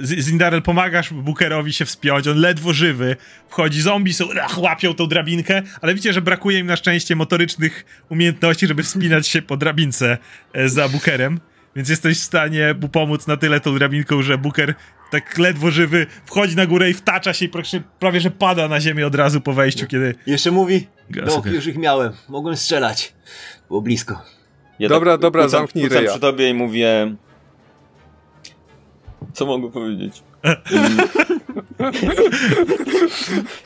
[0.00, 3.16] Zindarel pomagasz Bookerowi się wspiąć, on ledwo żywy,
[3.48, 7.84] wchodzi, zombie są, ach, łapią tą drabinkę, ale widzicie, że brakuje im na szczęście motorycznych
[8.08, 10.18] umiejętności, żeby wspinać się po drabince
[10.52, 11.40] e, za Bookerem,
[11.76, 14.74] więc jesteś w stanie mu pomóc na tyle tą drabinką, że Booker
[15.10, 18.80] tak ledwo żywy wchodzi na górę i wtacza się i praktycznie prawie, że pada na
[18.80, 20.14] ziemię od razu po wejściu, kiedy...
[20.26, 21.54] Jeszcze mówi, dok, okej.
[21.54, 23.12] już ich miałem, mogłem strzelać.
[23.68, 24.22] Było blisko.
[24.78, 26.10] Ja Dobra, dobra, kucam, zamknij kucam ryja.
[26.10, 27.14] przy tobie i mówię...
[29.32, 30.22] Co mogę powiedzieć?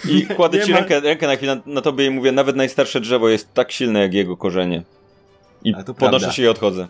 [0.09, 2.57] I, kładę Nie ci ma- rękę, rękę na chwilę na, na tobie i mówię, nawet
[2.57, 4.83] najstarsze drzewo jest tak silne jak jego korzenie.
[5.65, 6.33] I podnoszę prawda.
[6.33, 6.89] się i odchodzę.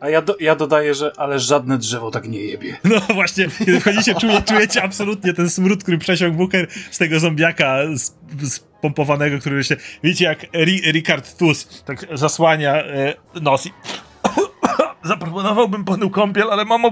[0.00, 2.76] A ja, do, ja dodaję, że ale żadne drzewo tak nie jebie.
[2.84, 7.76] No właśnie, kiedy wchodzicie, czuje, czujecie absolutnie ten smród, który przesiąkł Booker z tego zombiaka
[7.94, 8.14] z-
[8.52, 9.76] spompowanego, który się...
[10.02, 13.70] Widzicie, jak Ri Ricard Tus tak zasłania e, nos i...
[15.02, 16.82] Zaproponowałbym panu kąpiel, ale mam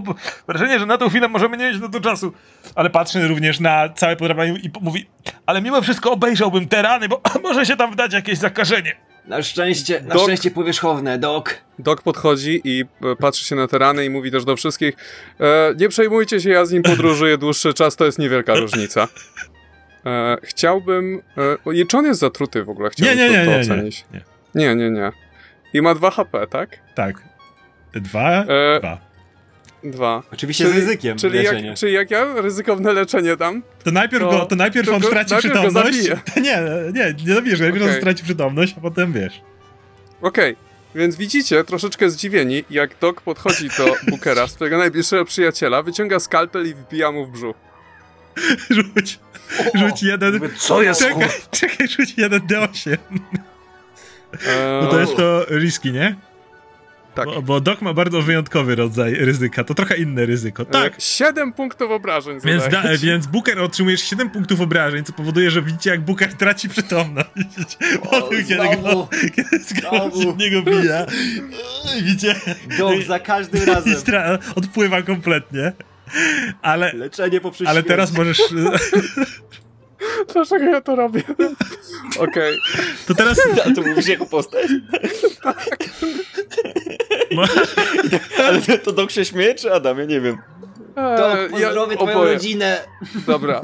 [0.49, 2.33] wrażenie, że na tą chwilę możemy nie mieć na to czasu.
[2.75, 5.07] Ale patrzy również na całe podrapanie i mówi,
[5.47, 8.97] ale mimo wszystko obejrzałbym te rany, bo może się tam wdać jakieś zakażenie.
[9.27, 11.55] Na szczęście, na Dok- szczęście powierzchowne, dok.
[11.79, 14.95] Dok podchodzi i e, patrzy się na te rany i mówi też do wszystkich
[15.41, 19.09] e, nie przejmujcie się, ja z nim podróżuję dłuższy czas, to jest niewielka różnica.
[20.07, 21.23] E, chciałbym...
[21.77, 22.91] E, czy on jest zatruty w ogóle?
[22.91, 24.05] Chciałbym Nie, nie, to, nie, to nie, nie, ocenić.
[24.13, 24.21] nie.
[24.55, 25.13] Nie, nie, nie.
[25.75, 26.79] I ma 2 HP, tak?
[26.95, 27.17] Tak.
[27.95, 28.31] Dwa?
[28.45, 29.06] E, Dwa.
[29.91, 30.23] Dwa.
[30.33, 31.69] Oczywiście Czyli- z ryzykiem Czyli leczenie.
[31.69, 35.01] jak, czyli jak ja ryzykowne leczenie dam, To najpierw, To- go, to najpierw to on
[35.01, 35.99] go- straci najpierw przytomność.
[36.37, 36.43] Nie,
[36.93, 37.65] nie, nie zabijesz go.
[37.65, 38.01] Najpierw on Okej.
[38.03, 39.41] straci przytomność, a potem wiesz.
[40.23, 40.57] Okej,
[40.95, 46.75] więc widzicie, troszeczkę zdziwieni, jak Doc podchodzi do Bookera, swojego najbliższego przyjaciela, wyciąga skalpel i
[46.75, 47.57] wbija mu w brzuch.
[48.71, 49.19] Rzuć,
[49.75, 50.41] rzuć jeden.
[50.59, 51.51] Co jest, Czekaj, kur...
[51.51, 52.97] czekaj, rzuć jeden D8.
[54.33, 56.17] Eee, No to jest to risky, nie?
[57.17, 57.25] Tak.
[57.27, 59.65] Bo, bo Doc ma bardzo wyjątkowy rodzaj ryzyka.
[59.65, 60.65] To trochę inne ryzyko.
[60.65, 60.93] Tak.
[60.93, 61.01] Tak.
[61.03, 65.91] 7 punktów obrażeń Więc, da, więc Booker otrzymujesz 7 punktów obrażeń, co powoduje, że widzicie,
[65.91, 67.29] jak Booker traci przytomność.
[68.11, 70.23] O, kiedy go, znowu, kiedy skoro znowu.
[70.23, 71.07] się w niego bija.
[71.97, 72.35] Widzicie?
[72.79, 73.95] dok za każdym razem.
[73.95, 75.73] stra- odpływa kompletnie.
[76.63, 77.89] Ale, Leczenie poprzez ale śmierć.
[77.89, 78.41] teraz możesz.
[80.33, 81.23] Dlaczego ja to robię?
[82.19, 82.57] Okej.
[83.07, 83.39] To teraz.
[83.67, 84.67] A to mówisz jako postać?
[85.45, 85.55] Mo-
[88.49, 89.99] Ale to, to Dok się śmieje, czy Adam?
[89.99, 90.39] Ja nie wiem.
[90.97, 92.35] Eee, Dok, pozdrowię twoją oboje.
[92.35, 92.85] rodzinę.
[93.27, 93.61] Dobra.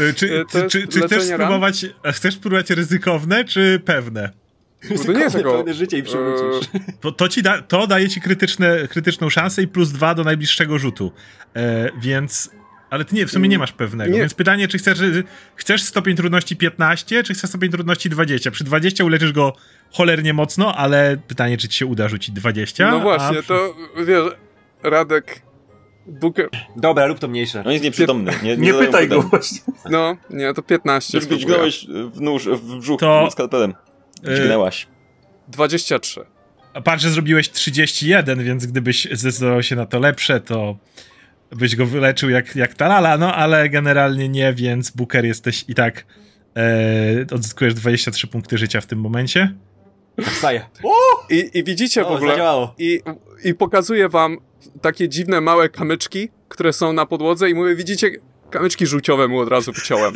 [0.00, 1.86] Y, Czy, to czy, czy, czy chcesz spróbować.
[2.12, 4.30] Chcesz spróbować ryzykowne, czy pewne?
[5.06, 5.36] To nie jest.
[5.36, 6.70] Pełne życie i przewrócisz.
[7.00, 10.78] To, to, ci da, to daje ci krytyczne, krytyczną szansę i plus dwa do najbliższego
[10.78, 11.12] rzutu.
[11.56, 12.50] E, więc.
[12.92, 14.12] Ale ty nie, w sumie nie masz pewnego.
[14.12, 14.18] Nie.
[14.20, 14.98] Więc pytanie, czy chcesz,
[15.56, 18.50] chcesz stopień trudności 15, czy chcesz stopień trudności 20?
[18.50, 19.52] Przy 20 uleczysz go
[19.92, 22.90] cholernie mocno, ale pytanie, czy ci się uda rzucić 20?
[22.90, 23.74] No właśnie, przy- to
[24.06, 24.32] wiesz,
[24.82, 25.42] Radek...
[26.06, 26.48] Booker...
[26.76, 27.64] Dobra, rób to mniejsze.
[27.64, 28.32] On jest nieprzytomny.
[28.42, 29.58] Nie, Nie zadają pytaj go właśnie.
[29.90, 31.46] No, nie, to 15 Już spróbuję.
[31.46, 33.74] dźgnąłeś w nóż, w brzuch To- skalpelem.
[34.28, 34.86] Y, Dźgnęłaś.
[35.48, 36.20] 23.
[36.74, 40.76] A patrz, że zrobiłeś 31, więc gdybyś zdecydował się na to lepsze, to
[41.56, 46.04] byś go wyleczył jak, jak talala, no ale generalnie nie, więc Booker jesteś i tak
[46.56, 49.54] e, odzyskujesz 23 punkty życia w tym momencie.
[50.20, 50.64] Wstaję.
[51.30, 52.30] I, I widzicie w O, ogóle...
[52.30, 52.74] zadziałało.
[52.78, 53.00] I,
[53.44, 54.38] I pokazuję wam
[54.80, 58.10] takie dziwne małe kamyczki, które są na podłodze i mówię, widzicie,
[58.50, 60.12] kamyczki żółciowe mu od razu wyciąłem.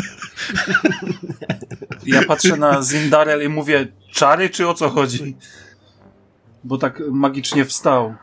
[2.06, 5.36] Ja patrzę na Zindarel i mówię, czary czy o co chodzi?
[6.64, 8.14] Bo tak magicznie wstał.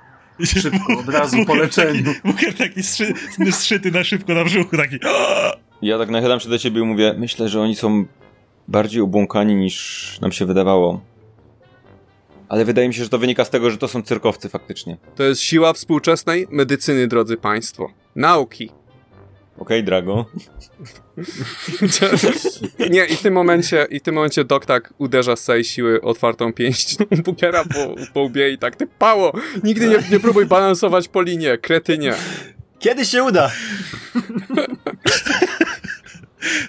[0.41, 2.13] Szybko, od razu, po leczeniu.
[2.25, 3.13] Booker taki zszy,
[3.51, 4.99] zszyty na szybko na brzuchu, taki
[5.81, 8.05] Ja tak nachylam się do ciebie i mówię, myślę, że oni są
[8.67, 11.01] bardziej obłąkani niż nam się wydawało.
[12.49, 14.97] Ale wydaje mi się, że to wynika z tego, że to są cyrkowcy faktycznie.
[15.15, 17.89] To jest siła współczesnej medycyny, drodzy państwo.
[18.15, 18.69] Nauki.
[19.57, 20.25] Okej, Drago.
[22.91, 26.01] Nie, i w tym momencie, i w tym momencie Dok tak uderza z całej siły
[26.01, 31.07] otwartą pięść Bookera po, po łbie i tak, ty pało, nigdy nie, nie próbuj balansować
[31.07, 32.13] po linie, kretynie.
[32.79, 33.51] Kiedy się uda?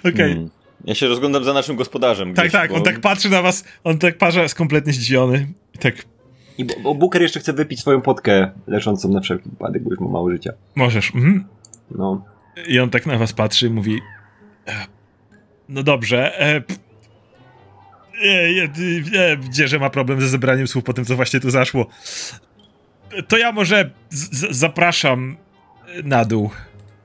[0.09, 0.33] okej.
[0.33, 0.49] Hmm.
[0.85, 2.33] Ja się rozglądam za naszym gospodarzem.
[2.33, 5.47] Tak, gdzieś, tak, bo- on tak patrzy na was, on tak patrzy, jest kompletnie zdziwiony.
[5.75, 5.95] I tak,
[6.57, 9.99] I bo, bo Booker jeszcze chce wypić swoją potkę leczącą na wszelki wypadek, bo już
[9.99, 10.53] ma mało życia.
[10.75, 11.45] możesz, mhm.
[11.91, 12.25] No.
[12.67, 14.01] I on tak na was patrzy i mówi:
[14.67, 14.85] "E,
[15.69, 16.39] No dobrze.
[16.39, 16.61] E,
[19.39, 21.87] Widzę, że ma problem ze zebraniem słów po tym, co właśnie tu zaszło.
[23.27, 23.89] To ja może
[24.49, 25.37] zapraszam
[26.03, 26.49] na dół.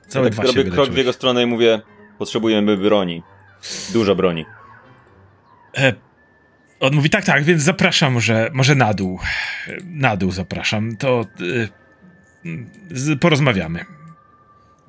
[0.09, 1.81] Całe tak dwa się robię krok w jego stronę i mówię,
[2.19, 3.23] potrzebujemy broni.
[3.93, 4.45] Dużo broni.
[5.79, 5.93] E,
[6.81, 9.19] On mówi: Tak, tak, więc zapraszam, może, może na dół.
[9.69, 10.97] E, Na dół zapraszam.
[10.97, 11.27] To.
[13.13, 13.85] e, porozmawiamy.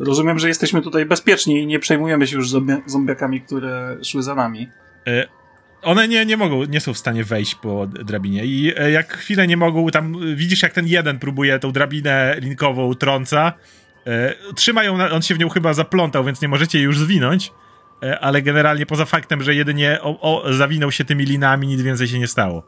[0.06, 4.36] Rozumiem, że jesteśmy tutaj bezpieczni i nie przejmujemy się już zombie- zombiakami, które szły za
[4.36, 4.70] nami.
[5.08, 5.28] E,
[5.82, 9.48] one nie, nie mogą, nie są w stanie wejść po drabinie i e, jak chwilę
[9.48, 13.54] nie mogą, tam e, widzisz jak ten jeden próbuje tą drabinę linkową trąca,
[14.08, 17.52] e, trzymają, on się w nią chyba zaplątał, więc nie możecie jej już zwinąć,
[18.04, 22.08] e, ale generalnie poza faktem, że jedynie o, o, zawinął się tymi linami, nic więcej
[22.08, 22.64] się nie stało.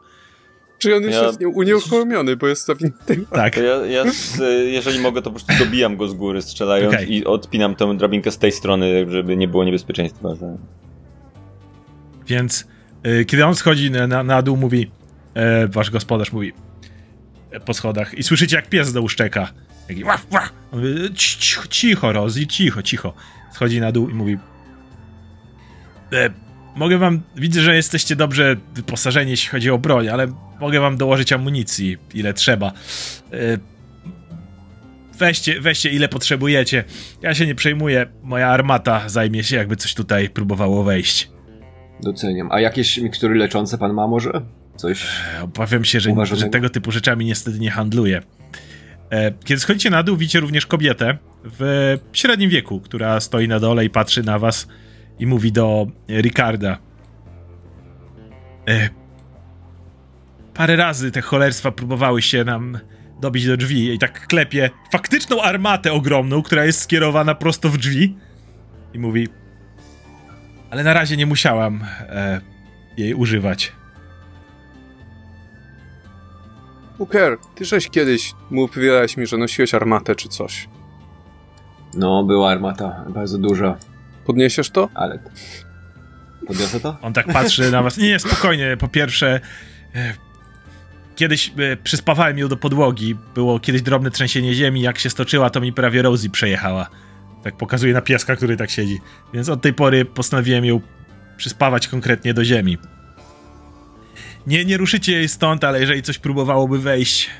[0.78, 3.24] Czyli on już Ja- jest nie- unieruchomiony, bo jest zawinięty.
[3.32, 3.54] Tak.
[3.54, 4.38] To ja, ja z,
[4.72, 7.12] jeżeli mogę, to po prostu dobijam go z góry strzelając Okej.
[7.14, 10.34] i odpinam tę drabinkę z tej strony, żeby nie było niebezpieczeństwa.
[10.34, 10.56] Że...
[12.26, 12.66] Więc
[13.06, 14.90] y, kiedy on schodzi na, na, na dół, mówi,
[15.34, 16.52] e, wasz gospodarz mówi
[17.50, 19.48] e, po schodach i słyszycie jak pies do uszczeka.
[19.88, 20.52] Taki łaf, łaf.
[20.72, 23.12] On mówi, "Ci- cicho, cicho, Rozi, cicho, cicho.
[23.52, 24.38] Schodzi na dół i mówi,
[26.12, 26.30] e,
[26.76, 30.26] mogę wam, widzę, że jesteście dobrze wyposażeni, jeśli chodzi o broń, ale
[30.60, 32.72] mogę wam dołożyć amunicji, ile trzeba.
[33.32, 33.58] E,
[35.18, 36.84] weźcie, weźcie, ile potrzebujecie.
[37.22, 41.30] Ja się nie przejmuję, moja armata zajmie się, jakby coś tutaj próbowało wejść.
[42.02, 42.48] Doceniam.
[42.52, 44.30] A jakieś mikstury leczące pan ma może?
[44.76, 45.06] Coś?
[45.38, 46.46] E, Obawiam się, że, Uważanego?
[46.46, 48.22] że tego typu rzeczami niestety nie handluję.
[49.10, 51.18] E, Kiedy schodzicie na dół, widzicie również kobietę
[51.58, 54.68] w średnim wieku, która stoi na dole i patrzy na was
[55.18, 56.78] i mówi do Ricarda.
[58.68, 58.88] E,
[60.54, 62.78] Parę razy te cholerstwa próbowały się nam
[63.20, 68.16] dobić do drzwi i tak klepie faktyczną armatę ogromną, która jest skierowana prosto w drzwi
[68.94, 69.28] i mówi
[70.74, 72.40] ale na razie nie musiałam e,
[72.96, 73.72] jej używać.
[76.98, 80.68] Booker, ty żeś kiedyś mówiłeś mi, że nosiłeś armatę czy coś.
[81.96, 83.76] No, była armata, bardzo duża,
[84.26, 84.88] Podniesiesz to?
[84.94, 85.18] ale...
[86.46, 86.96] Podniosę to?
[87.02, 87.96] On tak patrzy na was.
[87.96, 88.76] Nie, nie, spokojnie.
[88.76, 89.40] Po pierwsze,
[89.94, 90.14] e,
[91.16, 93.16] kiedyś e, przyspawałem ją do podłogi.
[93.34, 94.80] Było kiedyś drobne trzęsienie ziemi.
[94.80, 96.88] Jak się stoczyła, to mi prawie Rosie przejechała.
[97.42, 98.98] Tak pokazuje na pieska, który tak siedzi.
[99.34, 100.80] Więc od tej pory postanowiłem ją
[101.36, 102.78] przyspawać konkretnie do ziemi.
[104.46, 107.30] Nie, nie ruszycie jej stąd, ale jeżeli coś próbowałoby wejść,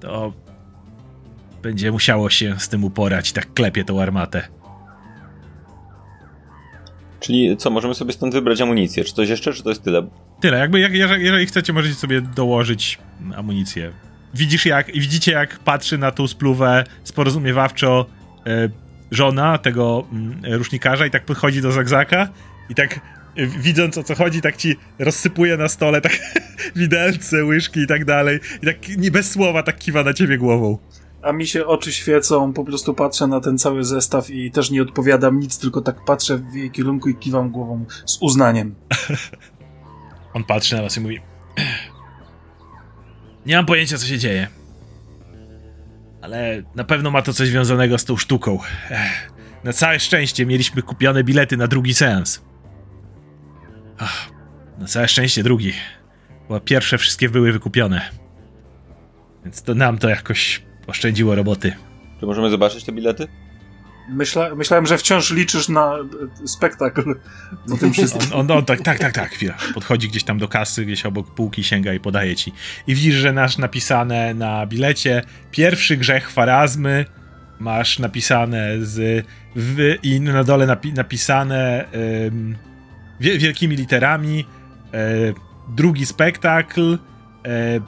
[0.00, 0.32] to
[1.62, 3.32] będzie musiało się z tym uporać.
[3.32, 4.48] Tak klepie tą armatę.
[7.20, 9.04] Czyli co, możemy sobie stąd wybrać amunicję?
[9.04, 10.08] Czy coś jeszcze, czy to jest tyle?
[10.40, 12.98] Tyle, jakby jak, jeżeli, chcecie, możecie sobie dołożyć
[13.36, 13.92] amunicję.
[14.34, 18.06] Widzisz jak, widzicie jak patrzy na tą spluwę sporozumiewawczo
[18.46, 18.68] e,
[19.10, 22.28] żona tego mm, rusznikarza i tak podchodzi do zagzaka
[22.70, 23.00] i tak
[23.36, 26.18] e, widząc o co chodzi, tak ci rozsypuje na stole tak
[26.76, 30.78] widelce, łyżki i tak dalej i tak nie bez słowa tak kiwa na ciebie głową.
[31.22, 34.82] A mi się oczy świecą, po prostu patrzę na ten cały zestaw i też nie
[34.82, 38.74] odpowiadam nic, tylko tak patrzę w jej kierunku i kiwam głową z uznaniem.
[40.34, 41.20] On patrzy na was i mówi
[43.46, 44.48] Nie mam pojęcia co się dzieje.
[46.22, 48.58] Ale na pewno ma to coś związanego z tą sztuką.
[49.64, 52.42] Na całe szczęście mieliśmy kupione bilety na drugi seans.
[54.78, 55.72] Na całe szczęście drugi.
[56.48, 58.10] Bo pierwsze wszystkie były wykupione.
[59.44, 61.72] Więc to nam to jakoś oszczędziło roboty.
[62.20, 63.28] Czy możemy zobaczyć te bilety?
[64.10, 65.94] Myśla, myślałem, że wciąż liczysz na
[66.42, 67.14] e, spektakl
[67.70, 68.32] po tym wszystkim.
[68.32, 69.54] On, on, on tak, tak, tak, tak, chwila.
[69.74, 72.52] Podchodzi gdzieś tam do kasy, gdzieś obok półki sięga i podaje ci.
[72.86, 77.04] I widzisz, że masz napisane na bilecie pierwszy grzech farazmy,
[77.58, 81.84] masz napisane z w, i na dole napi, napisane
[82.26, 82.56] ym,
[83.20, 84.44] wie, wielkimi literami
[84.94, 84.98] e,
[85.68, 86.98] drugi spektakl
[87.46, 87.80] e,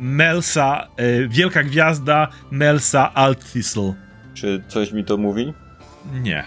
[0.00, 3.94] Melsa, e, wielka gwiazda Melsa Althistle.
[4.34, 5.52] Czy coś mi to mówi?
[6.22, 6.44] Nie.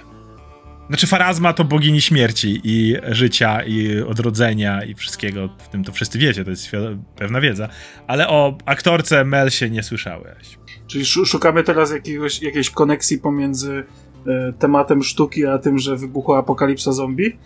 [0.88, 6.20] Znaczy Farazma to bogini śmierci i życia i odrodzenia i wszystkiego, w tym to wszyscy
[6.20, 6.72] wiecie, to jest
[7.16, 7.70] pewna wiedza,
[8.08, 10.58] ale o aktorce Mel się nie słyszałeś.
[10.88, 13.84] Czyli szu- szukamy teraz jakiegoś, jakiejś koneksji pomiędzy
[14.28, 17.38] e, tematem sztuki, a tym, że wybuchła apokalipsa zombie?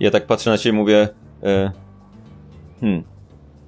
[0.00, 1.08] Ja tak patrzę na ciebie i mówię...
[1.42, 1.72] E,
[2.80, 3.02] hmm,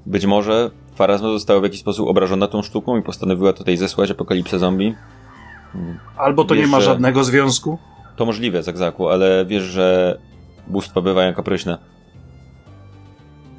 [0.06, 4.58] być może Farazma została w jakiś sposób obrażona tą sztuką i postanowiła tutaj zesłać apokalipsę
[4.58, 4.94] zombie.
[6.16, 7.78] Albo to nie Wiesz, ma że- żadnego związku?
[8.16, 10.18] To możliwe, Zagzaku, ale wiesz, że
[10.66, 11.78] bóstwa bywają kapryśne.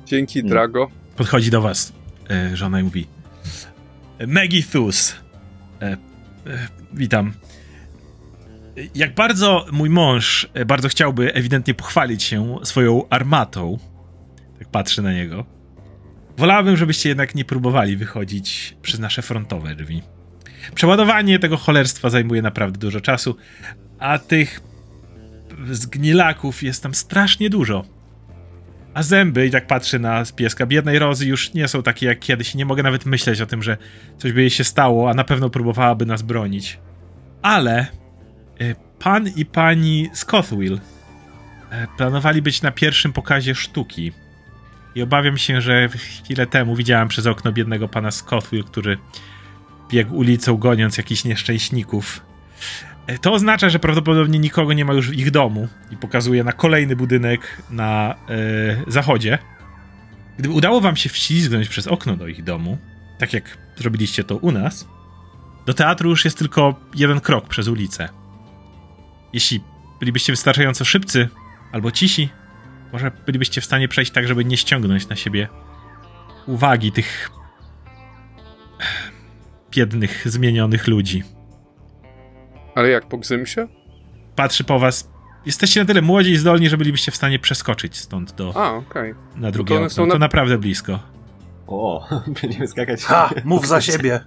[0.05, 0.49] Dzięki, Hmm.
[0.49, 0.87] Drago.
[1.15, 1.93] Podchodzi do was
[2.29, 3.07] e, żona i mówi
[4.27, 5.15] Maggie Thus.
[5.81, 5.97] E, e,
[6.93, 7.33] witam.
[8.95, 13.77] Jak bardzo mój mąż bardzo chciałby ewidentnie pochwalić się swoją armatą,
[14.59, 15.45] tak patrzę na niego,
[16.37, 20.03] wolałabym, żebyście jednak nie próbowali wychodzić przez nasze frontowe drzwi.
[20.75, 23.35] Przeładowanie tego cholerstwa zajmuje naprawdę dużo czasu,
[23.99, 24.61] a tych
[25.71, 27.85] zgnilaków jest tam strasznie dużo.
[28.93, 32.55] A zęby, i tak patrzy na pieska, biednej Rozy już nie są takie jak kiedyś
[32.55, 33.77] nie mogę nawet myśleć o tym, że
[34.17, 36.79] coś by jej się stało, a na pewno próbowałaby nas bronić.
[37.41, 37.87] Ale
[38.61, 40.79] y, pan i pani Scothwill y,
[41.97, 44.11] planowali być na pierwszym pokazie sztuki.
[44.97, 48.97] I obawiam się, że chwilę temu widziałem przez okno biednego pana Scothwill, który
[49.89, 52.21] biegł ulicą goniąc jakichś nieszczęśników.
[53.07, 56.51] E, To oznacza, że prawdopodobnie nikogo nie ma już w ich domu i pokazuje na
[56.51, 59.37] kolejny budynek na e, zachodzie.
[60.37, 62.77] Gdyby udało wam się wślizgnąć przez okno do ich domu,
[63.19, 64.87] tak jak zrobiliście to u nas,
[65.65, 68.09] do teatru już jest tylko jeden krok przez ulicę.
[69.33, 69.63] Jeśli
[69.99, 71.29] bylibyście wystarczająco szybcy
[71.71, 72.29] albo cisi,
[72.93, 75.47] może bylibyście w stanie przejść tak, żeby nie ściągnąć na siebie
[76.47, 77.29] uwagi tych
[79.71, 81.23] biednych, zmienionych ludzi.
[82.75, 83.61] Ale jak, po Gzymsie?
[84.35, 85.09] Patrzy po was.
[85.45, 89.13] Jesteście na tyle młodzi i zdolni, że bylibyście w stanie przeskoczyć stąd do, A, okej.
[89.35, 90.05] na drugie one okno.
[90.05, 90.99] na- To naprawdę blisko.
[91.67, 92.07] O,
[92.41, 93.03] będziemy skakać.
[93.03, 93.29] Ha!
[93.43, 94.19] Mów za siebie.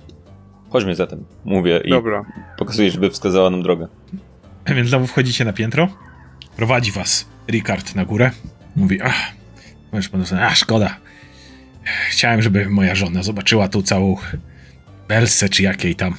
[0.71, 2.25] Chodźmy zatem, mówię i Dobra.
[2.59, 3.89] pokazuję, żeby wskazała nam drogę.
[4.67, 5.89] Więc znowu wchodzicie na piętro.
[6.57, 8.31] Prowadzi was Ricard na górę.
[8.77, 9.33] Mówi, ach,
[9.91, 10.97] pan a szkoda.
[12.11, 14.17] Chciałem, żeby moja żona zobaczyła tu całą
[15.09, 16.15] Belsę, czy jakiej tam.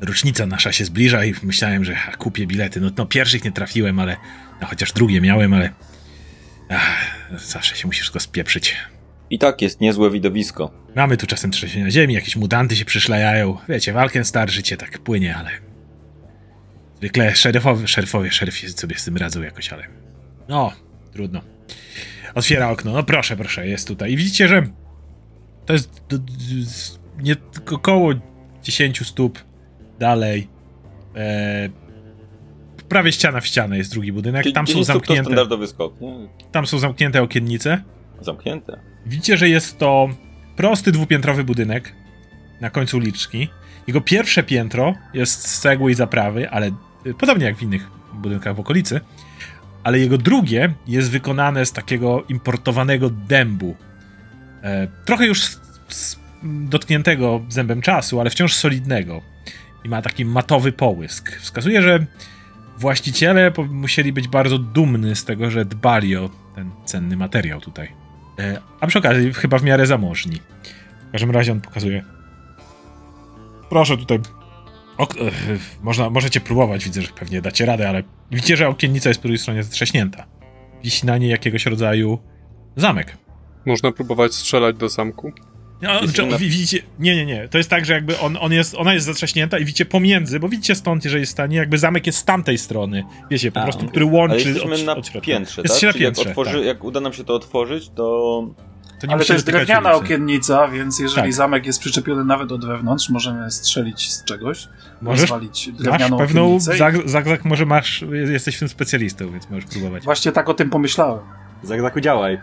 [0.00, 2.80] Rocznica nasza się zbliża i myślałem, że kupię bilety.
[2.80, 4.16] No, no pierwszych nie trafiłem, ale
[4.60, 5.70] no, chociaż drugie miałem, ale
[6.68, 8.76] ach, zawsze się musisz tylko spieprzyć.
[9.30, 10.70] I tak jest niezłe widowisko.
[10.96, 13.56] Mamy tu czasem trzęsienia ziemi, jakieś mutanty się przyszlajają.
[13.68, 15.67] Wiecie, Walkenstar życie tak płynie, ale...
[16.98, 19.86] Zwykle szeryfowie, szeryfowie, szeryfi sobie z tym radzą jakoś, ale...
[20.48, 20.72] No,
[21.12, 21.40] trudno.
[22.34, 24.12] Otwiera okno, no proszę, proszę, jest tutaj.
[24.12, 24.62] I widzicie, że
[25.66, 26.24] to jest d- d-
[26.64, 27.36] z- nie
[27.72, 28.12] około
[28.62, 29.38] 10 stóp
[29.98, 30.48] dalej.
[31.16, 31.68] E,
[32.88, 34.46] prawie ściana w ścianę jest drugi budynek.
[34.54, 35.94] Tam są 10 stóp to zamknięte, standardowy skok.
[36.52, 37.82] Tam są zamknięte okiennice.
[38.20, 38.78] Zamknięte.
[39.06, 40.08] Widzicie, że jest to
[40.56, 41.94] prosty dwupiętrowy budynek
[42.60, 43.48] na końcu uliczki.
[43.86, 46.70] Jego pierwsze piętro jest z cegły i zaprawy, ale
[47.14, 49.00] podobnie jak w innych budynkach w okolicy.
[49.84, 53.76] Ale jego drugie jest wykonane z takiego importowanego dębu.
[54.62, 55.56] E, trochę już
[56.42, 59.22] dotkniętego zębem czasu, ale wciąż solidnego.
[59.84, 61.36] I ma taki matowy połysk.
[61.36, 62.06] Wskazuje, że
[62.78, 67.92] właściciele musieli być bardzo dumni z tego, że dbali o ten cenny materiał tutaj.
[68.38, 70.40] E, A przy okazji, chyba w miarę zamożni.
[71.08, 72.04] W każdym razie on pokazuje.
[73.68, 74.18] Proszę tutaj.
[74.98, 75.30] Ok e,
[75.82, 79.38] można, możecie próbować, widzę, że pewnie dacie radę, ale widzicie, że okiennica jest po drugiej
[79.38, 80.26] stronie zatrzaśnięta.
[80.84, 82.18] Wisi na niej jakiegoś rodzaju
[82.76, 83.16] zamek.
[83.66, 85.32] Można próbować strzelać do zamku.
[85.82, 87.48] No, Jest czy, widzicie, nie, nie, nie.
[87.48, 90.48] To jest tak, że jakby on, on jest, ona jest zatrzaśnięta i widzicie pomiędzy, bo
[90.48, 93.04] widzicie stąd, że jest w stanie, jakby zamek jest z tamtej strony.
[93.30, 95.64] Wiecie, po A, prostu, który Ale łączy jesteśmy od, na od piętrze, tak?
[95.64, 96.66] Jesteście na Czyli piętrze, jak, otworzy, tak.
[96.66, 98.48] jak uda nam się to otworzyć, to...
[99.00, 100.04] To nie Ale to jest drewniana ulicy.
[100.04, 101.32] okiennica, więc jeżeli Tak.
[101.32, 104.68] zamek jest przyczepiony nawet od wewnątrz, możemy strzelić z czegoś.
[105.02, 105.20] Możesz?
[105.20, 106.74] Rozwalić Masz drewnianą pewną, okiennicę.
[106.74, 110.04] i- zag, zagzak może masz, jesteś w tym specjalistą, więc możesz próbować.
[110.04, 111.20] Właśnie tak o tym pomyślałem.
[111.62, 112.40] Zagzaku działaj.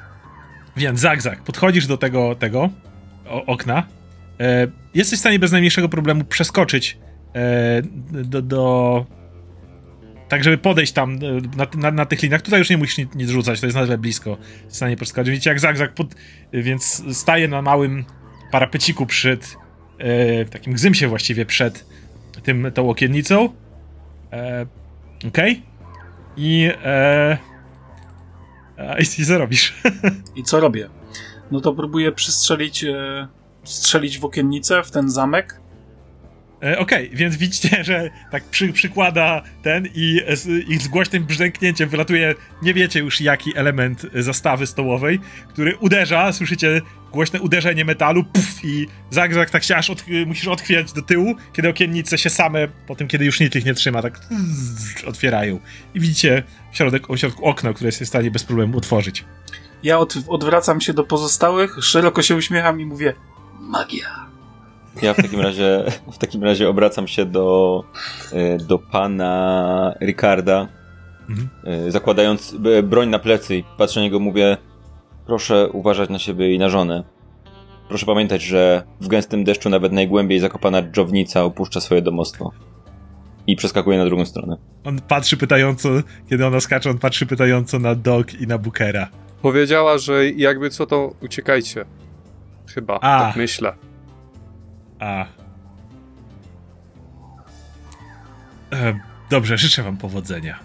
[0.78, 2.70] Więc zagzak, podchodzisz do tego, tego
[3.30, 3.84] o, okna,
[4.40, 6.98] e, jesteś w stanie bez najmniejszego problemu przeskoczyć
[7.36, 7.82] e,
[8.24, 9.06] do, do
[10.30, 11.18] tak, żeby podejść tam e,
[11.58, 12.42] na, na, na tych liniach.
[12.42, 14.38] Tutaj już nie musisz nic, nic rzucać, to jest na tyle blisko.
[14.68, 15.32] W stanie przeskoczyć.
[15.32, 16.16] Widzicie, jak zagzak, pod,
[16.54, 18.06] więc staje na małym
[18.52, 19.58] parapeciku przed
[19.98, 21.86] e, takim gzymsie właściwie przed
[22.44, 23.50] tym, tą okiennicą.
[24.34, 24.66] E,
[25.28, 25.62] Okej.
[26.38, 27.38] I, e,
[29.00, 29.74] i, i co robisz?
[30.36, 30.90] I co robię?
[31.52, 33.28] No to próbuję przystrzelić, e,
[33.64, 35.62] strzelić w okiennicę, w ten zamek.
[36.64, 41.90] E, Okej, więc widzicie, że tak przy, przykłada ten i, z, i z głośnym brzęknięciem
[41.90, 45.20] wylatuje, nie wiecie już jaki element zastawy stołowej,
[45.50, 50.94] który uderza, słyszycie głośne uderzenie metalu, puf, i zagzak tak się aż od, musisz odchwiać
[50.94, 54.20] do tyłu, kiedy okiennice się same, po tym kiedy już nikt ich nie trzyma, tak
[55.08, 55.60] otwierają.
[55.94, 59.26] I widzicie w, środek, w środku okno, które jest w stanie bez problemu otworzyć.
[59.84, 63.14] Ja od, odwracam się do pozostałych, szeroko się uśmiecham i mówię
[63.60, 64.25] magia.
[65.02, 67.84] Ja w takim razie, w takim razie obracam się do,
[68.34, 70.68] e, do pana Ricarda,
[71.30, 71.50] Mhm.
[71.88, 74.58] e, zakładając e, broń na plecy i patrzę na niego, mówię
[75.26, 77.04] proszę uważać na siebie i na żonę.
[77.88, 82.52] Proszę pamiętać, że w gęstym deszczu nawet najgłębiej zakopana dżownica opuszcza swoje domostwo.
[83.48, 84.58] I przeskakuje na drugą stronę.
[84.84, 85.90] On patrzy pytająco,
[86.30, 89.08] kiedy ona skacze, on patrzy pytająco na Dog i na Bookera.
[89.42, 91.86] Powiedziała, że jakby co to uciekajcie.
[92.76, 93.20] Chyba, A.
[93.20, 93.74] tak myślę.
[95.00, 95.26] A.
[98.74, 99.00] E,
[99.30, 100.60] dobrze, życzę wam powodzenia.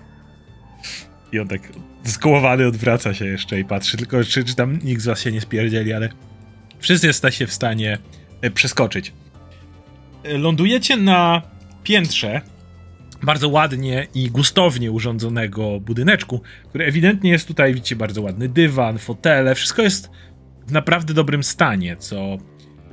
[1.33, 1.61] I on tak
[2.05, 5.41] zkołowany odwraca się jeszcze i patrzy, tylko czy, czy tam nikt z was się nie
[5.41, 6.09] spierdzieli, ale
[6.79, 7.99] wszyscy jesteście w stanie
[8.41, 9.13] e, przeskoczyć.
[10.25, 11.43] E, Lądujecie na
[11.85, 12.41] piętrze
[13.23, 19.55] bardzo ładnie i gustownie urządzonego budyneczku, który ewidentnie jest tutaj, widzicie, bardzo ładny dywan, fotele,
[19.55, 20.11] wszystko jest
[20.67, 22.39] w naprawdę dobrym stanie, co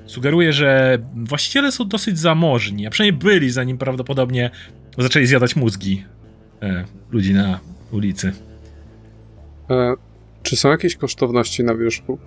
[0.07, 4.51] sugeruje, że właściciele są dosyć zamożni, a przynajmniej byli, zanim prawdopodobnie
[4.97, 6.05] zaczęli zjadać mózgi
[6.61, 7.59] e, ludzi na
[7.91, 8.33] ulicy.
[9.69, 9.93] E,
[10.43, 12.19] czy są jakieś kosztowności na wierzchu?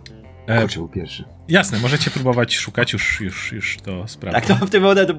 [0.47, 1.25] E, był pierwszy.
[1.49, 4.39] jasne, możecie próbować szukać, już, już, już to sprawdzę.
[4.39, 5.15] Jak to w tym momencie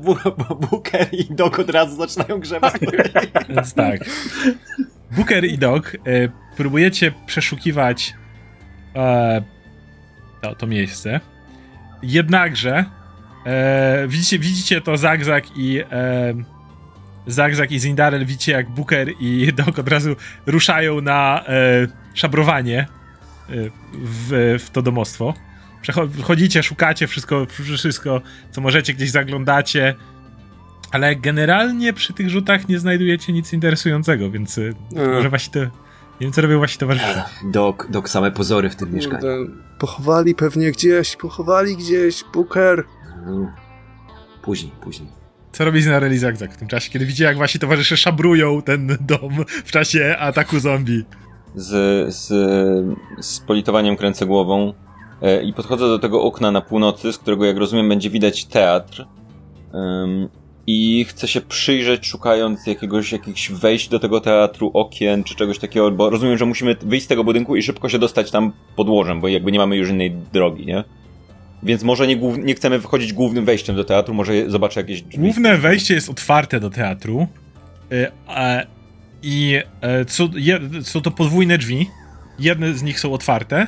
[0.69, 2.73] Booker i Dog od razu zaczynają grzebać.
[3.49, 3.99] Więc tak.
[5.11, 5.97] Booker i Dog, e,
[6.57, 8.13] próbujecie przeszukiwać
[8.95, 9.41] e,
[10.41, 11.19] to, to miejsce.
[12.03, 12.85] Jednakże
[13.45, 16.33] e, widzicie, widzicie to Zagzag i e,
[17.27, 20.15] Zagzag i Zindarel widzicie jak Booker i Dog od razu
[20.45, 22.87] ruszają na e, szabrowanie e,
[23.93, 25.33] w, w to domostwo.
[25.81, 27.47] Przechodzicie, szukacie wszystko,
[27.77, 28.21] wszystko,
[28.51, 29.95] co możecie, gdzieś zaglądacie.
[30.91, 35.07] Ale generalnie przy tych rzutach nie znajdujecie nic interesującego, więc y, E.
[35.07, 35.90] może właśnie to.
[36.21, 37.23] Nie wiem, co robią właśnie towarzysze.
[37.51, 39.47] Dok, dok, same pozory w tym mieszkaniu.
[39.79, 42.83] Pochowali pewnie gdzieś, pochowali gdzieś, Booker.
[43.27, 43.47] Mm.
[44.41, 45.09] Później, później.
[45.51, 48.97] Co robi Zinarel i Zagzag w tym czasie, kiedy widzicie, jak wasi towarzysze szabrują ten
[49.01, 51.05] dom w czasie ataku zombie?
[51.55, 52.27] z, z,
[53.25, 54.73] z politowaniem kręcę głową
[55.21, 59.05] e, i podchodzę do tego okna na północy, z którego jak rozumiem będzie widać teatr.
[60.67, 65.91] I chcę się przyjrzeć, szukając jakiegoś jakichś wejść do tego teatru, okien czy czegoś takiego,
[65.91, 69.27] bo rozumiem, że musimy wyjść z tego budynku i szybko się dostać tam podłożem, bo
[69.27, 70.83] jakby nie mamy już innej drogi, nie?
[71.63, 75.17] Więc może nie, głów- nie chcemy wchodzić głównym wejściem do teatru, może zobaczę jakieś drzwi.
[75.23, 77.27] Główne wejście jest otwarte do teatru.
[77.91, 78.07] y,
[79.23, 80.05] I e,
[80.35, 81.89] je, są to podwójne drzwi.
[82.39, 83.67] Jedne z nich są otwarte.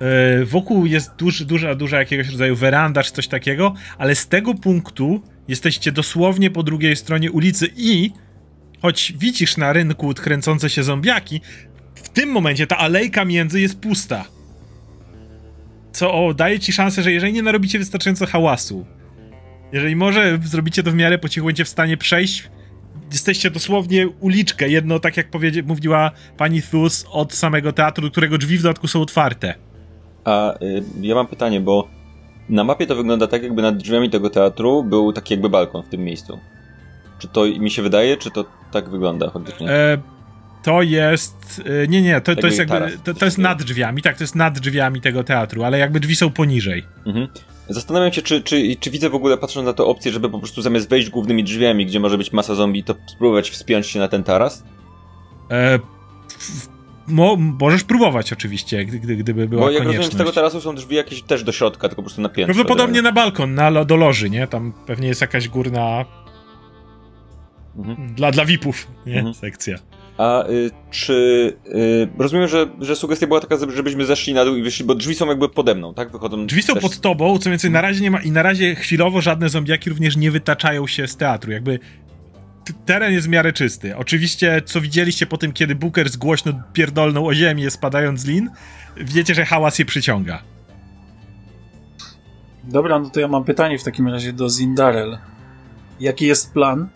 [0.00, 4.54] E, Wokół jest duży, duża, duża jakiegoś rodzaju weranda czy coś takiego, ale z tego
[4.54, 8.10] punktu jesteście dosłownie po drugiej stronie ulicy i
[8.82, 11.40] choć widzisz na rynku kręcące się zombiaki,
[11.94, 14.24] w tym momencie ta alejka między jest pusta.
[15.92, 18.86] Co o, daje ci szansę, że jeżeli nie narobicie wystarczająco hałasu,
[19.72, 22.50] jeżeli może zrobicie to w miarę po cichu, będziecie w stanie przejść,
[23.12, 28.58] jesteście dosłownie uliczkę, jedno, tak jak powiedzie, mówiła pani Thus, od samego teatru, którego drzwi
[28.58, 29.54] w dodatku są otwarte.
[30.24, 31.88] A y, ja mam pytanie, bo
[32.48, 35.88] na mapie to wygląda tak, jakby nad drzwiami tego teatru był taki jakby balkon w
[35.88, 36.38] tym miejscu.
[37.18, 39.70] Czy to mi się wydaje, czy to tak wygląda faktycznie?
[39.70, 39.98] E,
[40.62, 41.62] to jest.
[41.84, 42.74] E, nie, nie, to, to jest jakby.
[42.74, 46.00] taras, To, to jest nad drzwiami, tak, to jest nad drzwiami tego teatru, ale jakby
[46.00, 46.84] drzwi są poniżej.
[47.06, 47.28] Mhm.
[47.68, 50.62] Zastanawiam się, czy, czy, czy widzę w ogóle, patrząc na to opcję, żeby po prostu
[50.62, 54.24] zamiast wejść głównymi drzwiami, gdzie może być masa zombie, to spróbować wspiąć się na ten
[54.24, 54.64] taras?
[55.50, 55.78] E,
[57.08, 59.96] mo, możesz próbować oczywiście, gdy, gdy, gdyby była Bo jak konieczność.
[59.96, 62.54] rozumiem, z tego tarasu są drzwi jakieś też do środka, tylko po prostu na piętrze.
[62.54, 64.46] Prawdopodobnie na balkon, na, do loży, nie?
[64.46, 66.04] Tam pewnie jest jakaś górna.
[67.76, 68.14] Mhm.
[68.14, 69.16] Dla, dla VIP-ów, nie?
[69.16, 69.34] Mhm.
[69.34, 69.78] Sekcja.
[70.18, 71.12] A y, czy...
[71.66, 75.14] Y, rozumiem, że, że sugestia była taka, żebyśmy zeszli na dół i wyszli, bo drzwi
[75.14, 76.12] są jakby pode mną, tak?
[76.12, 78.20] Wychodzą Drzwi są też- pod tobą, co więcej, na razie nie ma.
[78.20, 81.52] I na razie chwilowo żadne zombiaki również nie wytaczają się z teatru.
[81.52, 81.78] Jakby.
[82.86, 83.96] Teren jest w miarę czysty.
[83.96, 88.50] Oczywiście, co widzieliście po tym, kiedy Booker głośno pierdolnął o ziemię, spadając z lin,
[88.96, 90.42] wiecie, że hałas je przyciąga.
[92.64, 95.18] Dobra, no to ja mam pytanie w takim razie do Zindarel.
[96.00, 96.88] Jaki jest plan?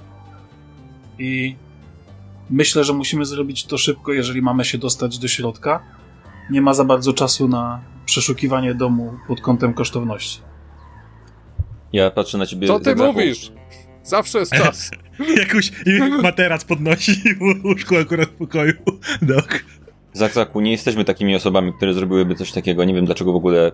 [1.19, 1.57] I
[2.51, 5.83] myślę, że musimy zrobić to szybko, jeżeli mamy się dostać do środka.
[6.51, 10.41] Nie ma za bardzo czasu na przeszukiwanie domu pod kątem kosztowności.
[11.93, 12.67] Ja patrzę na ciebie...
[12.67, 13.13] Co ty Zagzachu.
[13.13, 13.53] mówisz?
[14.05, 14.91] Zawsze jest czas.
[15.43, 15.73] Jakoś
[16.23, 17.13] materac podnosi
[17.65, 18.75] łóżku akurat w pokoju.
[19.23, 19.65] Dok.
[20.13, 22.85] Zakzaku, nie jesteśmy takimi osobami, które zrobiłyby coś takiego.
[22.85, 23.73] Nie wiem, dlaczego w ogóle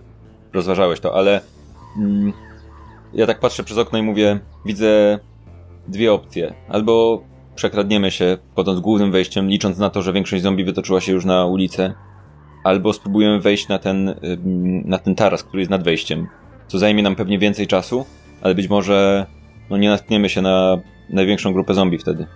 [0.52, 1.40] rozważałeś to, ale
[1.96, 2.32] mm,
[3.14, 5.18] ja tak patrzę przez okno i mówię, widzę
[5.88, 6.54] dwie opcje.
[6.68, 7.24] Albo
[7.54, 11.46] przekradniemy się, wchodząc głównym wejściem, licząc na to, że większość zombie wytoczyła się już na
[11.46, 11.94] ulicę,
[12.64, 14.14] albo spróbujemy wejść na ten,
[14.84, 16.26] na ten taras, który jest nad wejściem,
[16.66, 18.06] co zajmie nam pewnie więcej czasu,
[18.42, 19.26] ale być może
[19.70, 20.78] no, nie natkniemy się na
[21.10, 22.26] największą grupę zombie wtedy.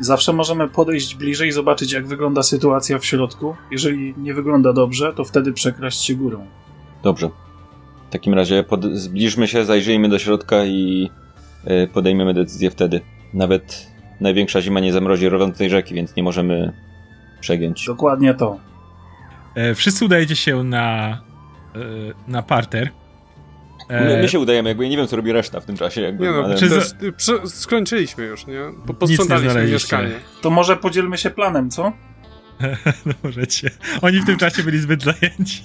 [0.00, 3.56] Zawsze możemy podejść bliżej i zobaczyć, jak wygląda sytuacja w środku.
[3.70, 6.46] Jeżeli nie wygląda dobrze, to wtedy przekraść się górą.
[7.02, 7.30] Dobrze.
[8.08, 11.10] W takim razie pod, zbliżmy się, zajrzyjmy do środka i
[11.66, 13.00] y, podejmiemy decyzję wtedy.
[13.34, 13.86] Nawet
[14.20, 16.72] największa zima nie zamrozi rodzącej rzeki, więc nie możemy
[17.40, 17.86] przegiąć.
[17.86, 18.58] Dokładnie to.
[19.54, 21.18] E, wszyscy udajecie się na,
[21.74, 21.78] e,
[22.28, 22.90] na parter.
[23.88, 26.00] E, My, my się udajemy, jakby ja nie wiem, co robi reszta w tym czasie.
[26.00, 26.54] Jakby, Nie no, ale...
[26.58, 26.90] czy- też,
[27.44, 28.60] skończyliśmy już, nie?
[28.88, 29.96] Nie posprzątaliśmy znaleźliście.
[29.96, 30.14] mieszkanie.
[30.40, 31.92] To może podzielmy się planem, co?
[33.06, 33.70] no możecie.
[34.02, 35.62] Oni w tym czasie byli zbyt zajęci.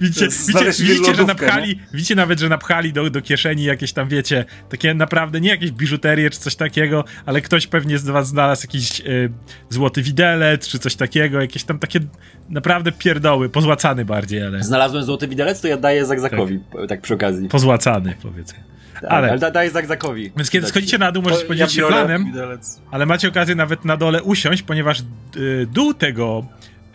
[0.00, 4.44] Widzicie, widzicie, widzicie że napchali, widzicie nawet, że napchali do, do kieszeni jakieś tam, wiecie,
[4.68, 9.00] takie naprawdę, nie jakieś biżuterię czy coś takiego, ale ktoś pewnie z was znalazł jakiś
[9.00, 9.30] y,
[9.68, 12.00] złoty widelec czy coś takiego, jakieś tam takie
[12.48, 17.48] naprawdę pierdoły, pozłacany bardziej, ale Znalazłem złoty widelec, to ja daję Zagzakowi, tak, przy okazji.
[17.48, 18.58] pozłacany powiedzmy.
[18.94, 20.32] Tak, ale- ale da, daję Zagzakowi.
[20.36, 22.80] Więc kiedy schodzicie na dół, możecie podzielić się planem, widelec.
[22.90, 25.00] ale macie okazję nawet na dole usiąść, ponieważ
[25.36, 26.46] y, dół tego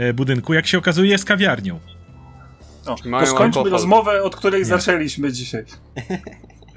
[0.01, 1.79] y, budynku, jak się okazuje, jest kawiarnią.
[2.87, 3.71] O, mają to skończmy alkohol?
[3.71, 5.63] rozmowę, od której zaczęliśmy dzisiaj.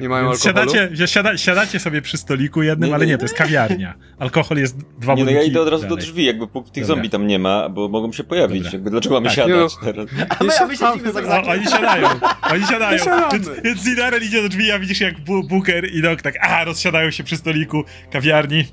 [0.01, 0.73] Nie mają Więc alkoholu?
[0.75, 3.13] siadacie, siada, siadacie sobie przy stoliku jednym, Nie, ale nie.
[3.13, 3.95] nie, to jest kawiarnia.
[4.19, 6.05] Alkohol jest dwa Nie, no ja idę od razu do dalej.
[6.05, 6.95] drzwi, jakby póki tych Dobra.
[6.97, 8.59] zombie tam nie ma, bo mogą się pojawić.
[8.63, 8.73] Dobra.
[8.73, 10.09] Jakby dlaczego mamy Tak, siadać nie teraz?
[10.39, 11.51] A my, a my siedzimy O, Zagzakiem.
[11.53, 12.09] oni siadają,
[12.53, 13.05] oni siadają.
[13.33, 16.65] Więc, więc Zinaren idzie do drzwi, a widzisz jak Bu- Booker i Dok tak, a
[16.65, 18.65] rozsiadają się przy stoliku kawiarni.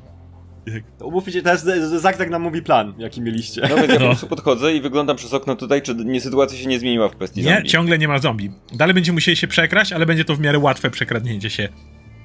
[1.00, 1.64] To Umówmy się, teraz
[2.02, 3.62] Zagzak nam mówi plan, jaki mieliście.
[3.70, 4.06] No więc ja po No.
[4.10, 7.42] prostu podchodzę i wyglądam przez okno tutaj, czy nie, sytuacja się nie zmieniła w kwestii
[7.44, 7.70] Nie, zombie.
[7.70, 8.52] ciągle nie ma zombie.
[8.74, 11.70] Dalej będziecie musieli się przekraść, ale będzie to w miarę łatwe przekradnięcie się.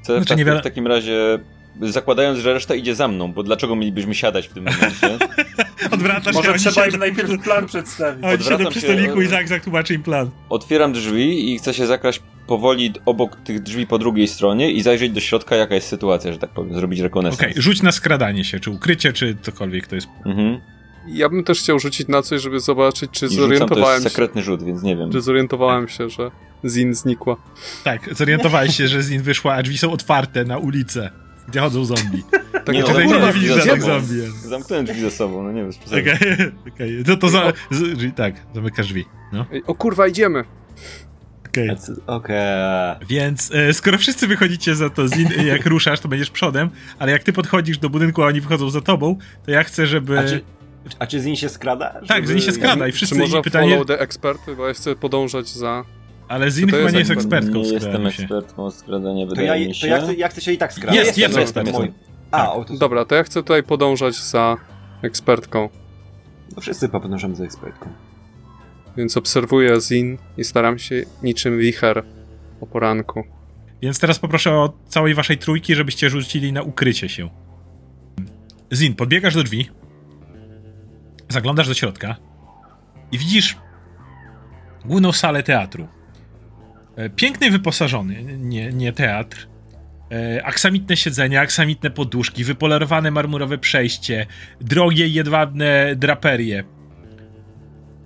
[0.03, 1.39] Co w, Znaczy, tak, nie w takim razie,
[1.81, 5.19] zakładając, że reszta idzie za mną, bo dlaczego mielibyśmy siadać w tym momencie?
[5.91, 8.25] Odwracasz Może się, trzeba im najpierw plan przedstawić.
[8.25, 10.31] Oni siedzą Odwracam przy się, stoliku i Zak tłumaczy im plan.
[10.49, 15.13] Otwieram drzwi i chcę się zakraść powoli obok tych drzwi po drugiej stronie i zajrzeć
[15.13, 17.41] do środka, jaka jest sytuacja, że tak powiem, zrobić rekonesans.
[17.41, 20.09] Okej, rzuć na skradanie się, czy ukrycie, czy cokolwiek to jest.
[20.27, 20.61] Mhm.
[21.07, 24.05] Ja bym też chciał rzucić na coś, żeby zobaczyć, czy I rzucam, to zorientowałem jest
[24.05, 25.13] się, sekretny rzut, więc nie wiem.
[25.13, 26.31] czy zorientowałem się, że
[26.65, 27.37] Zin znikła.
[27.85, 31.11] Tak, zorientowałeś się, że z nim wyszła, a drzwi są otwarte na ulicę,
[31.51, 32.23] gdzie chodzą zombie.
[32.65, 34.01] Tak, Nie, no, Tutaj nie, zamknąłem nie drzwi widzisz żadnych sobą.
[34.01, 34.23] zombie.
[34.49, 35.71] Zamknąłem drzwi za sobą, no nie wiem.
[35.87, 36.15] Okej,
[36.75, 37.03] okej.
[37.09, 39.05] No to za, z, tak, zamykasz drzwi.
[39.33, 40.45] No, O kurwa, idziemy!
[41.47, 41.77] okej.
[41.77, 42.37] Co- Okej.
[43.09, 47.13] Więc e, skoro wszyscy wychodzicie za to, Zin, e, jak ruszasz, to będziesz przodem, ale
[47.13, 49.17] jak ty podchodzisz do budynku, a oni wychodzą za tobą,
[49.47, 50.19] to ja chcę, żeby...
[50.19, 50.41] A czy,
[50.99, 52.01] a czy Zin się skrada?
[52.09, 53.71] Tak, Żeby- Zin się skrada i wszyscy Czy może pytanie...
[53.71, 55.85] follow the expert, bo ja chcę podążać za...
[56.31, 57.45] Ale Zin To chyba jest nie jest ekspert.
[57.45, 59.89] ekspertką Nie w jestem ekspertką od skradania, To wydaje ja, mi to się.
[59.89, 60.97] ja, chcę, ja chcę się i tak skradać.
[60.97, 61.93] Jest, jest Jestem ekspert, mój-.
[62.31, 64.57] A, o, to Dobra, to ja chcę tutaj podążać za
[65.03, 65.69] ekspertką.
[66.57, 67.89] No wszyscy podążamy za ekspertką.
[68.97, 72.05] Więc obserwuję Zin i staram się niczym wicher
[72.61, 73.25] o poranku.
[73.83, 77.29] Więc teraz poproszę o całej waszej trójki, żebyście rzucili na ukrycie się.
[78.73, 79.69] Zin, podbiegasz do drzwi,
[81.29, 82.17] zaglądasz do środka
[83.13, 83.59] i widzisz
[84.85, 85.89] główną salę teatru.
[87.01, 89.49] E, Piękny wyposażony, nie, nie teatr.
[90.13, 94.27] E, Aksamitne siedzenia, aksamitne poduszki, wypolerowane marmurowe przejście,
[94.61, 96.65] drogie jedwabne draperie.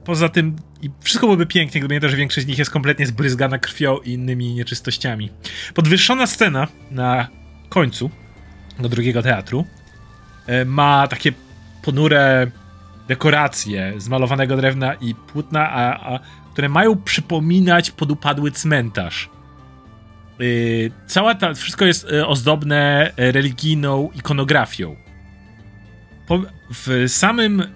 [0.04, 3.06] Poza tym i wszystko byłoby pięknie, gdyby nie to, że większość z nich jest kompletnie
[3.06, 5.30] zbryzgana krwią i innymi nieczystościami.
[5.74, 7.28] Podwyższona scena na
[7.68, 8.10] końcu
[8.78, 9.64] do drugiego teatru
[10.46, 11.32] e, ma takie
[11.82, 12.50] ponure
[13.08, 16.20] dekoracje z malowanego drewna i płótna, a, a,
[16.54, 19.30] które mają przypominać podupadły cmentarz.
[20.38, 24.96] Yy, cała ta, wszystko jest e, ozdobne e, religijną ikonografią.
[26.26, 26.40] Po,
[26.70, 27.66] w samym, e,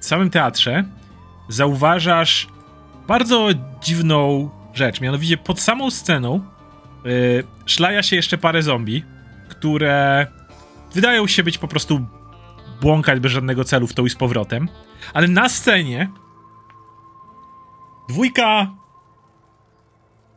[0.00, 0.84] samym teatrze
[1.48, 2.48] zauważasz
[3.08, 3.48] bardzo
[3.82, 5.00] dziwną rzecz.
[5.00, 6.40] Mianowicie pod samą sceną
[7.04, 9.04] yy, szlaja się jeszcze parę zombie,
[9.48, 10.26] które
[10.94, 12.06] wydają się być po prostu
[12.80, 14.68] błąkać bez żadnego celu w tą i z powrotem.
[15.14, 16.10] Ale na scenie
[18.08, 18.70] dwójka.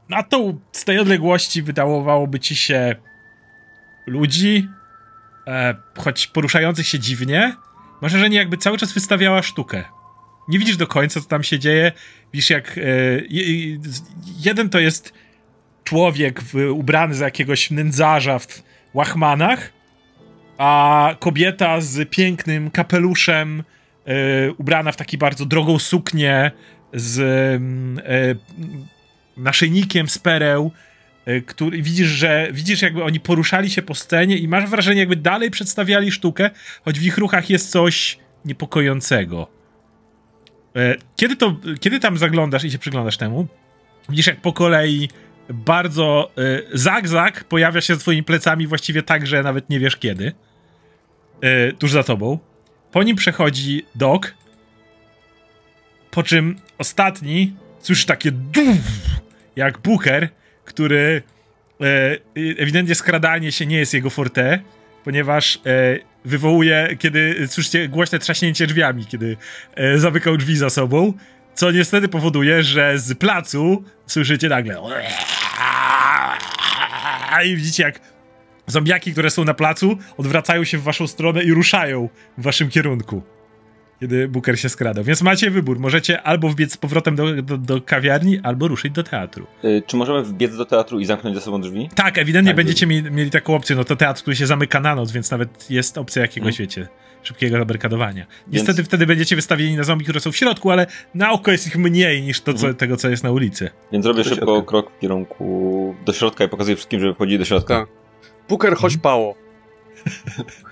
[0.10, 2.96] Na tą z tej odległości wydawałoby ci się
[4.08, 4.68] ludzi,
[5.48, 7.56] e, choć poruszających się dziwnie,
[8.02, 9.84] masz wrażenie jakby cały czas wystawiała sztukę.
[10.48, 11.92] Nie widzisz do końca, co tam się dzieje.
[12.34, 12.82] Widzisz, jak e,
[13.30, 13.78] je-
[14.40, 15.14] jeden to jest
[15.84, 18.64] człowiek w, ubrany za jakiegoś nędzarza w
[18.94, 19.72] łachmanach,
[20.58, 23.64] a kobieta z pięknym kapeluszem,
[24.06, 26.52] e, ubrana w taki bardzo drogą suknię,
[26.94, 28.36] z mm, e,
[29.38, 30.72] naszyjnikiem z pereł,
[31.26, 35.16] e, który widzisz, że widzisz, jakby oni poruszali się po scenie i masz wrażenie, jakby
[35.16, 36.50] dalej przedstawiali sztukę,
[36.86, 39.48] choć w ich ruchach jest coś niepokojącego.
[40.76, 43.48] E, Kiedy, to, kiedy tam zaglądasz i się przyglądasz temu,
[44.10, 45.10] widzisz jak po kolei
[45.50, 50.32] bardzo e, zag-zag pojawia się za twoimi plecami właściwie tak, że nawet nie wiesz kiedy.
[51.42, 52.40] E, tuż za tobą.
[52.92, 54.22] Po nim przechodzi Doc,
[56.12, 58.78] po czym ostatni słyszy takie duf,
[59.56, 60.30] jak Booker,
[60.66, 61.22] który
[61.82, 64.60] e, ewidentnie skradanie się nie jest jego forte,
[65.04, 65.60] ponieważ e,
[66.26, 69.38] wywołuje, kiedy słyszycie głośne trzaśnięcie drzwiami, kiedy
[69.76, 71.14] e, zamykał drzwi za sobą,
[71.56, 74.82] co niestety powoduje, że z placu słyszycie nagle
[77.46, 78.00] i widzicie jak
[78.68, 83.24] zombiaki, które są na placu, odwracają się w waszą stronę i ruszają w waszym kierunku.
[84.00, 85.04] Kiedy Booker się skradał.
[85.04, 85.80] Więc macie wybór.
[85.80, 89.48] Możecie albo wbiec z powrotem do, do, do kawiarni, albo ruszyć do teatru.
[89.64, 91.90] Y, czy możemy wbiec do teatru i zamknąć za sobą drzwi?
[91.96, 93.76] Tak, ewidentnie Tak, będziecie mieli, mieli taką opcję.
[93.76, 96.68] No to teatr, który się zamyka na noc, więc nawet jest opcja jakiegoś, Mhm.
[96.68, 96.88] wiecie,
[97.24, 98.26] szybkiego zabarkadowania.
[98.48, 101.76] Niestety wtedy będziecie wystawieni na zombie, które są w środku, ale na oko jest ich
[101.78, 102.76] mniej niż to, co, Mhm.
[102.76, 103.70] tego, co jest na ulicy.
[103.92, 107.80] Więc robię szybko krok w kierunku do środka i pokazuję wszystkim, żeby wchodzili do środka.
[107.80, 107.88] Tak.
[108.50, 109.36] Booker, chodź pało.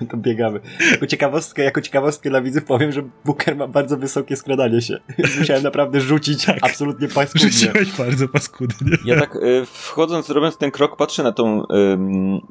[0.10, 0.60] To biegamy.
[0.92, 4.98] Jako ciekawostkę, jako ciekawostkę dla widzów powiem, że Booker ma bardzo wysokie skradanie się.
[5.40, 6.58] Musiałem naprawdę rzucić Tak.
[6.62, 7.50] absolutnie paskudnie.
[7.50, 8.98] Rzuciłeś bardzo paskudnie.
[9.06, 11.64] Ja tak y, wchodząc, robiąc ten krok, patrzę na tą,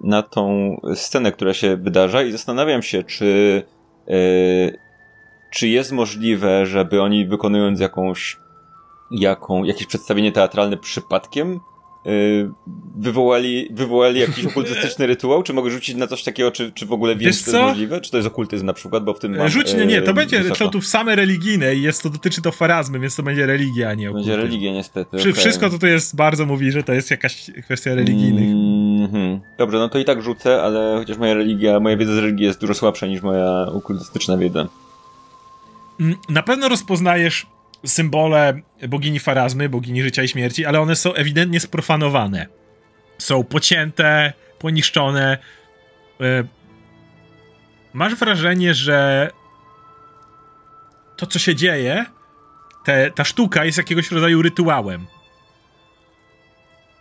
[0.05, 3.63] na tą scenę, która się wydarza i zastanawiam się, czy,
[4.11, 4.79] y,
[5.51, 8.39] czy jest możliwe, żeby oni wykonując jakąś,
[9.11, 11.61] jaką, jakieś przedstawienie teatralne przypadkiem
[12.99, 15.43] wywołali, wywołali jakiś okultystyczny rytuał?
[15.43, 18.01] Czy mogę rzucić na coś takiego, czy, czy w ogóle wiem, czy to jest możliwe?
[18.01, 20.15] Czy to jest okultyzm na przykład, bo w tym mam, Rzuć, nie, nie, to y,
[20.15, 23.95] będzie kształtów same religijne i jest to, dotyczy to farazmy, więc to będzie religia, a
[23.95, 24.41] nie Będzie okultyzm.
[24.43, 25.17] religia niestety.
[25.17, 25.41] Przy, okej.
[25.41, 28.51] Wszystko to, to jest, bardzo mówi, że to jest jakaś kwestia religijnych.
[29.05, 29.41] Mhm.
[29.59, 32.61] Dobrze, no to i tak rzucę, ale chociaż moja religia, moja wiedza z religii jest
[32.61, 34.69] dużo słabsza niż moja okultystyczna wiedza.
[36.01, 37.47] Mm, Na pewno rozpoznajesz
[37.87, 42.47] symbole bogini Farazmy, bogini życia i śmierci, ale one są ewidentnie sprofanowane.
[43.19, 45.39] Są pocięte, poniszczone.
[46.21, 46.45] E,
[47.97, 49.31] Masz wrażenie, że
[51.17, 52.07] to, co się dzieje,
[52.85, 55.07] te, ta sztuka jest jakiegoś rodzaju rytuałem.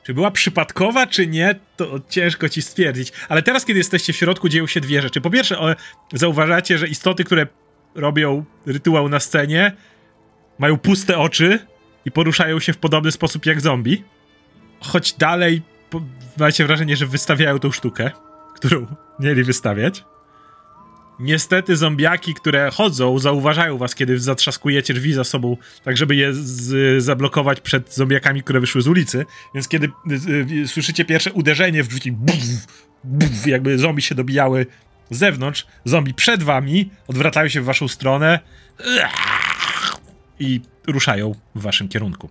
[0.04, 3.12] Czy była przypadkowa, czy nie, to ciężko ci stwierdzić.
[3.30, 5.22] Ale teraz, kiedy jesteście w środku, dzieją się dwie rzeczy.
[5.22, 5.76] Po pierwsze,
[6.14, 7.48] zauważacie, że istoty, które
[7.96, 9.72] robią rytuał na scenie,
[10.60, 11.60] mają puste oczy
[12.06, 14.04] i poruszają się w podobny sposób jak zombie.
[14.80, 16.02] Choć dalej po,
[16.38, 18.12] macie wrażenie, że wystawiają tą sztukę,
[18.56, 18.88] którą
[19.20, 20.04] mieli wystawiać.
[21.20, 27.04] Niestety zombiaki, które chodzą, zauważają was, kiedy zatrzaskujecie drzwi za sobą, tak żeby je z,
[27.04, 29.26] zablokować przed zombiakami, które wyszły z ulicy.
[29.54, 32.36] Więc kiedy y, y, słyszycie pierwsze uderzenie w drzwi, buf,
[33.04, 34.66] buf, jakby zombie się dobijały
[35.10, 38.40] z zewnątrz, zombie przed wami, odwracają się w waszą stronę
[40.40, 42.30] i ruszają w waszym kierunku.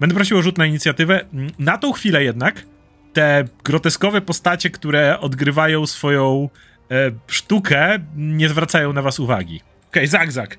[0.00, 1.24] Będę prosił o rzut na inicjatywę.
[1.58, 2.64] Na tą chwilę jednak
[3.12, 6.48] te groteskowe postacie, które odgrywają swoją
[6.90, 9.56] e, sztukę, nie zwracają na was uwagi.
[9.56, 10.58] Okej, okay, Zagzag.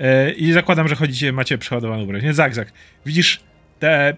[0.00, 2.22] E, I zakładam, że chodzicie, macie przeładowaną broń.
[2.22, 2.72] Nie, Zagzag.
[3.06, 3.40] Widzisz
[3.78, 4.14] te, e,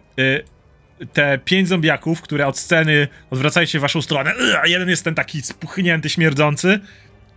[1.12, 4.32] te pięć zombiaków, które od sceny odwracają się w waszą stronę.
[4.64, 6.80] Jeden jest ten taki spuchnięty, śmierdzący.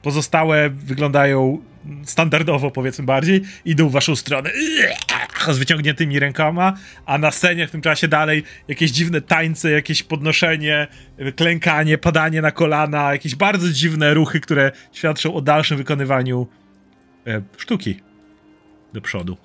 [0.03, 1.61] Pozostałe wyglądają
[2.03, 4.49] standardowo, powiedzmy bardziej, idą w waszą stronę
[5.51, 6.73] z wyciągniętymi rękoma,
[7.05, 10.87] a na scenie w tym czasie dalej jakieś dziwne tańce, jakieś podnoszenie,
[11.35, 16.47] klękanie, padanie na kolana, jakieś bardzo dziwne ruchy, które świadczą o dalszym wykonywaniu
[17.27, 18.01] e, sztuki
[18.93, 19.37] do przodu.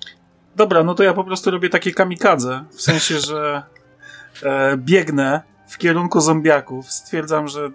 [0.55, 3.63] Dobra, no to ja po prostu robię takie kamikadze, w sensie, że
[4.43, 7.69] e, biegnę w kierunku zombiaków, stwierdzam, że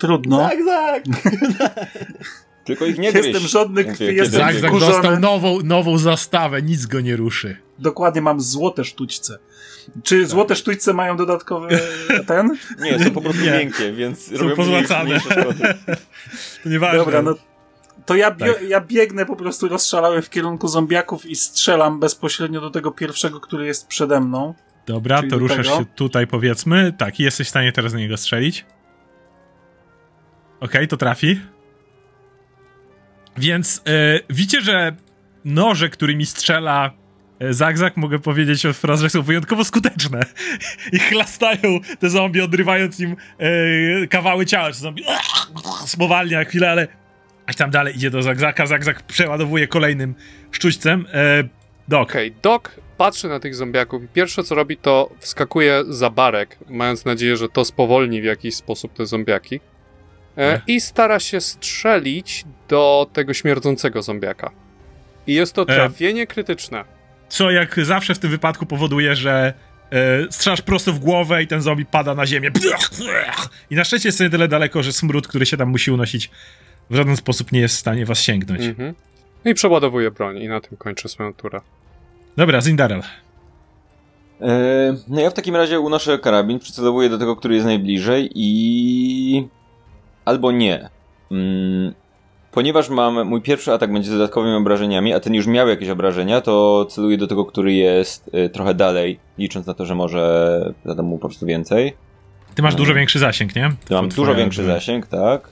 [0.00, 0.38] trudno.
[0.38, 1.04] Tak, tak.
[2.64, 3.50] Tylko ich nie Jestem gryź.
[3.50, 4.92] żadny krwi, jestem jak- Zagzag wkurzony.
[4.92, 7.56] dostał nową, nową zastawę, nic go nie ruszy.
[7.78, 9.38] Dokładnie mam złote sztućce.
[10.02, 11.68] Czy złote sztućce mają dodatkowy
[12.26, 12.56] ten?
[12.80, 13.50] Nie, są po prostu Nie.
[13.50, 15.04] miękkie, więc Są robią pozłacane.
[15.04, 15.44] mniejsze.
[16.62, 16.98] To nieważne.
[16.98, 17.34] Dobra, no
[18.06, 18.62] to ja, bio, Tak.
[18.68, 23.66] ja biegnę po prostu rozszalały w kierunku zombiaków i strzelam bezpośrednio do tego pierwszego, który
[23.66, 24.54] jest przede mną.
[24.86, 25.78] Dobra, Czyli to do ruszasz tego?
[25.78, 26.92] się tutaj, powiedzmy.
[26.98, 28.64] Tak, i jesteś w stanie teraz na niego strzelić.
[30.60, 31.40] Okej, to trafi.
[33.36, 34.96] Więc e, widzicie, że
[35.44, 36.90] noże, którymi strzela
[37.38, 40.20] e, Zagzag, mogę powiedzieć od fraz, że są wyjątkowo skuteczne.
[40.92, 44.72] I chlastają te zombie, odrywając im e, kawały ciała.
[44.72, 45.04] Czy zombie
[45.86, 46.88] spowalnia chwilę, ale
[47.46, 48.66] aż tam dalej idzie do Zagzaka.
[48.66, 50.14] Zagzag przeładowuje kolejnym
[50.50, 51.06] sztućcem.
[51.12, 51.44] E,
[51.88, 52.10] Dok.
[52.10, 52.62] Okej, Doc
[52.96, 57.48] patrzy na tych zombiaków i pierwsze co robi to wskakuje za barek, mając nadzieję, że
[57.48, 59.60] to spowolni w jakiś sposób te zombiaki.
[60.38, 60.60] E.
[60.66, 64.50] I stara się strzelić do tego śmierdzącego zombiaka.
[65.26, 66.84] I jest to trafienie krytyczne.
[67.28, 69.54] co jak zawsze w tym wypadku powoduje, że
[69.90, 72.50] e, strzelasz prosto w głowę i ten zombie pada na ziemię.
[73.70, 76.30] I na szczęście jest nie tyle daleko, że smród, który się tam musi unosić,
[76.90, 78.62] w żaden sposób nie jest w stanie was sięgnąć.
[78.62, 78.94] Mhm.
[79.44, 81.60] I przeładowuje broń i na tym kończę swoją turę.
[82.36, 83.02] Dobra, Zindarel.
[84.40, 89.48] E, No ja w takim razie unoszę karabin, przycelowuję do tego, który jest najbliżej i...
[90.30, 90.88] Albo nie.
[91.30, 91.94] Mm,
[92.52, 96.40] Ponieważ mam, mój pierwszy atak będzie z dodatkowymi obrażeniami, a ten już miał jakieś obrażenia,
[96.40, 101.06] to celuję do tego, który jest y, trochę dalej, licząc na to, że może zadam
[101.06, 101.92] mu po prostu więcej.
[102.54, 102.78] Ty masz No.
[102.78, 103.70] dużo większy zasięg, nie?
[103.90, 105.48] Mam dużo większy zasięg, tak.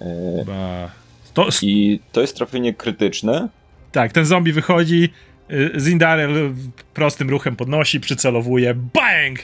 [0.00, 0.04] E,
[0.38, 0.90] Chyba...
[1.34, 3.48] To, I to jest trafienie krytyczne.
[3.92, 5.08] tak, ten zombie wychodzi,
[5.50, 6.54] y, Zindarel
[6.94, 9.38] prostym ruchem podnosi, przycelowuje, bang!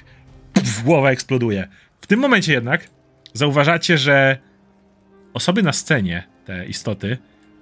[0.52, 1.68] Pff, głowa eksploduje.
[2.00, 2.88] W tym momencie jednak
[3.32, 4.38] zauważacie, że
[5.34, 7.18] osoby na scenie, te istoty,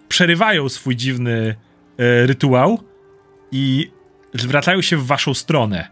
[0.09, 1.55] przerywają swój dziwny
[2.01, 2.79] y, rytuał
[3.53, 3.91] i
[4.35, 5.89] zwracają się w waszą stronę.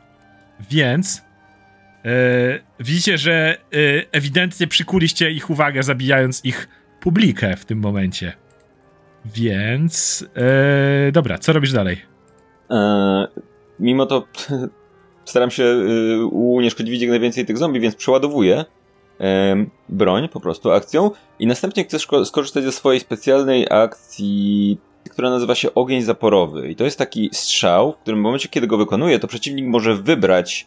[0.71, 1.23] Więc
[2.05, 2.11] e,
[2.81, 3.57] widzicie, że e,
[4.13, 6.69] ewidentnie przykuliście ich uwagę, zabijając ich
[7.01, 8.33] publikę w tym momencie.
[9.25, 10.25] Więc.
[11.13, 12.03] Dobra, co robisz dalej?
[13.81, 14.27] Mimo to
[15.25, 15.65] staram się
[16.31, 18.65] unieszkodliwić jak najwięcej tych zombie, więc przeładowuję
[19.89, 24.79] broń po prostu akcją i następnie chcę szko- skorzystać ze swojej specjalnej akcji,
[25.11, 26.71] która nazywa się ogień zaporowy.
[26.71, 29.95] I to jest taki strzał, w którym w momencie, kiedy go wykonuję, to przeciwnik może
[29.95, 30.67] wybrać,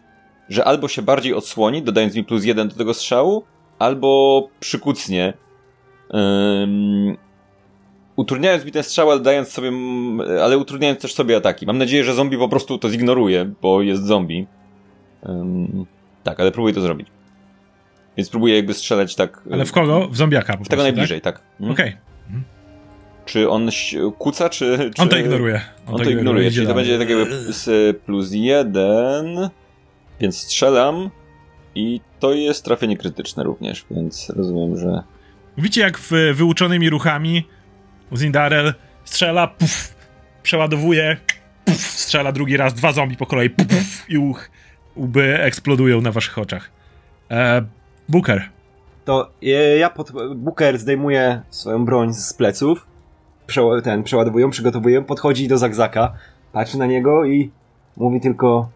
[0.49, 3.43] że albo się bardziej odsłoni, dodając mi plus jeden do tego strzału,
[3.79, 5.33] albo przykucnie.
[6.63, 7.17] Ym,
[8.15, 9.71] utrudniając mi ten strzał, ale dając sobie,
[10.43, 11.65] ale utrudniając też sobie ataki.
[11.65, 14.47] Mam nadzieję, że zombie po prostu to zignoruje, bo jest zombie.
[15.29, 15.85] Ym,
[16.23, 17.07] tak, ale próbuję to zrobić.
[18.17, 19.41] Więc próbuję jakby strzelać tak.
[19.51, 20.07] Ale w kogo?
[20.07, 21.35] W zombiaka po W tego prostu, najbliżej, tak.
[21.35, 21.45] Tak?
[21.59, 21.71] Mhm.
[21.71, 21.97] Okej.
[23.25, 23.69] Czy on
[24.17, 25.01] kuca, czy, czy...
[25.01, 25.61] On to ignoruje.
[25.87, 29.49] On, to ignoruje, idzie czyli to będzie tak jakby plus jeden,
[30.19, 31.09] więc strzelam
[31.75, 35.03] i to jest trafienie krytyczne również, więc rozumiem, że...
[35.57, 37.47] Widzicie, jak w, wyuczonymi ruchami
[38.15, 38.73] Zindarel
[39.03, 39.95] strzela, puf,
[40.43, 41.17] przeładowuje,
[41.65, 44.49] puf, strzela drugi raz, dwa zombie po kolei, puf, puf, i uch,
[44.97, 46.71] łby eksplodują na waszych oczach.
[47.31, 47.61] E,
[48.11, 48.49] Booker.
[49.05, 52.87] To e, ja pod Booker zdejmuje swoją broń z pleców,
[53.83, 56.13] ten, przeładowuję, przygotowuję, podchodzi do Zagzaka,
[56.53, 57.51] patrzy na niego i
[57.97, 58.69] mówi tylko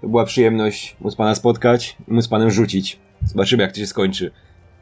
[0.00, 2.98] to była przyjemność móc pana spotkać i móc panem rzucić.
[3.26, 4.30] Zobaczymy jak to się skończy.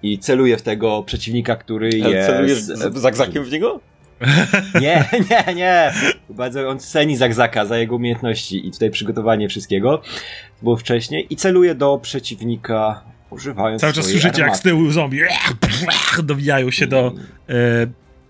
[0.02, 2.28] I celuje w tego przeciwnika, który Ale jest...
[2.28, 2.58] celujesz
[2.94, 3.80] zagzakiem w niego?
[4.80, 5.92] Nie, nie, nie.
[6.30, 10.02] Bardzo on ceni Zagzaka za jego umiejętności i tutaj przygotowanie wszystkiego
[10.62, 15.20] było wcześniej i celuje do przeciwnika używając Cały czas słyszycie, jak z tyłu zombie
[16.22, 17.12] dowijają się do
[17.48, 17.52] e,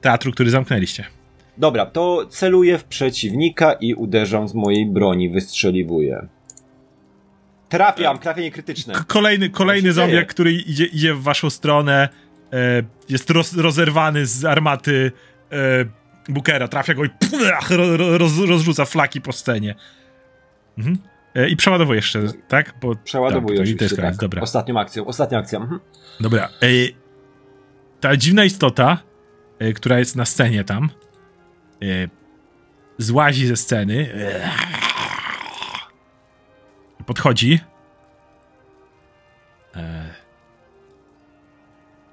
[0.01, 1.05] teatru, który zamknęliście.
[1.59, 6.27] Dobra, to celuję w przeciwnika i uderzam z mojej broni, wystrzeliwuję.
[7.69, 8.95] Trafiam, trafienie krytyczne.
[8.95, 12.09] K- kolejny, kolejny zombiak, który idzie, idzie w waszą stronę,
[12.53, 15.13] e, jest roz, rozerwany z armaty
[15.53, 15.57] e,
[16.29, 19.75] Bookera, trafia go i pff, ro, ro, roz, rozrzuca flaki po scenie.
[20.79, 20.99] Mhm.
[21.35, 22.75] E, I przeładowuje jeszcze, tak?
[22.81, 24.21] Bo, Przeładowuję tak, to jest koniec, tak.
[24.21, 24.43] dobra.
[24.43, 25.59] Ostatnią akcją, ostatnia akcja.
[25.59, 25.81] Mhm.
[26.21, 26.49] Dobra.
[26.63, 26.67] E,
[28.01, 28.99] ta dziwna istota,
[29.59, 30.91] e, która jest na scenie tam,
[32.99, 34.09] złazi ze sceny.
[37.07, 37.61] Podchodzi.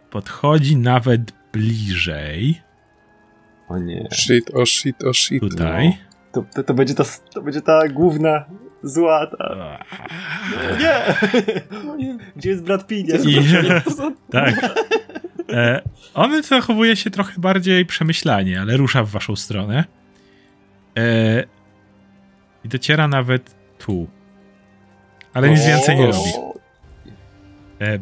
[0.09, 2.61] Podchodzi nawet bliżej.
[3.67, 4.07] O nie.
[4.13, 5.41] Shit, o shit, o shit.
[5.41, 5.97] Tutaj.
[6.31, 7.03] To, to, to, będzie ta,
[7.33, 8.45] to będzie ta główna
[8.83, 9.27] zła.
[9.27, 9.79] Ta...
[10.79, 11.03] Nie!
[12.35, 13.25] Gdzie jest Brad Pitt?
[13.25, 13.39] I,
[14.31, 14.55] tak.
[15.49, 15.81] E,
[16.13, 19.85] on zachowuje się trochę bardziej przemyślanie, ale rusza w waszą stronę.
[20.97, 21.43] E,
[22.65, 24.07] I dociera nawet tu.
[25.33, 26.29] Ale nic więcej nie robi.
[27.81, 27.99] E,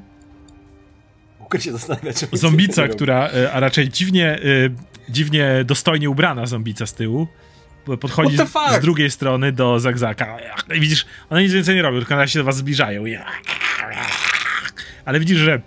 [1.40, 4.40] Booker się zastanawia, czemu nic zombica, która, e, a raczej dziwnie, e,
[5.10, 7.28] dziwnie dostojnie ubrana zombica z tyłu,
[7.86, 10.38] podchodzi z, drugiej strony do Zagzaka.
[10.76, 13.04] I widzisz, one nic więcej nie robią, tylko na się do was zbliżają.
[15.06, 15.62] Ale widzisz, że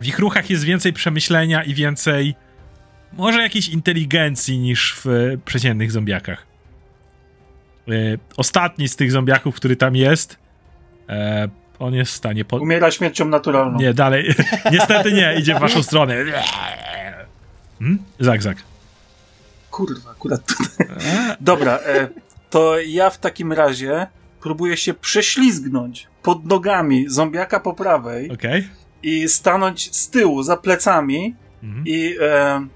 [0.00, 2.34] w ich ruchach jest więcej przemyślenia i więcej
[3.12, 6.46] może jakiejś inteligencji niż w przeciętnych zombiakach.
[7.88, 7.92] E,
[8.36, 10.38] ostatni z tych zombiaków, który tam jest,
[11.08, 11.48] e,
[11.78, 12.44] on jest w stanie...
[12.44, 12.56] Po...
[12.56, 13.78] Umiera śmiercią naturalną.
[13.78, 14.34] Nie, dalej.
[14.72, 16.16] Niestety nie, idzie w waszą stronę.
[17.78, 17.98] Hmm?
[18.20, 18.71] Zak, zak.
[19.72, 20.86] Kurwa, akurat tutaj.
[21.40, 22.08] Dobra, e,
[22.50, 24.06] to ja w takim razie
[24.40, 28.68] próbuję się prześlizgnąć pod nogami zombiaka po prawej Okej.
[29.02, 31.84] i stanąć z tyłu, za plecami Mhm.
[31.86, 32.66] i e,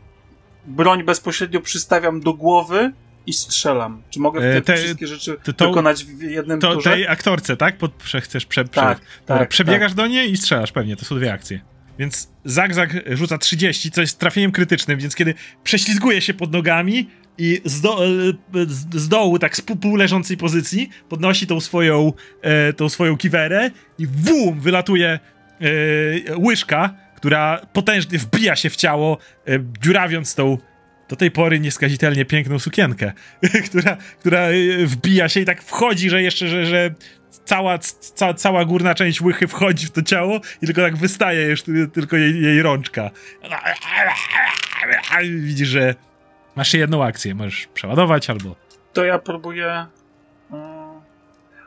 [0.67, 2.93] broń bezpośrednio przystawiam do głowy
[3.27, 4.03] i strzelam.
[4.11, 6.91] Czy mogę E, te, te- wszystkie rzeczy to- to- wykonać w jednym To turze?
[6.91, 7.79] tej aktorce, tak?
[7.79, 11.05] Pod, prze, chcesz prze, prze, Tak, Dobra, tak, przebiegasz do niej i strzelasz pewnie, to
[11.05, 11.61] są dwie akcje.
[11.99, 17.09] Więc Zagzag rzuca 30, co jest trafieniem krytycznym, więc kiedy prześlizguje się pod nogami
[17.39, 18.09] i z, do, e,
[18.93, 22.13] z, dołu, tak z pół leżącej pozycji, podnosi tą swoją,
[22.43, 29.19] e, tą swoją kiwerę i wum, wylatuje e, łyżka, która potężnie wbija się w ciało,
[29.49, 30.59] e, dziurawiąc tą
[31.09, 33.13] do tej pory nieskazitelnie piękną sukienkę,
[33.71, 36.95] która, która e, wbija się i tak wchodzi, że jeszcze, że, że
[37.45, 41.63] cała, ca, cała górna część łychy wchodzi w to ciało i tylko tak wystaje już
[41.63, 43.11] ty- tylko jej, jej rączka.
[45.23, 45.95] Widzisz, że
[46.57, 47.35] masz jedną akcję.
[47.35, 48.57] Możesz przeładować albo
[48.93, 49.87] To ja próbuję...
[50.53, 50.87] mm,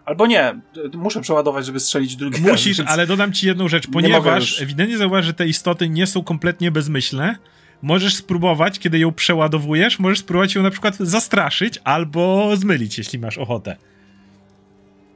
[0.06, 0.60] Albo nie,
[0.94, 5.26] muszę przeładować, żeby strzelić drugi Musisz, więc- ale dodam ci jedną rzecz, ponieważ ewidentnie zauważ,
[5.26, 7.36] że te istoty nie są kompletnie bezmyślne.
[7.82, 13.38] Możesz spróbować, kiedy ją przeładowujesz, możesz spróbować ją na przykład zastraszyć albo zmylić, jeśli masz
[13.38, 13.76] ochotę.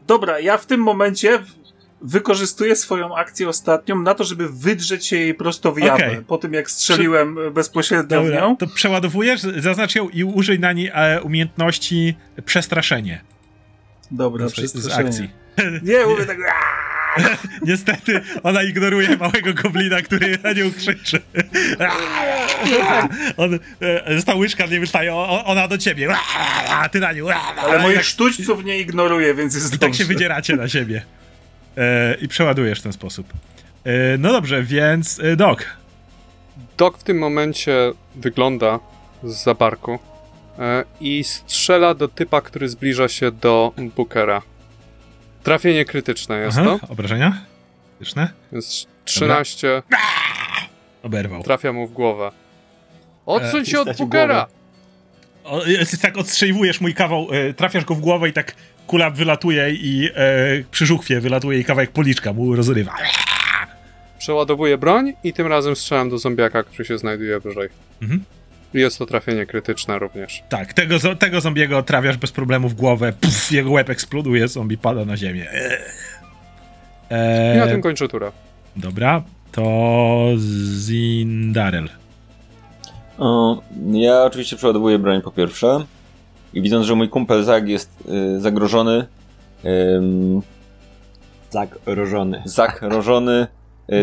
[0.07, 1.45] Dobra, ja w tym momencie w-
[2.01, 6.05] wykorzystuję swoją akcję ostatnią na to, żeby wydrzeć się jej prosto w jabłę.
[6.07, 6.21] Okej.
[6.27, 8.57] Po tym, jak strzeliłem e, bezpośrednio w Dobra, nią.
[8.57, 13.21] to przeładowujesz, zaznacz ją i użyj na niej e, umiejętności przestraszenie.
[14.11, 15.07] Dobra, z, z przestraszenie.
[15.09, 15.29] akcji.
[15.83, 16.37] Nie, mówię tak...
[16.39, 16.92] "Aaa!"
[17.67, 21.21] Niestety ona ignoruje małego goblina, który na nią krzyczy.
[23.37, 26.15] On, e, ta łyżka nie wystaje, ona do ciebie.
[26.69, 27.25] A ty na nią.
[27.57, 31.01] Ale moich tak, sztućców nie ignoruje, więc jest I tak się wydzieracie na siebie.
[31.77, 33.27] E, I przeładujesz w ten sposób.
[33.83, 35.59] E, no dobrze, więc Doc.
[36.77, 38.79] Dok w tym momencie wygląda
[39.23, 39.99] z za barku
[40.59, 44.41] e, i strzela do typa, który zbliża się do Bookera.
[45.43, 47.41] Trafienie krytyczne jest Aha, to, obrażenia?
[47.97, 48.29] Krytyczne?
[48.51, 49.81] więc 13
[51.03, 51.43] Oberwał.
[51.43, 52.31] trafia mu w głowę.
[53.25, 54.47] Odsuń E, się od Bookera!
[55.43, 55.61] O,
[56.01, 58.55] tak odstrzeliwujesz mój kawał, e, trafiasz go w głowę i tak
[58.87, 62.93] kula wylatuje i e, przy żuchwie wylatuje i kawałek policzka mu rozrywa.
[64.19, 67.69] Przeładowuję broń i tym razem strzelam do zombiaka, który się znajduje wyżej.
[68.01, 68.23] Mhm.
[68.73, 70.43] Jest to trafienie krytyczne również.
[70.49, 75.05] Tak, tego, tego zombiego trafiasz bez problemu w głowę, puf, jego łeb eksploduje, zombie pada
[75.05, 75.47] na ziemię.
[77.55, 78.31] I na tym kończę turę.
[78.75, 80.27] dobra, to
[80.79, 81.89] Zindarel.
[83.17, 85.85] O, ja oczywiście przeładowuję broń po pierwsze.
[86.53, 87.89] I widząc, że mój kumpel Zag jest
[88.37, 89.05] y, zagrożony,
[89.65, 90.41] ym,
[91.49, 92.41] Zagrożony.
[92.45, 93.47] zagrożony,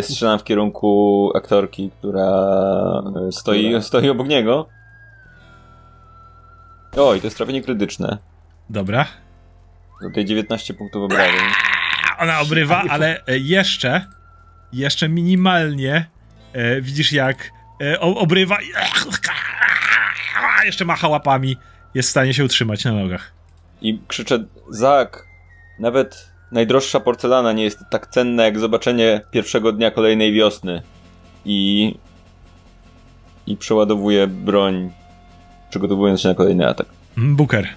[0.03, 2.31] strzelam w kierunku aktorki, która
[3.29, 4.69] y, stoi, stoi obok niego.
[6.97, 8.19] Oj, to jest trafienie krytyczne.
[8.71, 9.07] Dobra.
[10.03, 11.41] Tutaj 19 punktów obrażeń.
[12.19, 14.07] Ona obrywa, ale e, jeszcze,
[14.73, 16.07] jeszcze minimalnie
[16.53, 17.51] e, widzisz jak
[17.83, 18.59] e, obrywa
[20.65, 21.57] jeszcze macha łapami.
[21.95, 23.33] Jest w stanie się utrzymać na nogach.
[23.81, 25.27] I krzyczę, Zak,
[25.79, 30.83] nawet najdroższa porcelana nie jest tak cenna jak zobaczenie pierwszego dnia kolejnej wiosny.
[31.45, 31.95] I...
[33.47, 34.91] I przeładowuję broń,
[35.71, 36.87] przygotowując się na kolejny atak.
[37.17, 37.69] Booker.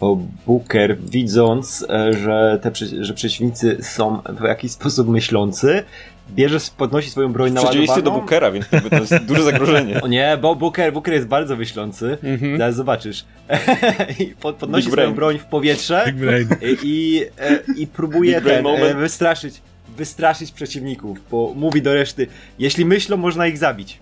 [0.00, 5.84] Bo Booker, widząc, e, że, te, że przeciwnicy są w jakiś sposób myślący,
[6.30, 10.00] bierze, podnosi swoją broń na przeciwieństwie do Bookera, więc to jest duże zagrożenie.
[10.00, 12.18] O nie, bo Booker, Booker jest bardzo myślący.
[12.22, 12.58] Mhm.
[12.58, 13.24] Zaraz zobaczysz.
[14.20, 15.16] I pod, podnosi Big swoją brain.
[15.16, 16.12] broń w powietrze
[16.62, 18.98] i, i, e, i próbuje Big ten, e, moment.
[18.98, 19.62] wystraszyć,
[19.96, 22.26] wystraszyć przeciwników, bo mówi do reszty,
[22.58, 23.98] jeśli myślą, można ich zabić.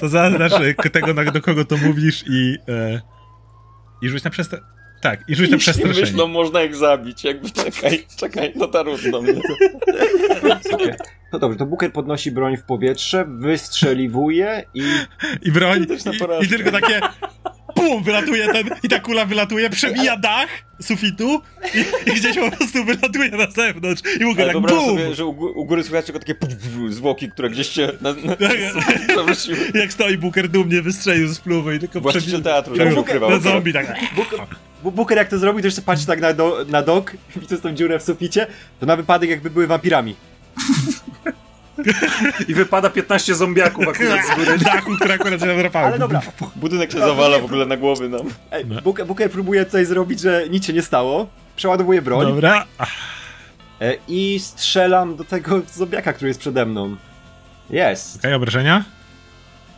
[0.00, 0.52] To zaznacz
[0.92, 2.56] tego, do kogo to mówisz i...
[2.68, 3.00] E,
[4.02, 4.58] I rzuć na przestra...
[5.00, 6.00] Tak, i rzuć na Jeśli przestraszenie.
[6.00, 7.24] myślą, można ich zabić.
[7.24, 9.32] Jakby czekaj, czekaj, to ta do mnie.
[11.32, 14.82] No dobrze, to Booker podnosi broń w powietrze, wystrzeliwuje i
[15.42, 17.00] I broń, Też na i, i tylko takie
[17.80, 20.48] pum, wylatuje ten, i ta kula wylatuje, przebija dach
[20.82, 21.42] sufitu
[21.74, 24.86] i, i gdzieś po prostu wylatuje na zewnątrz i Ale tak bum!
[24.86, 25.30] sobie, że u,
[25.60, 28.56] u góry słychać tylko takie puf, puf, zwłoki, które gdzieś się na, na, Tak.
[29.08, 29.58] przewróciły.
[29.74, 33.30] Jak stoi Booker dumnie wystrzelił z pluwy i tylko Właściciel teatru, żeby na, ukrywał.
[33.30, 33.96] na zombie tak.
[34.82, 37.72] Bo Booker jak to zrobi, to jeszcze patrzy tak na, do, na dok, widząc tą
[37.74, 38.46] dziurę w suficie,
[38.80, 40.16] to na wypadek jakby były wampirami.
[42.48, 44.58] I wypada 15 zombiaków akurat z góry.
[44.58, 45.86] dachu, które akurat się nadrapały.
[45.86, 46.20] Ale dobra,
[46.56, 48.20] Budynek się zawala w ogóle na głowy nam.
[48.50, 48.80] Ej, No.
[48.82, 51.26] Booker, Booker próbuje tutaj zrobić, że nic się nie stało,
[51.56, 52.64] przeładowuje broń Dobra.
[53.80, 56.96] E, i strzelam do tego zombiaka, który jest przede mną.
[57.70, 58.16] Jest.
[58.16, 58.84] Okej, obrażenia?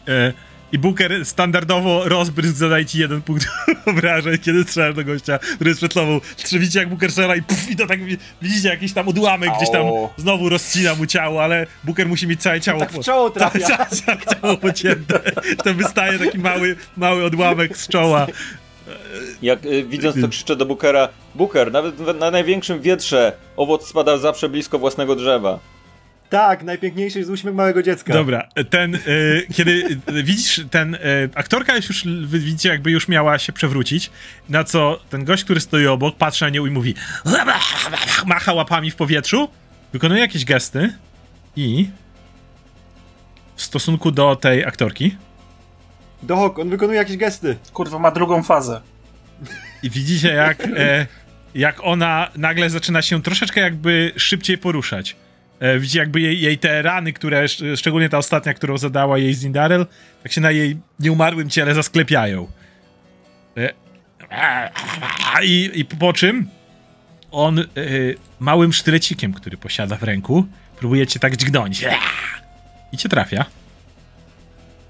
[0.08, 0.32] E,
[0.72, 3.46] I Booker standardowo rozbryzg zadaje ci jeden punkt
[3.86, 6.20] obrażeń, kiedy strzelasz do gościa, który jest przed tobą.
[6.52, 9.70] Widzicie jak Booker strzela i puf, i to tak wi- widzicie jakiś tam odłamek gdzieś
[9.70, 9.82] tam
[10.16, 12.80] znowu rozcina mu ciało, ale Booker musi mieć całe ciało.
[12.80, 13.66] Tak w czoło trafia.
[13.68, 15.20] całe, całe ciało pocięte.
[15.64, 18.26] To wystaje taki mały, mały odłamek z czoła.
[19.42, 24.18] Jak y, widząc to krzyczę do Bookera, Booker, nawet w- na największym wietrze owoc spada
[24.18, 25.58] zawsze blisko własnego drzewa.
[26.32, 28.12] Tak, najpiękniejszy jest uśmiech małego dziecka.
[28.12, 30.98] Dobra, ten, y, kiedy y, widzisz, ten, y,
[31.34, 34.10] aktorka jest już, wy widzicie, jakby już miała się przewrócić,
[34.48, 36.94] na co ten gość, który stoi obok, patrzy na nią i mówi
[38.26, 39.48] macha łapami w powietrzu,
[39.92, 40.94] wykonuje jakieś gesty
[41.56, 41.88] i
[43.56, 45.16] w stosunku do tej aktorki
[46.22, 47.56] Dohok, on wykonuje jakieś gesty.
[47.72, 48.80] Kurwa, ma drugą fazę.
[49.82, 51.06] i widzicie, jak, e,
[51.54, 55.16] jak ona nagle zaczyna się troszeczkę jakby szybciej poruszać.
[55.62, 59.34] E, Widzicie jakby jej, jej te rany, które, szcz- szczególnie ta ostatnia, którą zadała jej
[59.34, 59.86] Zindarel,
[60.22, 62.48] tak się na jej nieumarłym ciele zasklepiają.
[63.56, 63.72] E,
[65.42, 66.48] I, i po czym
[67.30, 67.64] on e,
[68.40, 70.46] małym sztylecikiem, który posiada w ręku,
[70.78, 71.84] próbuje cię tak dźgnąć.
[72.92, 73.44] I cię trafia.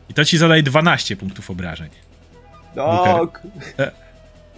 [0.08, 1.88] I to ci zadaje 12 punktów obrażeń.
[2.74, 3.40] Dok!
[3.78, 3.90] E.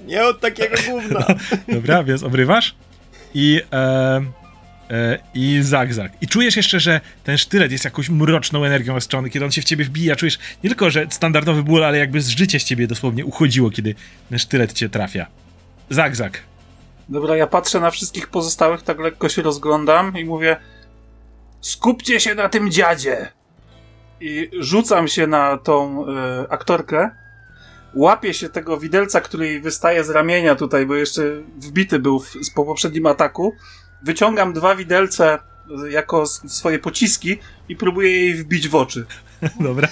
[0.06, 1.26] Nie od takiego gówna!
[1.74, 2.74] Dobra, więc obrywasz
[3.34, 4.20] i, e,
[5.34, 6.12] i zagzag.
[6.20, 9.64] I czujesz jeszcze, że ten sztylet jest jakąś mroczną energią ostrzony, kiedy on się w
[9.64, 13.24] ciebie wbija, czujesz nie tylko, że standardowy ból, ale jakby z życie z ciebie dosłownie
[13.24, 13.94] uchodziło, kiedy
[14.30, 15.26] ten sztylet cię trafia.
[15.90, 16.40] Zagzag.
[17.08, 20.56] Dobra, ja patrzę na wszystkich pozostałych, tak lekko się rozglądam i mówię
[21.60, 23.28] skupcie się na tym dziadzie.
[24.20, 27.10] I rzucam się na tą e, aktorkę,
[27.94, 31.22] łapię się tego widelca, który wystaje z ramienia tutaj, bo jeszcze
[31.56, 33.54] wbity był w, po poprzednim ataku,
[34.04, 35.38] wyciągam dwa widelce
[35.84, 39.06] e, jako swoje pociski i próbuję jej wbić w oczy.
[39.60, 39.88] Dobra.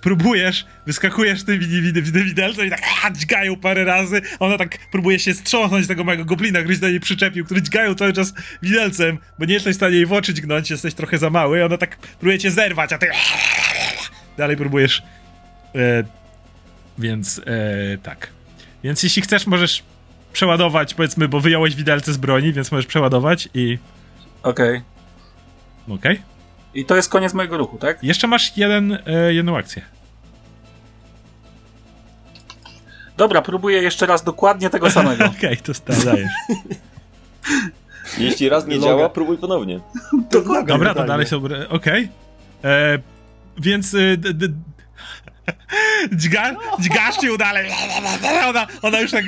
[0.00, 4.78] Próbujesz, wyskakujesz tym wid- wid- wid- widelcem i tak a, dźgają parę razy, ona tak
[4.90, 8.34] próbuje się strząsnąć tego małego goblina, który się do niej przyczepił, który dźgają cały czas
[8.62, 11.78] widelcem, bo nie jesteś w stanie jej w oczy dźgnąć, jesteś trochę za mały, ona
[11.78, 13.06] tak próbuje cię zerwać, a ty
[14.38, 15.02] dalej próbujesz.
[15.74, 16.04] E,
[16.98, 18.28] więc e, tak.
[18.84, 19.82] Więc jeśli chcesz, możesz
[20.34, 23.78] przeładować, powiedzmy, bo wyjąłeś widelce z broni, więc możesz przeładować i...
[24.42, 24.82] Okej.
[25.88, 26.22] Okej.
[26.74, 28.04] I to jest koniec mojego ruchu, tak?
[28.04, 29.82] Jeszcze masz jeden, e, jedną akcję.
[33.16, 35.24] Dobra, próbuję jeszcze raz dokładnie tego samego.
[35.38, 35.72] Okej, to
[36.04, 36.30] dajesz.
[38.18, 38.86] Jeśli raz nie Loga.
[38.86, 39.80] działa, próbuj ponownie.
[40.66, 41.42] Dobra, to dalej są.
[41.68, 42.08] Okej.
[42.64, 42.98] E,
[43.58, 43.94] Więc.
[43.94, 44.48] e, d, d,
[46.12, 47.70] Dźga, dźgasz ją dalej.
[48.44, 49.24] Ona, ona już tak.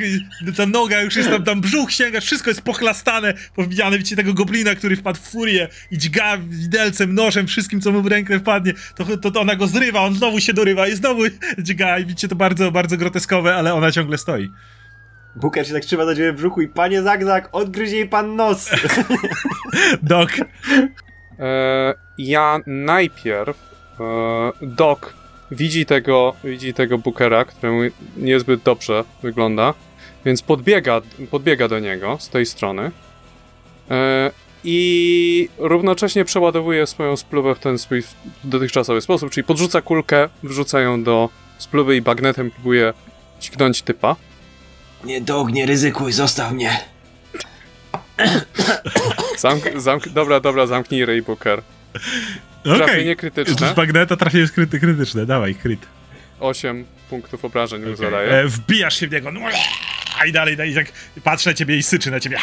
[0.57, 3.35] Ta noga już jest tam, tam brzuch sięga, wszystko jest pochlastane.
[3.55, 8.03] Powbijane, widzicie tego goblina, który wpadł w furię i dźga widelcem, nożem, wszystkim, co mu
[8.03, 8.73] w rękę wpadnie.
[8.95, 11.23] To, to, to ona go zrywa, on znowu się dorywa i znowu
[11.59, 11.99] dźga.
[11.99, 14.51] I widzicie to bardzo, bardzo groteskowe, ale ona ciągle stoi.
[15.37, 18.71] Booker się tak trzyma za dziurę w brzuchu i panie Zagzag, odgryzie jej pan nos!
[20.03, 20.31] Dok.
[21.39, 23.57] E, ja najpierw
[24.01, 24.99] e, Doc
[25.51, 27.81] widzi tego, widzi tego Bookera, któremu
[28.17, 29.75] niezbyt dobrze wygląda,
[30.25, 31.01] więc podbiega,
[31.31, 32.91] podbiega do niego z tej strony
[33.91, 34.31] e,
[34.65, 38.03] i równocześnie przeładowuje swoją spluwę w ten swój
[38.45, 41.29] dotychczasowy sposób, czyli podrzuca kulkę, wrzuca ją do
[41.59, 42.93] spluwy i bagnetem próbuje
[43.41, 44.17] dźgnąć typa.
[45.05, 46.81] Nie, Dog, nie ryzykuj, zostaw mnie!
[49.39, 51.63] Zamk, zamk, dobra, dobra, zamknij ryj, Booker.
[52.67, 52.87] Okej.
[52.87, 53.75] Trafienie krytyczne.
[53.75, 55.87] Z magneta trafienie kryty, krytyczne, dawaj, kryt.
[56.41, 57.97] 8 punktów obrażeń mu Okej.
[57.97, 58.31] zadaje.
[58.31, 59.41] E, wbijasz się w niego, no,
[60.27, 60.87] i dalej, dalej, tak
[61.25, 62.39] patrzy na ciebie i syczy na ciebie.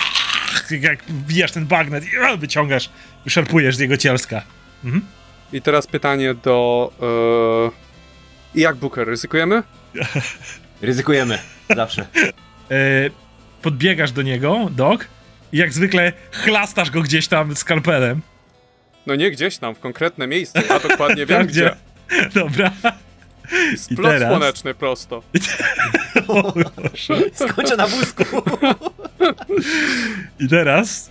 [0.82, 2.90] Jak wbijasz ten bagnet i wyciągasz,
[3.24, 4.41] wyszarpujesz z jego cielska.
[4.84, 5.06] Mhm.
[5.54, 6.91] I teraz pytanie do.
[8.56, 8.60] E...
[8.60, 9.08] Jak Booker?
[9.08, 9.64] Ryzykujemy?
[10.82, 11.40] Ryzykujemy,
[11.76, 12.08] zawsze.
[12.72, 13.10] E,
[13.62, 15.08] podbiegasz do niego, dok,
[15.52, 18.22] i jak zwykle chlastasz go gdzieś tam skalpelem.
[19.06, 20.62] No nie gdzieś tam, w konkretne miejsce.
[20.70, 21.76] Ja dokładnie wiem gdzie.
[22.34, 22.72] Dobra.
[23.78, 24.30] Splot teraz?
[24.30, 25.24] słoneczny prosto.
[26.28, 26.54] O.
[27.34, 28.24] Skończę na wózku!
[30.40, 31.10] I teraz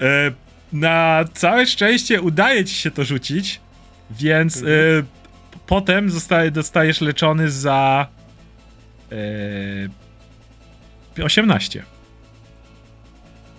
[0.00, 0.32] e,
[0.72, 3.60] na całe szczęście udaje ci się to rzucić,
[4.10, 5.04] więc e, p-
[5.66, 8.06] potem zostaje, dostajesz leczony za
[11.18, 11.82] e, 18.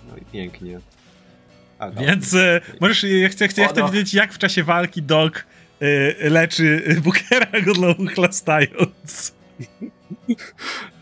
[0.08, 0.80] No i pięknie.
[1.82, 2.00] A, no.
[2.00, 5.46] Więc e, możesz, ja chcę, chcę, ja chcę wiedzieć, jak w czasie walki Dog
[5.80, 9.34] e, leczy Bookera go znowu chlastając.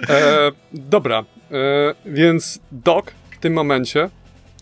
[0.09, 4.11] E, dobra, e, więc Doc w tym momencie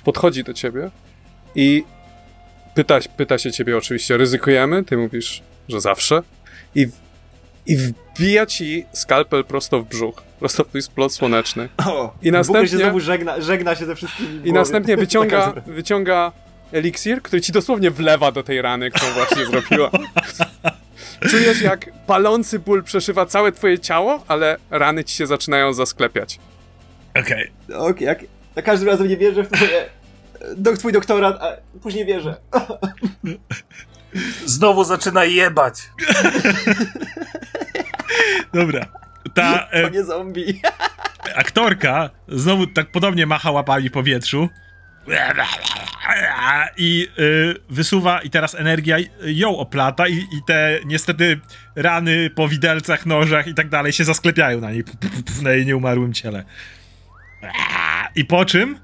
[0.05, 0.91] podchodzi do ciebie
[1.55, 1.85] i
[2.75, 4.85] pyta, pyta się ciebie oczywiście, ryzykujemy?
[4.85, 6.23] Ty mówisz, że zawsze.
[6.75, 6.89] I,
[7.67, 11.69] i wbija ci skalpel prosto w brzuch, prosto w twój splot słoneczny.
[11.87, 14.49] O, I następnie- się znowu żegna, żegna się ze wszystkimi.
[14.49, 16.33] I następnie wyciąga, wyciąga
[16.73, 19.91] eliksir, który ci dosłownie wlewa do tej rany, którą właśnie zrobiła.
[21.31, 26.39] Czujesz, jak palący ból przeszywa całe twoje ciało, ale rany ci się zaczynają zasklepiać.
[27.21, 27.51] Okej.
[27.75, 28.19] Ok, jak
[28.57, 29.87] za każdym razem nie wierzę w twoje...
[30.57, 32.37] Do, twój doktorat, a później wierzę.
[34.45, 35.75] Znowu zaczyna jebać.
[38.55, 38.87] Dobra.
[39.35, 40.61] Ta e, To nie zombie.
[41.35, 44.49] aktorka znowu tak podobnie macha łapami w powietrzu
[46.77, 51.41] i y, wysuwa i teraz energia ją oplata i, i te niestety
[51.77, 54.85] rany po widelcach, nożach i tak dalej się zasklepiają na niej,
[55.43, 56.45] na jej nieumarłym ciele.
[58.15, 58.79] I po czym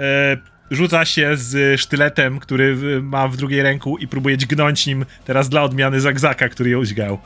[0.00, 0.36] e,
[0.70, 5.62] rzuca się z sztyletem, który ma w drugiej ręku i próbuje dźgnąć nim teraz dla
[5.62, 7.18] odmiany zagzaka, który ją dźgał.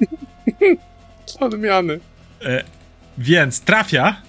[1.36, 2.00] Odmiany.
[2.44, 2.64] E,
[3.18, 4.22] więc trafia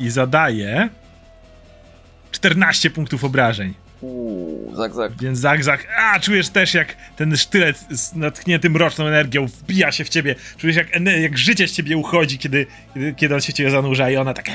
[0.00, 0.88] i zadaje
[2.30, 3.74] 14 punktów obrażeń.
[4.00, 5.12] Uuu, zak, zak.
[5.20, 10.08] Więc zagzag, a czujesz też jak ten sztylet z natchnięty mroczną energią wbija się w
[10.08, 10.34] ciebie.
[10.56, 10.88] Czujesz jak,
[11.20, 14.34] jak życie z ciebie uchodzi, kiedy, kiedy, kiedy on się w ciebie zanurza i ona
[14.34, 14.50] tak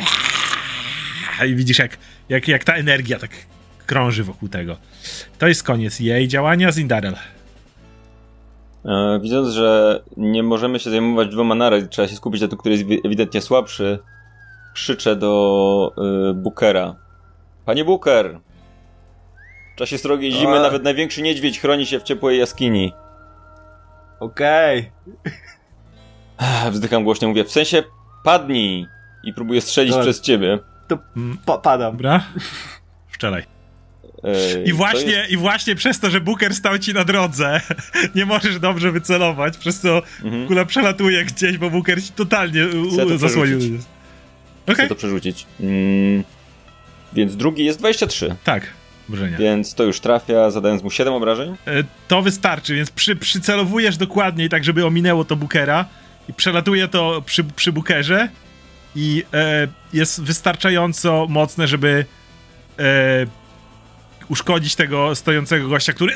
[1.48, 1.98] i widzisz jak,
[2.30, 3.32] jak, jak ta energia tak
[3.86, 4.78] krąży wokół tego.
[5.38, 6.72] To jest koniec jej działania.
[6.72, 7.16] Zindarel.
[8.86, 12.76] E, widząc, że nie możemy się zajmować dwoma naraz, trzeba się skupić na tym, który
[12.76, 14.00] jest wi- ewidentnie słabszy,
[14.74, 15.92] krzyczę do
[16.32, 16.96] y, Bookera.
[17.66, 18.40] Panie Booker!
[19.74, 20.62] W czasie srogiej zimy A.
[20.62, 22.94] nawet największy niedźwiedź chroni się w ciepłej jaskini.
[24.20, 24.92] Okej.
[26.38, 27.84] Ach, Wzdycham głośno, mówię, w sensie
[28.24, 28.86] padnij!
[29.24, 30.04] I próbuję strzelić Dobra.
[30.04, 30.60] przez ciebie.
[31.46, 31.92] Pa- Padam.
[31.92, 32.24] Dobra?
[33.08, 33.44] Wczoraj.
[34.66, 37.62] I właśnie, jest- I właśnie przez to, że Booker stał ci na drodze,
[38.16, 40.48] nie możesz dobrze wycelować, przez co Mhm.
[40.48, 42.62] kula przelatuje gdzieś, bo Booker ci totalnie
[42.98, 43.58] to zasłonił.
[43.60, 43.82] przerzucić.
[44.74, 45.46] Chcę to przerzucić.
[45.60, 46.24] Mm,
[47.14, 48.68] więc drugi jest 23, tak,
[49.10, 49.38] obrażenia.
[49.38, 51.56] więc to już trafia, zadając mu 7 obrażeń.
[51.68, 55.86] E, To wystarczy, więc przy, przycelowujesz dokładniej, tak żeby ominęło to Bookera
[56.30, 58.30] i przelatuje to przy, przy Bookerze
[58.96, 62.06] i e, jest wystarczająco mocne, żeby
[62.80, 62.84] e,
[64.30, 66.14] uszkodzić tego stojącego gościa, który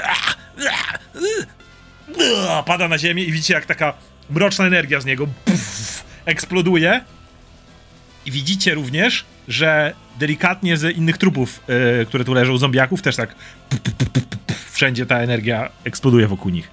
[2.65, 3.93] pada na ziemię i widzicie jak taka
[4.29, 5.27] mroczna energia z niego
[6.25, 7.01] eksploduje
[8.25, 11.59] i widzicie również, że delikatnie z innych trupów,
[12.01, 13.35] e, które tu leżą, zombiaków, też tak
[14.71, 16.71] wszędzie ta energia eksploduje wokół nich.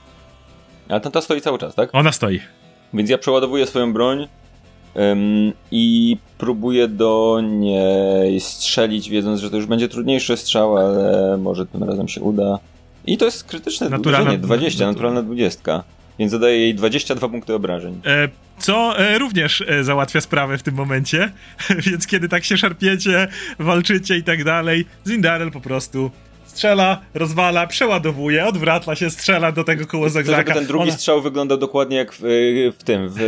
[0.89, 1.91] Ale ten ta stoi cały czas, tak?
[1.93, 2.41] Ona stoi.
[2.95, 4.29] Więc ja przeładowuję swoją broń
[5.71, 11.85] i próbuję do niej strzelić, wiedząc, że to już będzie trudniejszy strzał, ale może tym
[11.85, 12.59] razem się uda.
[13.07, 15.83] I to jest krytyczne Naturalna- uderzenie, 20, natura- naturalna 20.
[16.19, 18.01] Więc zadaję jej 22 punkty obrażeń.
[18.07, 21.33] E, co e, również e, załatwia sprawę w tym momencie,
[21.87, 26.11] więc kiedy tak się szarpiecie, walczycie i tak dalej, Zindarel po prostu
[26.59, 30.55] strzela, rozwala, przeładowuje, odwraca się, strzela do tego koło Chcę, żeby zagzaka.
[30.55, 32.21] ten drugi Ona- strzał wyglądał dokładnie jak w,
[32.79, 33.19] w tym, w,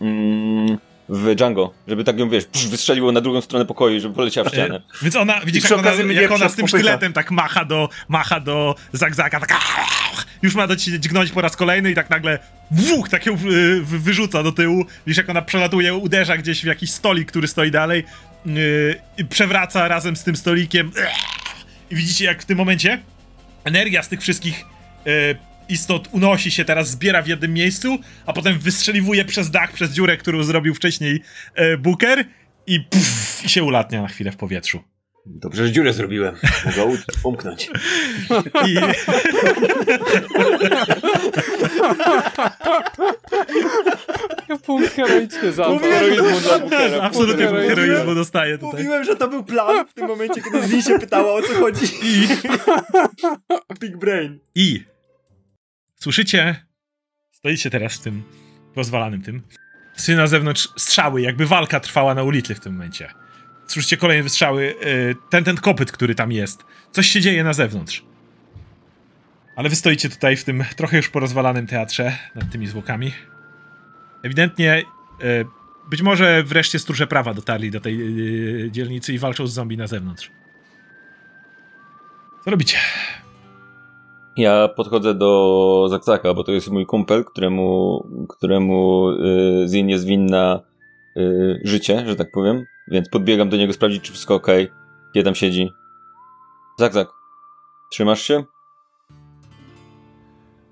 [0.00, 0.78] mm,
[1.08, 1.72] w Django.
[1.88, 4.74] Żeby tak ją, wiesz, psz, wystrzeliło na drugą stronę pokoju, żeby poleciała w ścianę.
[4.76, 6.78] E, Więc ona, widzisz, jak ona, jak ona z tym popycha.
[6.78, 9.58] sztyletem tak macha do, macha do zagzaka, tak
[10.42, 12.38] już ma do ciebie dźgnąć po raz kolejny i tak nagle
[12.70, 14.84] dwóch tak ją wy- wy- wyrzuca do tyłu.
[15.06, 18.04] Widzisz, jak ona przelatuje, uderza gdzieś w jakiś stolik, który stoi dalej
[18.46, 20.90] yy, przewraca razem z tym stolikiem.
[21.90, 23.02] I widzicie, jak w tym momencie
[23.64, 24.64] energia z tych wszystkich
[25.04, 25.12] yy,
[25.68, 30.16] istot unosi się teraz, zbiera w jednym miejscu, a potem wystrzeliwuje przez dach, przez dziurę,
[30.16, 31.22] którą zrobił wcześniej
[31.56, 32.24] yy, Booker
[32.66, 34.82] i, pff, i się ulatnia na chwilę w powietrzu.
[35.26, 36.34] Dobrze, że dziurę zrobiłem.
[36.64, 37.70] Mogę umknąć.
[38.66, 38.76] I,
[44.66, 47.02] Punkt heroiczny za Heroizmu dla Bookera.
[47.02, 47.76] absolutnie Punkt heroizmu.
[47.86, 48.72] heroizmu dostaje tutaj.
[48.82, 51.86] Mówiłem, że to był plan w tym momencie, kiedy Zin się pytała o co chodzi.
[52.02, 52.28] I,
[53.80, 54.38] Big brain.
[54.54, 54.84] I
[56.00, 56.66] słyszycie,
[57.32, 58.22] stoicie teraz w tym
[58.76, 59.42] rozwalanym tym.
[59.94, 63.08] Słyszycie na zewnątrz strzały, jakby walka trwała na ulicy w tym momencie.
[63.68, 66.64] Słyszycie kolejne wystrzały, y, ten, ten kopyt, który tam jest.
[66.92, 68.02] Coś się dzieje na zewnątrz.
[69.56, 73.12] Ale wy stoicie tutaj w tym trochę już porozwalanym teatrze nad tymi zwłokami.
[74.22, 74.82] Ewidentnie,
[75.22, 75.44] y,
[75.90, 78.00] być może wreszcie stróże prawa dotarli do tej
[78.66, 80.30] y, dzielnicy i walczą z zombie na zewnątrz.
[82.44, 82.76] Co robicie?
[84.36, 90.60] Ja podchodzę do Zakzaka, bo to jest mój kumpel, któremu, któremu y, Zin jest winna
[91.64, 92.64] życie, że tak powiem.
[92.90, 94.46] Więc podbiegam do niego sprawdzić, czy wszystko ok.
[95.12, 95.72] Gdzie tam siedzi.
[96.78, 97.08] Zakzak,
[97.90, 98.44] trzymasz się?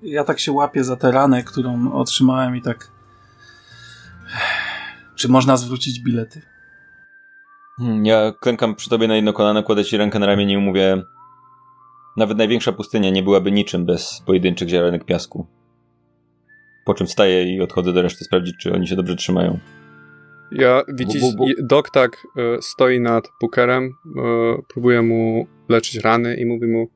[0.02, 2.90] Ja tak się łapię za tę ranę, którą otrzymałem i tak...
[5.14, 6.42] Czy można zwrócić bilety?
[7.78, 11.02] Hmm, Ja klękam przy tobie na jedno kolano, kładę ci rękę na ramieniu i mówię
[12.16, 15.46] nawet największa pustynia nie byłaby niczym bez pojedynczych ziarenek piasku.
[16.84, 19.58] Po czym wstaję i odchodzę do reszty sprawdzić, czy oni się dobrze trzymają.
[20.52, 21.52] Ja widzisz, Bu, bu, bu.
[21.62, 23.90] Dok tak e, stoi nad Bookerem, e,
[24.68, 26.90] próbuje mu leczyć rany i mówi mu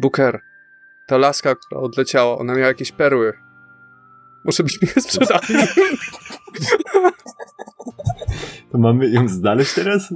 [0.00, 0.40] Booker,
[1.06, 3.32] ta laska, która odleciała, ona miała jakieś perły.
[4.44, 5.46] Może byśmy je sprzedali.
[8.72, 10.14] To mamy ją znaleźć teraz?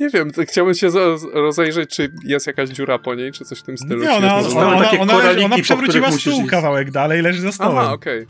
[0.00, 0.88] Nie wiem, chciałbym się
[1.32, 4.02] rozejrzeć, czy jest jakaś dziura po niej, czy coś w tym stylu.
[4.02, 7.78] Nie, ona, ona, ona, ona, przewróciła stół kawałek dalej, leży za stołem.
[7.78, 8.26] Aha, okej.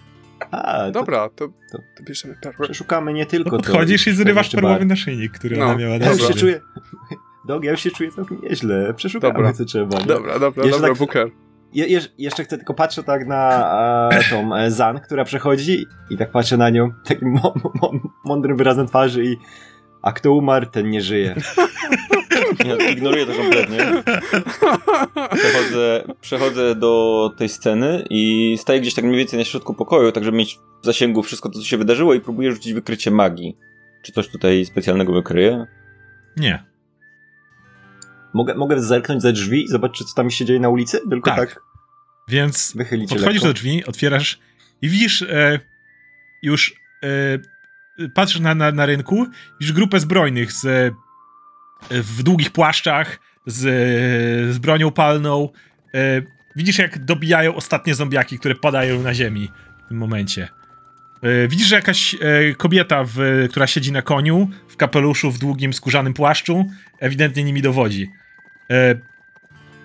[0.50, 2.64] A, Dobra, to, to- to bierzemy perły.
[2.64, 3.62] przeszukamy nie tylko To to.
[3.62, 6.60] podchodzisz i zrywasz perłowy naszyjnik, który No, ona miała na Ja już się czuję...
[7.48, 8.94] Dog, ja już się czuję całkiem nieźle.
[8.94, 9.52] Przeszukamy Dobra.
[9.52, 9.98] co trzeba.
[9.98, 10.06] Nie?
[10.06, 11.30] Dobra, dobra, Jeszcze dobra, tak- Booker.
[11.72, 13.50] je, je, jeszcze chcę, tylko patrzę tak na
[14.12, 17.38] e, tą e, Zan, która przechodzi i tak patrzę na nią takim
[18.24, 19.36] mądrym wyrazem twarzy i
[20.02, 21.34] a kto umarł, ten nie żyje.
[22.80, 23.78] Ja ignoruję to kompletnie.
[25.34, 30.24] Przechodzę, przechodzę do tej sceny i staję gdzieś tak mniej więcej na środku pokoju, tak
[30.24, 33.56] żeby mieć w zasięgu wszystko to, co się wydarzyło i próbuję rzucić wykrycie magii.
[34.02, 35.66] Czy coś tutaj specjalnego wykryje?
[36.36, 36.64] Nie.
[38.34, 41.00] Mogę, mogę zerknąć za drzwi i zobaczyć, co tam się dzieje na ulicy?
[41.10, 41.38] Tylko Tak.
[41.38, 41.60] tak,
[42.28, 42.74] Więc
[43.08, 43.46] podchodzisz lekko.
[43.46, 44.38] do drzwi, otwierasz
[44.82, 45.60] i widzisz e,
[46.42, 49.26] już e, patrzysz na, na, na rynku,
[49.60, 50.90] widzisz grupę zbrojnych z, e,
[51.90, 53.60] w długich płaszczach, z,
[54.54, 55.48] z bronią palną.
[55.94, 55.98] E,
[56.56, 59.50] widzisz, jak dobijają ostatnie zombiaki, które padają na ziemi
[59.84, 60.48] w tym momencie.
[61.22, 62.18] E, widzisz, że jakaś e,
[62.54, 66.64] kobieta, w, która siedzi na koniu, w kapeluszu, w długim, skórzanym płaszczu,
[67.00, 68.10] ewidentnie nimi dowodzi.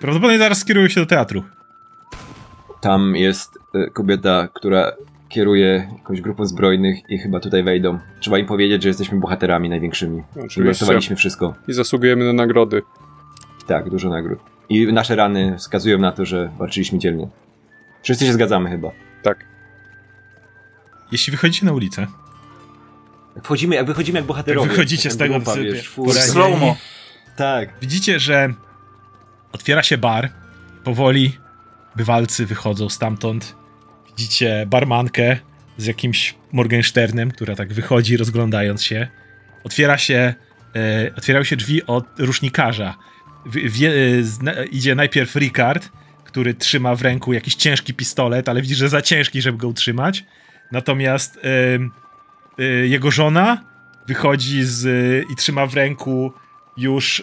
[0.00, 1.44] Prawdopodobnie zaraz skierują się do teatru.
[2.80, 3.58] Tam jest
[3.94, 4.92] kobieta, która
[5.28, 7.98] kieruje jakąś grupą zbrojnych i chyba tutaj wejdą.
[8.20, 10.22] Trzeba im powiedzieć, że jesteśmy bohaterami największymi.
[10.44, 11.16] Oczywiście.
[11.16, 11.54] Wszystko.
[11.68, 12.82] I zasługujemy na nagrody.
[13.66, 14.38] Tak, dużo nagród.
[14.68, 17.28] I nasze rany wskazują na to, że walczyliśmy dzielnie.
[18.02, 18.90] Wszyscy się zgadzamy chyba.
[19.22, 19.44] Tak.
[21.12, 22.06] Jeśli wychodzicie na ulicę,
[23.36, 24.70] Jak wchodzimy, jak wychodzimy jak bohaterowie.
[24.70, 25.96] Wychodzicie z Taka tego, grupa, wiesz.
[26.12, 26.76] Slow-mo.
[27.36, 27.68] Tak.
[27.80, 28.54] widzicie, że
[29.52, 30.30] otwiera się bar.
[30.84, 31.38] Powoli
[31.96, 33.56] bywalcy wychodzą stamtąd.
[34.18, 35.36] Widzicie barmankę
[35.76, 39.08] z jakimś Morgensternem, która tak wychodzi, rozglądając się.
[39.64, 40.34] Otwiera się,
[40.76, 42.96] e, otwierają się drzwi od rusznikarza.
[43.46, 43.92] W, wie,
[44.46, 45.88] e, idzie najpierw Ricard,
[46.24, 50.24] który trzyma w ręku jakiś ciężki pistolet, ale widzisz, że za ciężki, żeby go utrzymać.
[50.72, 51.40] Natomiast e,
[52.58, 53.64] e, jego żona
[54.08, 54.86] wychodzi z,
[55.30, 56.32] i trzyma w ręku
[56.76, 57.22] już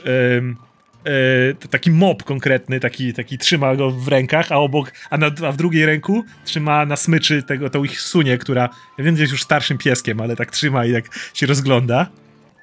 [1.06, 5.52] e, taki mop konkretny, taki, taki trzyma go w rękach, a obok, a, na, a
[5.52, 9.44] w drugiej ręku trzyma na smyczy tego, tą ich sunię, która, ja wiem, jest już
[9.44, 12.08] starszym pieskiem, ale tak trzyma i tak się rozgląda.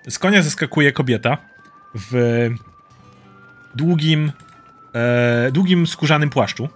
[0.09, 1.39] Z konia zeskakuje kobieta
[1.94, 2.51] w
[3.74, 4.32] długim,
[4.94, 6.69] e, długim skórzanym płaszczu.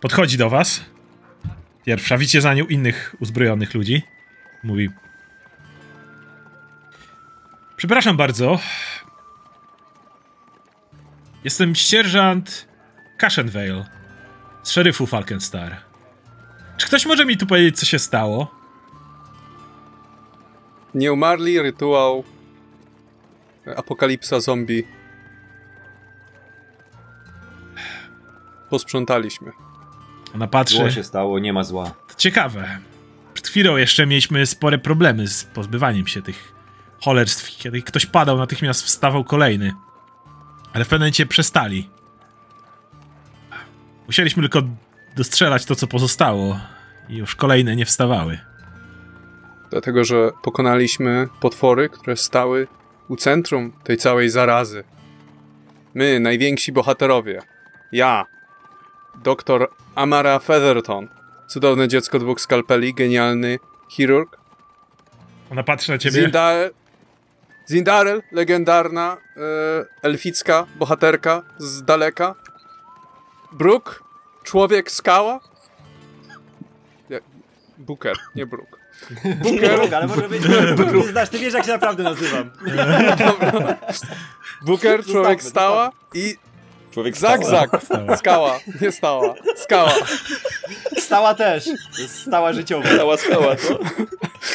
[0.00, 0.84] Podchodzi do was.
[1.86, 4.02] Pierwsza, widzicie za nią innych uzbrojonych ludzi.
[4.62, 4.90] Mówi,
[7.76, 8.58] Przepraszam bardzo.
[11.44, 12.68] Jestem sierżant
[13.18, 13.84] Cashenvale
[14.62, 15.76] z szeryfu Falkenstar.
[16.76, 18.54] Czy ktoś może mi tu powiedzieć, co się stało?
[20.94, 22.24] Nieumarli, rytuał,
[23.76, 24.84] apokalipsa zombie.
[28.70, 29.52] Posprzątaliśmy.
[30.34, 30.76] Ona patrzy.
[30.76, 31.90] Zło się stało, nie ma zła.
[32.08, 32.78] To ciekawe.
[33.34, 36.52] Przed chwilą jeszcze mieliśmy spore problemy z pozbywaniem się tych
[37.00, 37.58] cholerstw.
[37.58, 39.72] Kiedy ktoś padał, natychmiast wstawał kolejny.
[40.74, 41.90] Ale w pewnym momencie przestali.
[44.06, 44.62] Musieliśmy tylko
[45.16, 46.60] dostrzelać to, co pozostało.
[47.08, 48.38] I już kolejne nie wstawały.
[49.70, 52.66] Dlatego, że pokonaliśmy potwory, które stały
[53.08, 54.84] u centrum tej całej zarazy.
[55.94, 57.42] My, najwięksi bohaterowie.
[57.92, 58.26] Ja,
[59.22, 61.08] doktor Amara Featherton,
[61.46, 64.38] cudowne dziecko dwóch skalpeli, genialny chirurg.
[65.50, 66.22] Ona patrzy na ciebie.
[66.22, 66.70] Zindar
[67.66, 69.40] Zindarel, legendarna e,
[70.02, 72.34] elficka bohaterka z daleka.
[73.52, 74.04] Brook,
[74.44, 75.40] człowiek skała.
[77.78, 78.78] Booker, nie Brook.
[79.42, 80.42] Booker, ale może być.
[80.94, 82.50] Nie znasz, ty wiesz jak się naprawdę nazywam.
[84.66, 86.36] Booker, człowiek stała i
[86.90, 87.66] Człowiek Zak, stała.
[87.70, 88.18] zak.
[88.18, 89.34] Skała, nie stała.
[89.56, 89.92] Skała.
[90.98, 91.64] Stała też.
[91.64, 92.88] To stała życiowa.
[92.94, 93.78] Stała skała, co?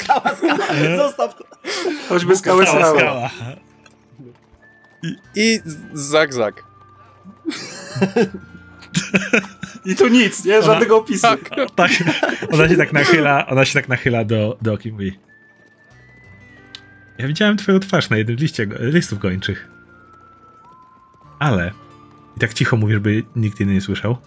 [0.09, 0.97] Stała skała.
[0.97, 1.43] Zostaw to.
[2.09, 3.29] Choćby skałę Skała, skała.
[3.29, 3.29] skała.
[5.35, 5.59] I
[5.93, 6.63] zak, zak.
[9.85, 10.61] I tu nic, nie?
[10.61, 11.21] Żadnego opisu.
[11.21, 11.49] Tak.
[11.75, 11.91] Tak,
[12.51, 15.19] ona się tak nachyla, ona się tak nachyla do, do Oki i mówi
[17.17, 19.67] Ja widziałem twoją twarz na jednym z liście, listów gończych.
[21.39, 21.71] Ale,
[22.37, 24.17] i tak cicho mówisz, by nikt inny nie słyszał,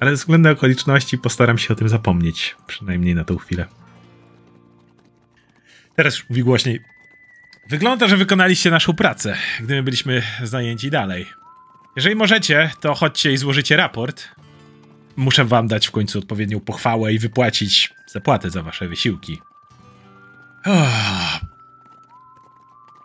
[0.00, 3.66] ale ze względu na okoliczności postaram się o tym zapomnieć, przynajmniej na tą chwilę.
[5.96, 6.80] Teraz już mówi głośniej.
[7.68, 11.26] Wygląda, że wykonaliście naszą pracę, gdy my byliśmy zajęci dalej.
[11.96, 14.28] Jeżeli możecie, to chodźcie i złożycie raport,
[15.16, 19.40] Muszę wam dać w końcu odpowiednią pochwałę i wypłacić zapłatę za wasze wysiłki.
[20.66, 21.40] Uff.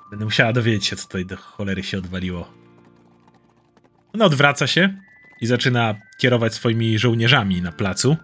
[0.09, 2.53] Będę musiała dowiedzieć się, co tutaj do cholery się odwaliło.
[4.13, 4.97] Ona odwraca się
[5.41, 8.17] i zaczyna kierować swoimi żołnierzami na placu.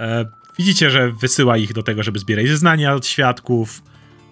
[0.00, 0.24] E,
[0.58, 3.82] widzicie, że wysyła ich do tego, żeby zbierać zeznania od świadków.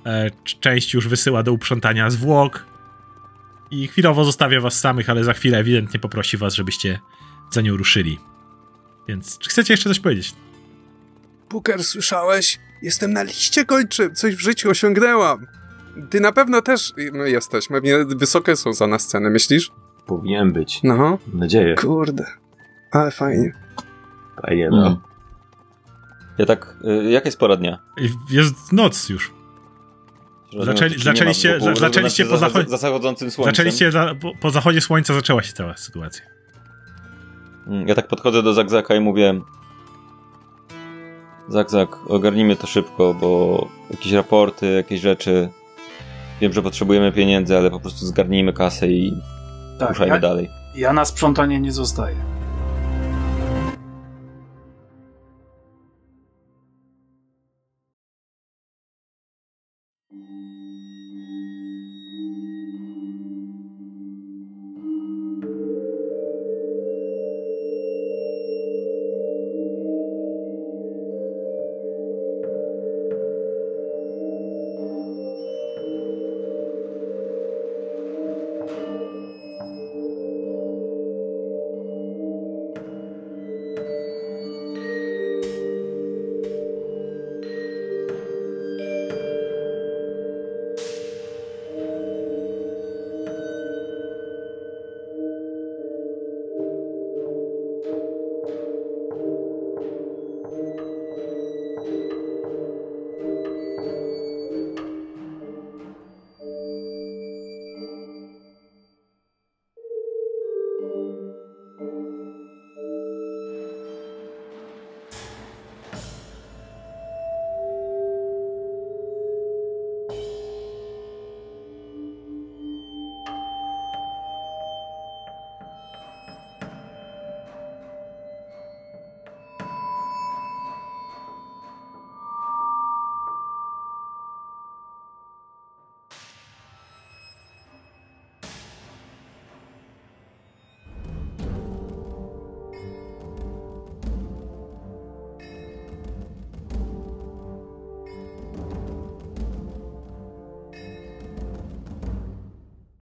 [0.06, 0.30] E,
[0.60, 2.66] część już wysyła do uprzątania zwłok.
[3.70, 7.00] i chwilowo zostawia was samych, ale za chwilę ewidentnie poprosi was, żebyście
[7.50, 8.18] za nią ruszyli.
[9.08, 10.34] Więc czy chcecie jeszcze coś powiedzieć?
[11.50, 12.58] Booker, słyszałeś?
[12.82, 15.46] Jestem na liście kończym, coś w życiu osiągnęłam.
[16.10, 19.72] Ty na pewno też, no jesteś, pewnie wysokie są za na scenę, myślisz?
[20.06, 20.80] Powinien być.
[20.82, 21.74] No, Mam nadzieję.
[21.74, 22.26] kurde,
[22.90, 23.52] ale fajnie.
[24.42, 24.86] Fajnie, no.
[24.86, 24.98] Mm.
[26.42, 27.78] Ja tak, y, jaka jest pora dnia?
[28.30, 29.30] Jest noc już.
[30.58, 31.74] Zaczęli- zaczęliście- po że
[32.38, 33.54] za, zachod- za zachodzącym słońcem.
[33.54, 36.24] Zaczęliście, za, po, po zachodzie słońca zaczęła się cała sytuacja.
[37.66, 39.40] Mm, Ja tak podchodzę do Zagzaka i mówię
[41.48, 45.48] Zagzak, ogarnijmy to szybko, bo jakieś raporty, jakieś rzeczy
[46.40, 49.12] wiem, że potrzebujemy pieniędzy, ale po prostu zgarnijmy kasę i
[49.78, 50.50] Tak, ruszajmy ja, dalej.
[50.74, 52.16] ja na sprzątanie nie zostaję.